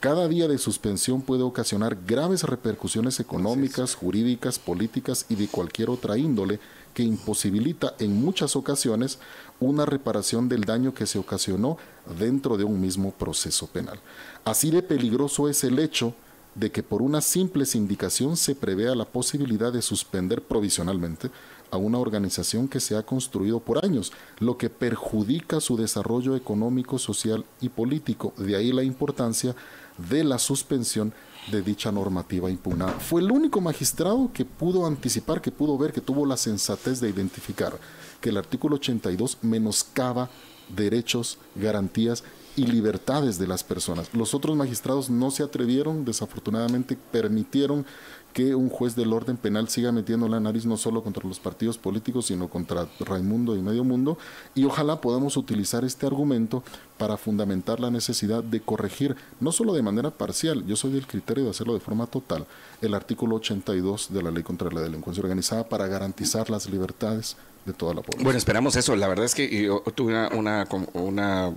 [0.00, 6.16] Cada día de suspensión puede ocasionar graves repercusiones económicas, jurídicas, políticas y de cualquier otra
[6.16, 6.58] índole
[6.94, 9.18] que imposibilita en muchas ocasiones
[9.60, 11.76] una reparación del daño que se ocasionó
[12.18, 14.00] dentro de un mismo proceso penal.
[14.42, 16.14] Así de peligroso es el hecho
[16.54, 21.30] de que por una simple sindicación se prevea la posibilidad de suspender provisionalmente
[21.70, 26.98] a una organización que se ha construido por años, lo que perjudica su desarrollo económico,
[26.98, 28.32] social y político.
[28.36, 29.54] De ahí la importancia
[30.08, 31.12] de la suspensión
[31.50, 32.92] de dicha normativa impugnada.
[32.92, 37.08] Fue el único magistrado que pudo anticipar, que pudo ver, que tuvo la sensatez de
[37.08, 37.78] identificar
[38.20, 40.28] que el artículo 82 menoscaba
[40.68, 42.22] derechos, garantías
[42.56, 44.12] y libertades de las personas.
[44.12, 47.86] Los otros magistrados no se atrevieron, desafortunadamente permitieron
[48.32, 51.78] que un juez del orden penal siga metiendo la nariz no solo contra los partidos
[51.78, 54.18] políticos, sino contra Raimundo y medio mundo.
[54.54, 56.62] Y ojalá podamos utilizar este argumento
[56.98, 61.44] para fundamentar la necesidad de corregir, no solo de manera parcial, yo soy del criterio
[61.44, 62.46] de hacerlo de forma total,
[62.82, 67.72] el artículo 82 de la Ley contra la Delincuencia Organizada para garantizar las libertades de
[67.72, 68.24] toda la población.
[68.24, 68.94] Bueno, esperamos eso.
[68.96, 71.54] La verdad es que yo tuve una, una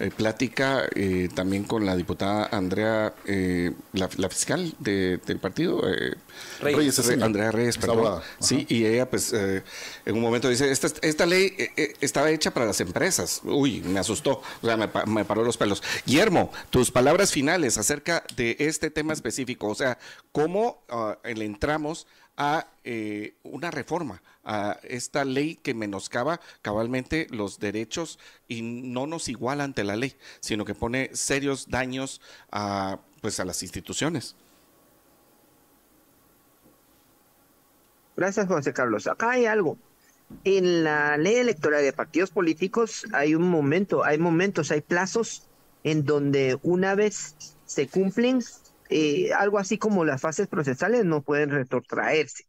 [0.00, 5.82] eh, plática eh, también con la diputada Andrea, eh, la, fiscal del partido,
[6.60, 8.22] Reyes, Andrea Reyes, perdón.
[8.38, 11.52] Sí, y ella pues en un momento dice, esta, esta ley
[12.00, 13.40] estaba hecha para las empresas.
[13.44, 15.82] Uy, me asustó, o sea, me, me paró los pelos.
[16.06, 19.98] Guillermo, tus palabras finales acerca de este tema específico, o sea,
[20.32, 22.06] cómo uh, le entramos
[22.38, 29.28] a eh, una reforma, a esta ley que menoscaba cabalmente los derechos y no nos
[29.28, 34.36] iguala ante la ley, sino que pone serios daños a, pues, a las instituciones.
[38.16, 39.08] Gracias, José Carlos.
[39.08, 39.76] Acá hay algo.
[40.44, 45.48] En la ley electoral de partidos políticos hay un momento, hay momentos, hay plazos
[45.82, 47.34] en donde una vez
[47.64, 48.42] se cumplen,
[48.90, 52.44] eh, algo así como las fases procesales no pueden retrotraerse.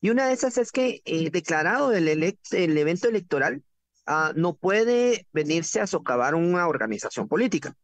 [0.00, 3.62] Y una de esas es que eh, declarado el, el evento electoral
[4.06, 7.76] ah, no puede venirse a socavar una organización política.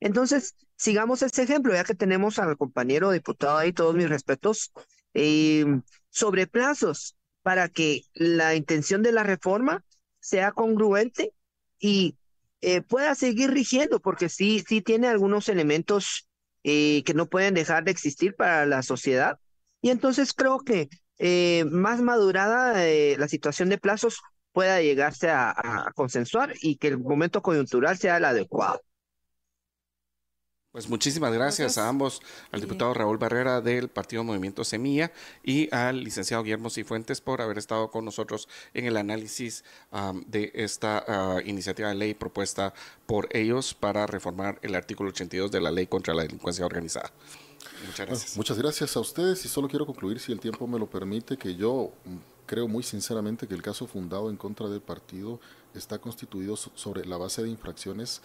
[0.00, 4.72] Entonces, sigamos ese ejemplo, ya que tenemos al compañero diputado ahí, todos mis respetos,
[5.14, 5.64] eh,
[6.10, 9.84] sobre plazos para que la intención de la reforma
[10.20, 11.32] sea congruente
[11.78, 12.16] y
[12.60, 16.28] eh, pueda seguir rigiendo, porque sí, sí tiene algunos elementos
[16.64, 19.38] eh, que no pueden dejar de existir para la sociedad.
[19.80, 22.74] Y entonces creo que eh, más madurada
[23.16, 24.20] la situación de plazos
[24.52, 28.80] pueda llegarse a consensuar y que el momento coyuntural sea el adecuado.
[30.72, 35.12] Pues muchísimas gracias a ambos, al diputado Raúl Barrera del Partido Movimiento Semilla
[35.44, 39.64] y al licenciado Guillermo Cifuentes por haber estado con nosotros en el análisis
[40.28, 42.72] de esta ah, iniciativa de ley propuesta
[43.04, 47.12] por ellos para reformar el artículo 82 de la ley contra la delincuencia organizada.
[47.86, 48.36] Muchas gracias.
[48.38, 51.54] muchas gracias a ustedes y solo quiero concluir, si el tiempo me lo permite, que
[51.54, 52.16] yo mm,
[52.46, 55.38] creo muy sinceramente que el caso fundado en contra del partido
[55.74, 58.22] está constituido sobre la base de infracciones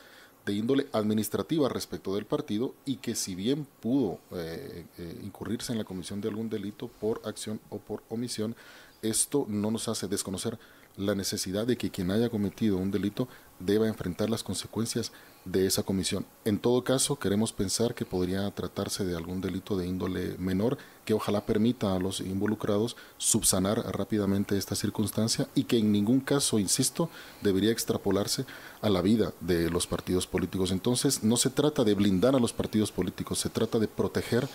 [0.48, 5.78] de índole administrativa respecto del partido y que si bien pudo eh, eh, incurrirse en
[5.78, 8.56] la comisión de algún delito por acción o por omisión,
[9.02, 10.57] esto no nos hace desconocer
[10.98, 13.28] la necesidad de que quien haya cometido un delito
[13.60, 15.11] deba enfrentar las consecuencias
[15.45, 16.26] de esa comisión.
[16.45, 21.14] En todo caso, queremos pensar que podría tratarse de algún delito de índole menor que
[21.14, 27.10] ojalá permita a los involucrados subsanar rápidamente esta circunstancia y que en ningún caso, insisto,
[27.41, 28.45] debería extrapolarse
[28.82, 30.72] a la vida de los partidos políticos.
[30.72, 34.48] Entonces, no se trata de blindar a los partidos políticos, se trata de proteger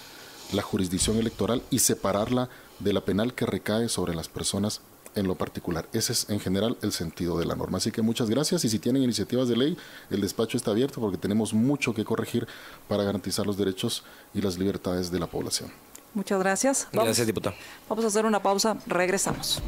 [0.52, 2.50] la jurisdicción electoral y separarla
[2.80, 4.82] de la penal que recae sobre las personas
[5.14, 5.88] en lo particular.
[5.92, 7.78] Ese es en general el sentido de la norma.
[7.78, 9.76] Así que muchas gracias y si tienen iniciativas de ley,
[10.10, 12.46] el despacho está abierto porque tenemos mucho que corregir
[12.88, 15.70] para garantizar los derechos y las libertades de la población.
[16.14, 16.88] Muchas gracias.
[16.92, 17.56] gracias, diputado.
[17.88, 18.76] Vamos a hacer una pausa.
[18.86, 19.62] Regresamos.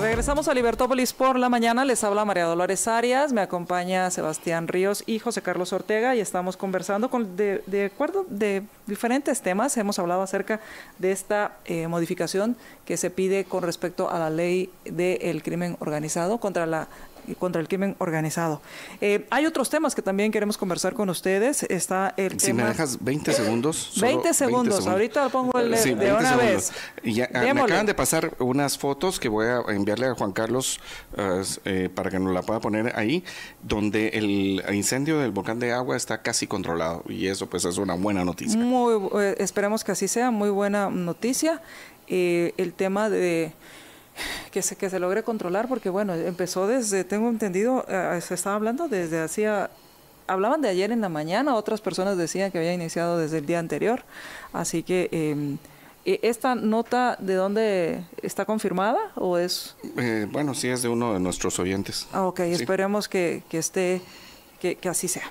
[0.00, 1.84] Regresamos a Libertópolis por la mañana.
[1.84, 6.56] Les habla María Dolores Arias, me acompaña Sebastián Ríos y José Carlos Ortega y estamos
[6.56, 9.76] conversando con, de, acuerdo de diferentes temas.
[9.76, 10.60] Hemos hablado acerca
[10.98, 12.56] de esta eh, modificación
[12.86, 16.88] que se pide con respecto a la ley del crimen organizado contra la
[17.38, 18.60] contra el crimen organizado.
[19.00, 21.62] Eh, hay otros temas que también queremos conversar con ustedes.
[21.64, 23.92] Está el si me dejas 20 segundos.
[24.00, 24.86] 20 segundos.
[24.86, 26.72] Ahorita lo pongo el, de una vez.
[27.04, 30.80] Ya, me acaban de pasar unas fotos que voy a enviarle a Juan Carlos
[31.16, 33.24] eh, eh, para que nos la pueda poner ahí,
[33.62, 37.94] donde el incendio del volcán de agua está casi controlado y eso pues es una
[37.94, 38.58] buena noticia.
[38.58, 41.60] Muy, esperemos que así sea, muy buena noticia.
[42.08, 43.52] el tema de
[44.52, 48.56] que se, que se logre controlar, porque bueno, empezó desde, tengo entendido, eh, se estaba
[48.56, 49.70] hablando desde hacía,
[50.26, 53.58] hablaban de ayer en la mañana, otras personas decían que había iniciado desde el día
[53.58, 54.02] anterior,
[54.52, 55.08] así que...
[55.12, 55.58] Em,
[56.04, 59.76] e, ¿Esta nota de dónde está confirmada o es...?
[59.98, 62.06] Eh, bueno, sí es de uno de nuestros oyentes.
[62.12, 64.00] Ah, ok, esperemos que, que esté,
[64.60, 65.30] que, que, así sea.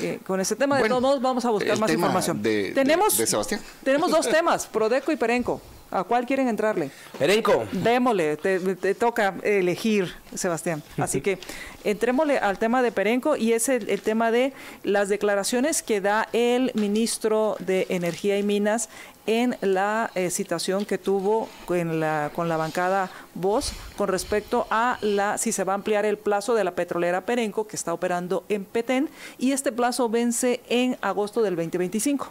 [0.00, 2.40] Eh, con ese tema, de todos modos, vamos a buscar más información.
[2.42, 3.60] tenemos, de Sebastián.
[3.84, 5.60] Tenemos dos temas, Prodeco y Perenco.
[5.90, 6.90] ¿A cuál quieren entrarle?
[7.18, 7.64] Perenco.
[7.72, 10.82] Démosle, te, toca elegir, Sebastián.
[10.96, 11.38] Así que
[11.84, 14.52] entrémosle al tema de Perenco y es el, tema de
[14.82, 18.88] las declaraciones que da el ministro de Energía y Minas
[19.26, 24.98] en la eh, citación que tuvo con la, con la bancada Voz con respecto a
[25.02, 28.44] la si se va a ampliar el plazo de la petrolera Perenco que está operando
[28.48, 29.08] en Petén
[29.38, 32.28] y este plazo vence en agosto del 2025.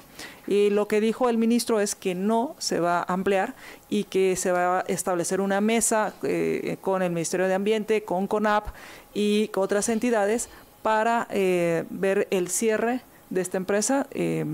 [0.48, 3.54] Y lo que dijo el ministro es que no se va a ampliar
[3.90, 8.28] y que se va a establecer una mesa eh, con el Ministerio de Ambiente, con
[8.28, 8.68] CONAP
[9.14, 10.50] y con otras entidades
[10.82, 14.46] para eh, ver el cierre de esta empresa eh,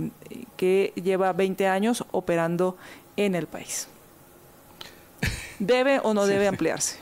[0.57, 2.77] que lleva 20 años operando
[3.17, 3.87] en el país.
[5.59, 6.97] ¿Debe o no debe ampliarse?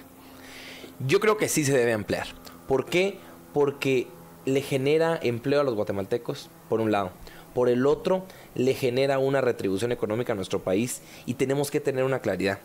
[1.08, 2.28] Yo creo que sí se debe ampliar.
[2.68, 3.18] ¿Por qué?
[3.54, 4.08] Porque
[4.46, 7.12] le genera empleo a los guatemaltecos, por un lado.
[7.54, 12.04] Por el otro, le genera una retribución económica a nuestro país y tenemos que tener
[12.04, 12.60] una claridad.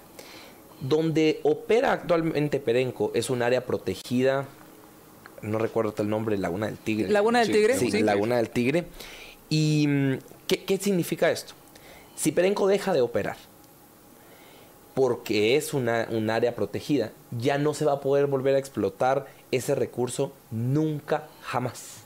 [0.81, 4.47] Donde opera actualmente Perenco es un área protegida
[5.43, 7.09] no recuerdo el nombre, Laguna del Tigre.
[7.09, 7.77] Laguna del Tigre.
[7.77, 8.87] Sí, Laguna del Tigre.
[9.49, 11.55] ¿Y mm, ¿qué, significa esto?
[12.17, 13.37] Si Perenco deja de operar,
[14.95, 19.27] porque es una, un área protegida, ya no se va a poder volver a explotar
[19.51, 22.03] ese recurso nunca, jamás.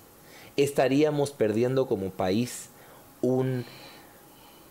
[0.56, 2.68] Estaríamos perdiendo como país
[3.23, 3.65] un,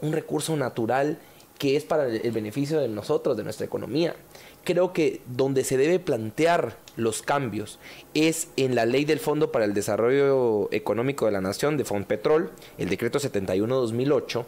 [0.02, 1.20] recurso natural
[1.58, 4.16] que es para el beneficio de nosotros, de nuestra economía
[4.64, 7.80] creo que donde se debe plantear los cambios
[8.14, 12.52] es en la ley del Fondo para el Desarrollo Económico de la Nación, de Petrol,
[12.78, 14.46] el decreto 71-2008,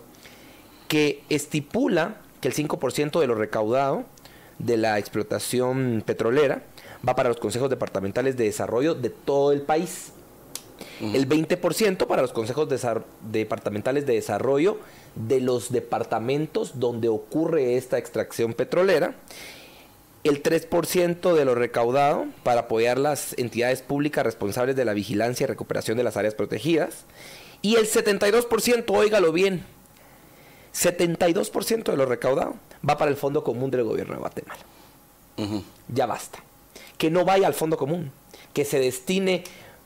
[0.88, 4.06] que estipula que el 5% de lo recaudado
[4.60, 6.64] de la explotación petrolera
[7.08, 10.12] va para los consejos departamentales de desarrollo de todo el país.
[11.02, 12.68] El 20% para los consejos
[13.32, 14.78] departamentales de desarrollo
[15.16, 19.16] de los departamentos donde ocurre esta extracción petrolera
[20.24, 25.48] el 3% de lo recaudado para apoyar las entidades públicas responsables de la vigilancia y
[25.48, 27.06] recuperación de las áreas protegidas.
[27.62, 29.66] Y el 72%, óigalo bien,
[30.74, 32.56] 72% de lo recaudado
[32.88, 34.62] va para el Fondo Común del Gobierno de Guatemala.
[35.90, 36.40] Ya basta.
[36.98, 38.12] Que no vaya al Fondo Común,
[38.54, 39.44] que se destine,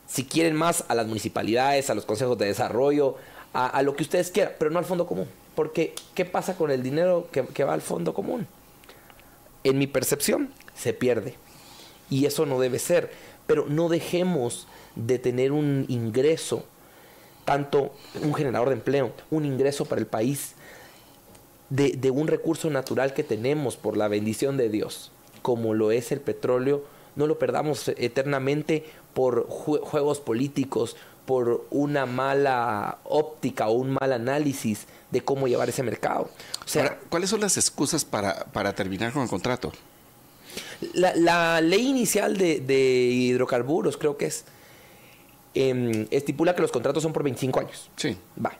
[0.07, 3.15] si quieren más, a las municipalidades, a los consejos de desarrollo,
[3.53, 5.27] a, lo que ustedes quieran, pero no al Fondo Común.
[5.55, 8.47] Porque, ¿qué pasa con el dinero que va al Fondo Común?
[9.69, 11.35] en mi percepción, se pierde.
[12.09, 13.11] Y eso no debe ser.
[13.45, 16.63] Pero no dejemos de tener un ingreso,
[17.45, 20.53] tanto un generador de empleo, un ingreso para el país,
[21.69, 25.11] de, un recurso natural que tenemos por la bendición de Dios,
[25.41, 26.83] como lo es el petróleo,
[27.15, 28.85] no lo perdamos eternamente
[29.17, 30.95] por juegos políticos,
[31.25, 36.29] por una mala óptica o un mal análisis de cómo llevar ese mercado.
[36.63, 39.73] O sea, ¿cuáles son las excusas para, terminar con el contrato?
[40.93, 44.45] La, ley inicial de, hidrocarburos, creo que es,
[45.55, 47.89] em, estipula que los contratos son por 25 años.
[47.95, 48.15] Sí.
[48.45, 48.53] Va.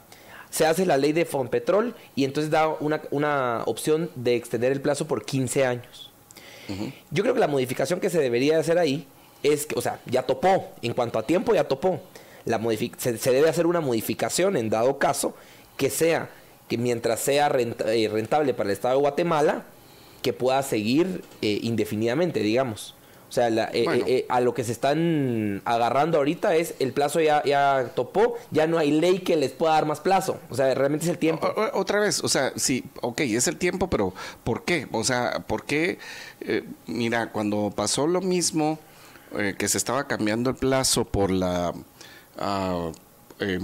[0.50, 5.06] Se hace la ley de Fonpetrol y entonces da una, opción de extender el plazo
[5.06, 6.10] por 15 años.
[7.12, 9.06] Yo creo que la modificación que se debería hacer ahí
[9.42, 12.00] es que, o sea, ya topó, en cuanto a tiempo ya topó.
[12.44, 12.60] La
[12.96, 15.34] se, se, debe hacer una modificación en dado caso
[15.76, 16.30] que sea
[16.68, 19.64] que mientras sea eh, rentable para el Estado de Guatemala,
[20.22, 22.94] que pueda seguir eh, indefinidamente, digamos.
[23.28, 27.92] O sea, eh, a lo que se están agarrando ahorita es el plazo ya, ya
[27.94, 30.38] topó, ya no hay ley que les pueda dar más plazo.
[30.48, 31.52] O sea, realmente es el tiempo.
[31.74, 34.88] otra vez, o sea, sí, ok, es el tiempo, pero ¿por qué?
[34.92, 35.98] O sea, ¿por qué?
[36.86, 38.78] mira, cuando pasó lo mismo,
[39.56, 41.72] que se estaba cambiando el plazo por la...
[42.38, 42.90] Ah,
[43.40, 43.58] eh,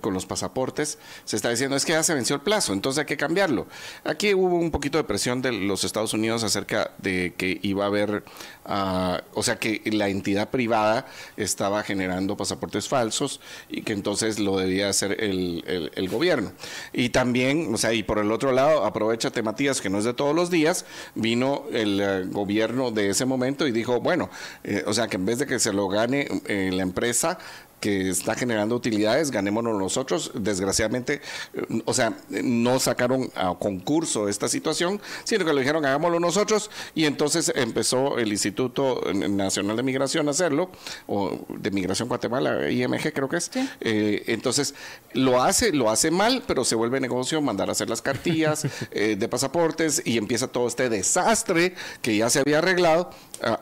[0.00, 3.06] con los pasaportes, se está diciendo es que ya se venció el plazo, entonces hay
[3.06, 3.66] que cambiarlo.
[4.04, 7.86] Aquí hubo un poquito de presión de los Estados Unidos acerca de que iba a
[7.88, 8.24] haber,
[8.64, 14.58] ah, o sea, que la entidad privada estaba generando pasaportes falsos y que entonces lo
[14.58, 16.52] debía hacer el, gobierno.
[16.92, 20.14] Y también, o sea, y por el otro lado, aprovecha Matías, que no es de
[20.14, 20.84] todos los días,
[21.14, 24.28] vino el eh, gobierno de ese momento y dijo, bueno,
[24.64, 27.38] eh, o sea, que en vez de que se lo gane eh, la empresa,
[27.80, 30.30] que está generando utilidades, ganémonos nosotros.
[30.34, 31.20] Desgraciadamente,
[31.54, 36.70] eh, o sea, no sacaron a concurso esta situación, sino que lo dijeron, hagámoslo nosotros,
[36.94, 40.70] y entonces empezó el Instituto Nacional de Migración a hacerlo,
[41.06, 43.50] o de Migración Guatemala, IMG creo que es.
[43.80, 44.74] Eh, entonces,
[45.14, 49.16] lo hace, lo hace mal, pero se vuelve negocio mandar a hacer las cartillas eh,
[49.18, 53.10] de pasaportes y empieza todo este desastre que ya se había arreglado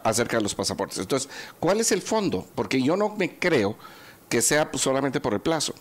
[0.03, 0.99] acerca de los pasaportes.
[0.99, 1.31] Entonces,
[1.61, 2.45] ¿cuál es el fondo?
[2.57, 3.77] Porque yo no me creo
[4.29, 5.75] que sea solamente por el plazo.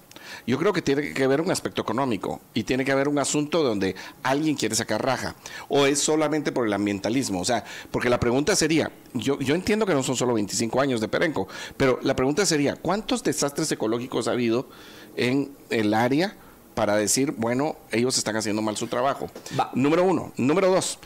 [0.46, 3.64] Yo creo que tiene que haber un aspecto económico y tiene que haber un asunto
[3.64, 5.36] donde alguien quiere sacar raja
[5.70, 7.42] o es solamente por el ambientalismo.
[7.42, 11.02] O sea, porque la pregunta sería, yo, yo entiendo que no son solo 25 años
[11.02, 14.68] de Perenco, pero la pregunta sería, ¿cuántos desastres ecológicos ha habido
[15.16, 16.36] en el área
[16.76, 19.30] para decir, bueno, ellos están haciendo mal su trabajo?
[19.74, 20.32] Número uno.
[20.38, 21.00] Número dos,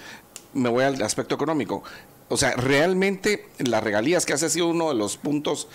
[0.54, 1.84] me voy al aspecto económico.
[2.32, 5.68] O sea, realmente las regalías, que ha sido uno de los puntos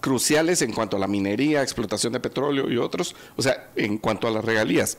[0.00, 4.28] cruciales en cuanto a la minería, explotación de petróleo y otros, o sea, en cuanto
[4.28, 4.98] a las regalías.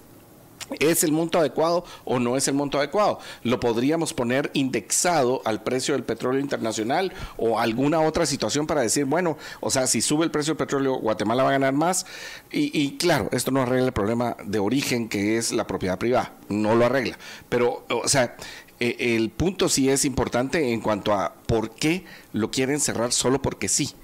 [0.79, 3.19] ¿Es el monto adecuado o no es el monto adecuado?
[3.43, 9.05] ¿Lo podríamos poner indexado al precio del petróleo internacional o alguna otra situación para decir,
[9.05, 12.05] bueno, o sea, si sube el precio del petróleo, Guatemala va a ganar más?
[12.51, 16.75] Y, claro, esto no arregla el problema de origen que es la propiedad privada, no
[16.75, 17.17] lo arregla.
[17.47, 18.35] Pero, o sea,
[18.79, 23.41] e, el punto sí es importante en cuanto a por qué lo quieren cerrar solo
[23.41, 23.95] porque sí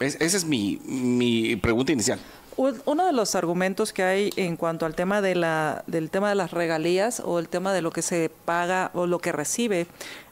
[0.00, 2.18] esa es mi, pregunta inicial.
[2.56, 6.34] Uno de los argumentos que hay en cuanto al tema de la, del tema de
[6.34, 9.86] las regalías o el tema de lo que se paga o lo que recibe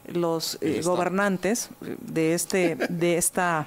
[0.09, 3.67] los eh, gobernantes de este de esta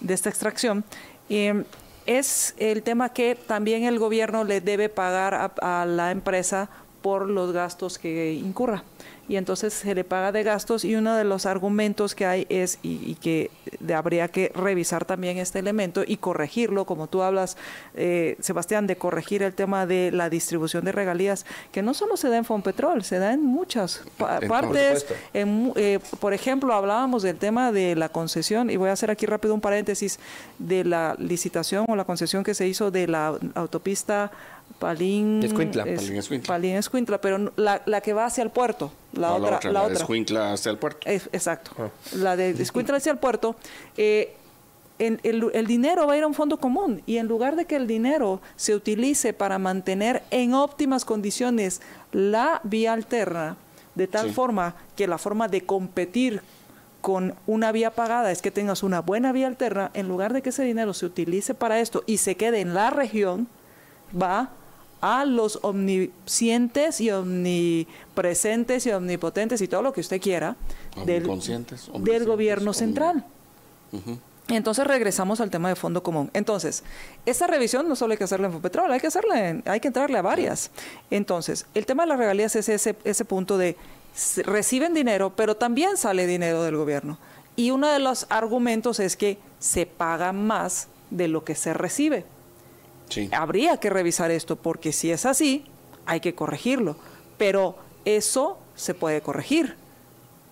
[0.00, 0.84] de esta extracción
[1.28, 1.64] em,
[2.06, 6.70] es el tema que también el gobierno le debe pagar a la empresa
[7.02, 8.84] por los gastos que incurra
[9.28, 12.78] y entonces se le paga de gastos y uno de los argumentos que hay es
[12.82, 13.50] y, que
[13.94, 17.56] habría que revisar también este elemento y corregirlo, como tú hablas,
[17.94, 22.28] eh, Sebastián, de corregir el tema de la distribución de regalías, que no solo se
[22.28, 25.06] da en Fonpetrol, se da en muchas partes.
[25.34, 29.54] Eh, por ejemplo, hablábamos del tema de la concesión, y voy a hacer aquí rápido
[29.54, 30.18] un paréntesis,
[30.58, 34.30] de la licitación o la concesión que se hizo de la autopista
[34.78, 35.84] Palín Escuintla.
[36.46, 38.92] Palín Escuintla, pero la, la, que va hacia el puerto.
[39.12, 39.98] La, otra, la, otra.
[39.98, 41.00] Escuintla hacia el puerto.
[41.08, 41.72] exacto.
[41.78, 41.88] Ah.
[42.14, 43.56] La de Escuintla hacia el puerto.
[43.96, 44.34] Eh,
[44.98, 45.20] el,
[45.52, 47.86] el, dinero va a ir a un fondo común y en lugar de que el
[47.86, 51.80] dinero se utilice para mantener en óptimas condiciones
[52.10, 53.56] la vía alterna,
[53.94, 56.42] de tal forma que la forma de competir
[57.00, 60.48] con una vía pagada es que tengas una buena vía alterna, en lugar de que
[60.50, 63.46] ese dinero se utilice para esto y se quede en la región,
[64.20, 64.50] va
[65.00, 70.56] a los omniscientes y omnipresentes y omnipotentes y todo lo que usted quiera
[71.04, 71.28] del,
[72.00, 73.24] del gobierno central.
[74.48, 76.30] Entonces regresamos al tema de fondo común.
[76.32, 76.82] Entonces,
[77.26, 80.18] esta revisión no solo hay que hacerla en Fopetrol, hay que hacerla hay que entrarle
[80.18, 80.70] a varias.
[81.10, 83.76] Entonces, el tema de las regalías es ese, ese punto de
[84.44, 87.18] reciben dinero, pero también sale dinero del gobierno.
[87.56, 92.24] Y uno de los argumentos es que se paga más de lo que se recibe.
[93.32, 95.64] Habría que revisar esto, porque si es así,
[96.06, 96.96] hay que corregirlo.
[97.36, 99.76] Pero eso se puede corregir.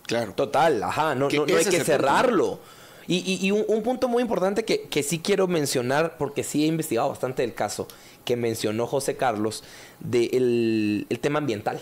[0.06, 0.32] Claro.
[0.34, 2.60] Total, ajá, no, no, hay que cerrarlo.
[3.08, 7.54] Y, un, punto muy importante que, sí quiero mencionar, porque sí he investigado bastante el
[7.54, 7.86] caso
[8.24, 9.62] que mencionó José Carlos,
[10.00, 11.80] del el tema ambiental.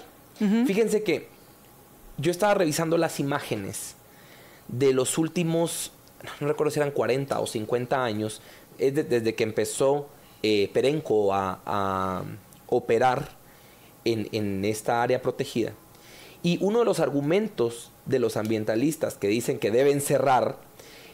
[0.67, 1.29] Fíjense que
[2.19, 3.95] yo estaba revisando las imágenes
[4.69, 5.93] de los últimos,
[6.41, 8.43] no recuerdo si eran 40 o 50 años,
[8.79, 10.09] desde que empezó
[10.47, 12.23] eh, Perenco a,
[12.67, 13.31] operar
[14.05, 15.73] en, en esta área protegida.
[16.43, 20.59] Y uno de los argumentos de los ambientalistas que dicen que deben cerrar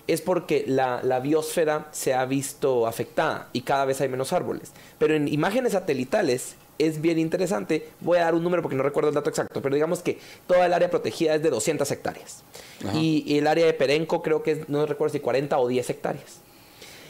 [0.09, 4.73] es porque la, la, biosfera se ha visto afectada y cada vez hay menos árboles.
[4.99, 7.89] Pero en imágenes satelitales es bien interesante.
[8.01, 10.67] Voy a dar un número porque no recuerdo el dato exacto, pero digamos que toda
[10.67, 12.43] el área protegida es de 200 hectáreas.
[12.95, 16.41] Y, el área de Perenco creo que es, no recuerdo si 40 o 10 hectáreas.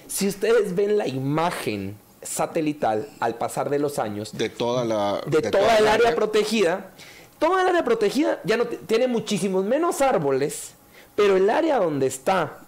[0.09, 5.41] Si ustedes ven la imagen satelital al pasar de los años de toda la de,
[5.43, 6.91] toda, el área, protegida,
[7.39, 10.73] toda el área protegida ya no tiene muchísimos menos árboles,
[11.17, 12.59] pero el área donde está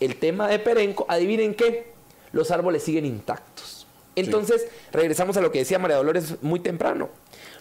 [0.00, 1.92] el tema de Perenco, adivinen qué,
[2.32, 3.86] los árboles siguen intactos.
[4.14, 7.08] Entonces, regresamos a lo que decía María Dolores muy temprano.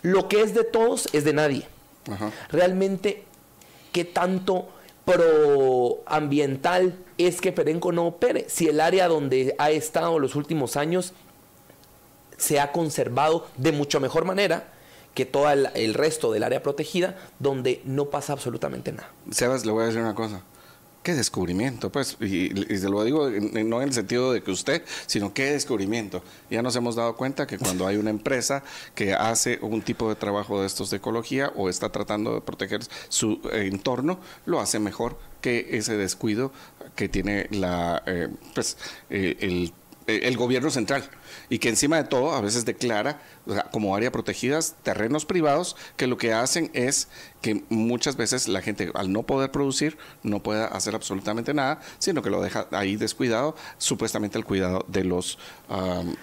[0.02, 1.68] Lo que es de todos es de nadie.
[2.50, 3.24] Realmente,
[3.92, 4.68] ¿qué tanto
[5.06, 8.50] proambiental es que Perenco no opere?
[8.50, 11.14] Si el área donde ha estado los últimos años
[12.42, 14.74] se ha conservado de mucho mejor manera
[15.14, 19.10] que todo el, resto del área protegida, donde no pasa absolutamente nada.
[19.30, 20.42] Sebas, le voy a decir una cosa.
[21.04, 25.34] Qué descubrimiento, pues, y, se lo digo no en el sentido de que usted, sino
[25.34, 26.24] qué descubrimiento.
[26.50, 28.64] Ya nos hemos dado cuenta que cuando hay una empresa
[28.94, 32.82] que hace un tipo de trabajo de estos de ecología o está tratando de proteger
[33.10, 36.52] su entorno, lo hace mejor que ese descuido
[36.96, 38.78] que tiene la, eh, pues,
[39.10, 39.72] eh,
[40.06, 41.04] el gobierno central
[41.50, 43.22] y que encima de todo a veces declara
[43.72, 47.08] como área protegidas terrenos privados que lo que hacen es
[47.42, 52.22] que muchas veces la gente al no poder producir no pueda hacer absolutamente nada, sino
[52.22, 55.40] que lo deja ahí descuidado, supuestamente el cuidado de los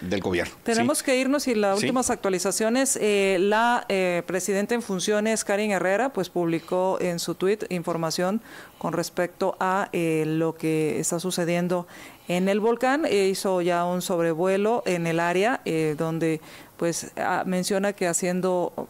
[0.01, 0.55] del gobierno.
[0.62, 6.12] Tenemos que irnos y las últimas actualizaciones, eh, la eh, presidenta en funciones, Karin Herrera,
[6.12, 8.40] pues publicó en su tweet información
[8.78, 11.86] con respecto a eh, lo que está sucediendo
[12.28, 13.06] en el volcán.
[13.10, 15.61] hizo ya un sobrevuelo en el área
[15.97, 16.41] donde
[16.79, 18.89] pues ah, menciona que haciendo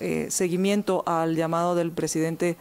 [0.00, 2.56] eh, seguimiento al llamado del presidente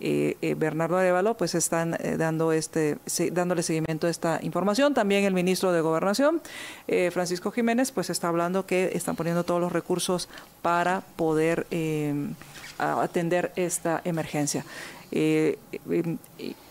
[0.00, 2.98] eh, eh, Bernardo Arevalo, pues están dando este,
[3.30, 4.94] dándole seguimiento a esta información.
[4.94, 6.42] También el ministro de Gobernación,
[7.12, 10.28] Francisco Jiménez, pues está hablando que están poniendo todos los recursos
[10.60, 11.66] para poder
[12.78, 14.64] atender esta emergencia.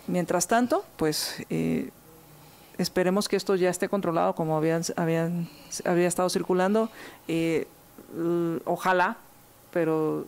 [0.08, 1.38] mientras tanto, pues
[2.82, 5.49] esperemos que esto ya esté controlado como habían, habían
[5.86, 6.90] había estado circulando.
[8.66, 9.18] ojalá
[9.72, 10.26] pero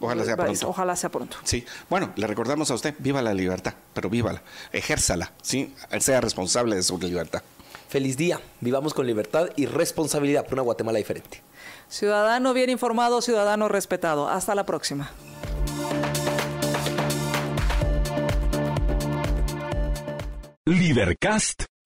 [0.00, 0.68] Ojalá sea pronto.
[0.68, 1.36] Ojalá sea pronto.
[1.42, 1.64] Sí.
[1.90, 4.42] Bueno, le recordamos a usted, viva la libertad, pero vívala,
[4.72, 5.74] ejérzala, ¿sí?
[5.98, 7.42] Sea responsable de su libertad.
[7.88, 8.40] Feliz día.
[8.60, 11.42] Vivamos con libertad y responsabilidad por una Guatemala diferente.
[11.88, 14.28] Ciudadano bien informado, ciudadano respetado.
[14.28, 15.10] Hasta la próxima.
[20.66, 21.64] Libercast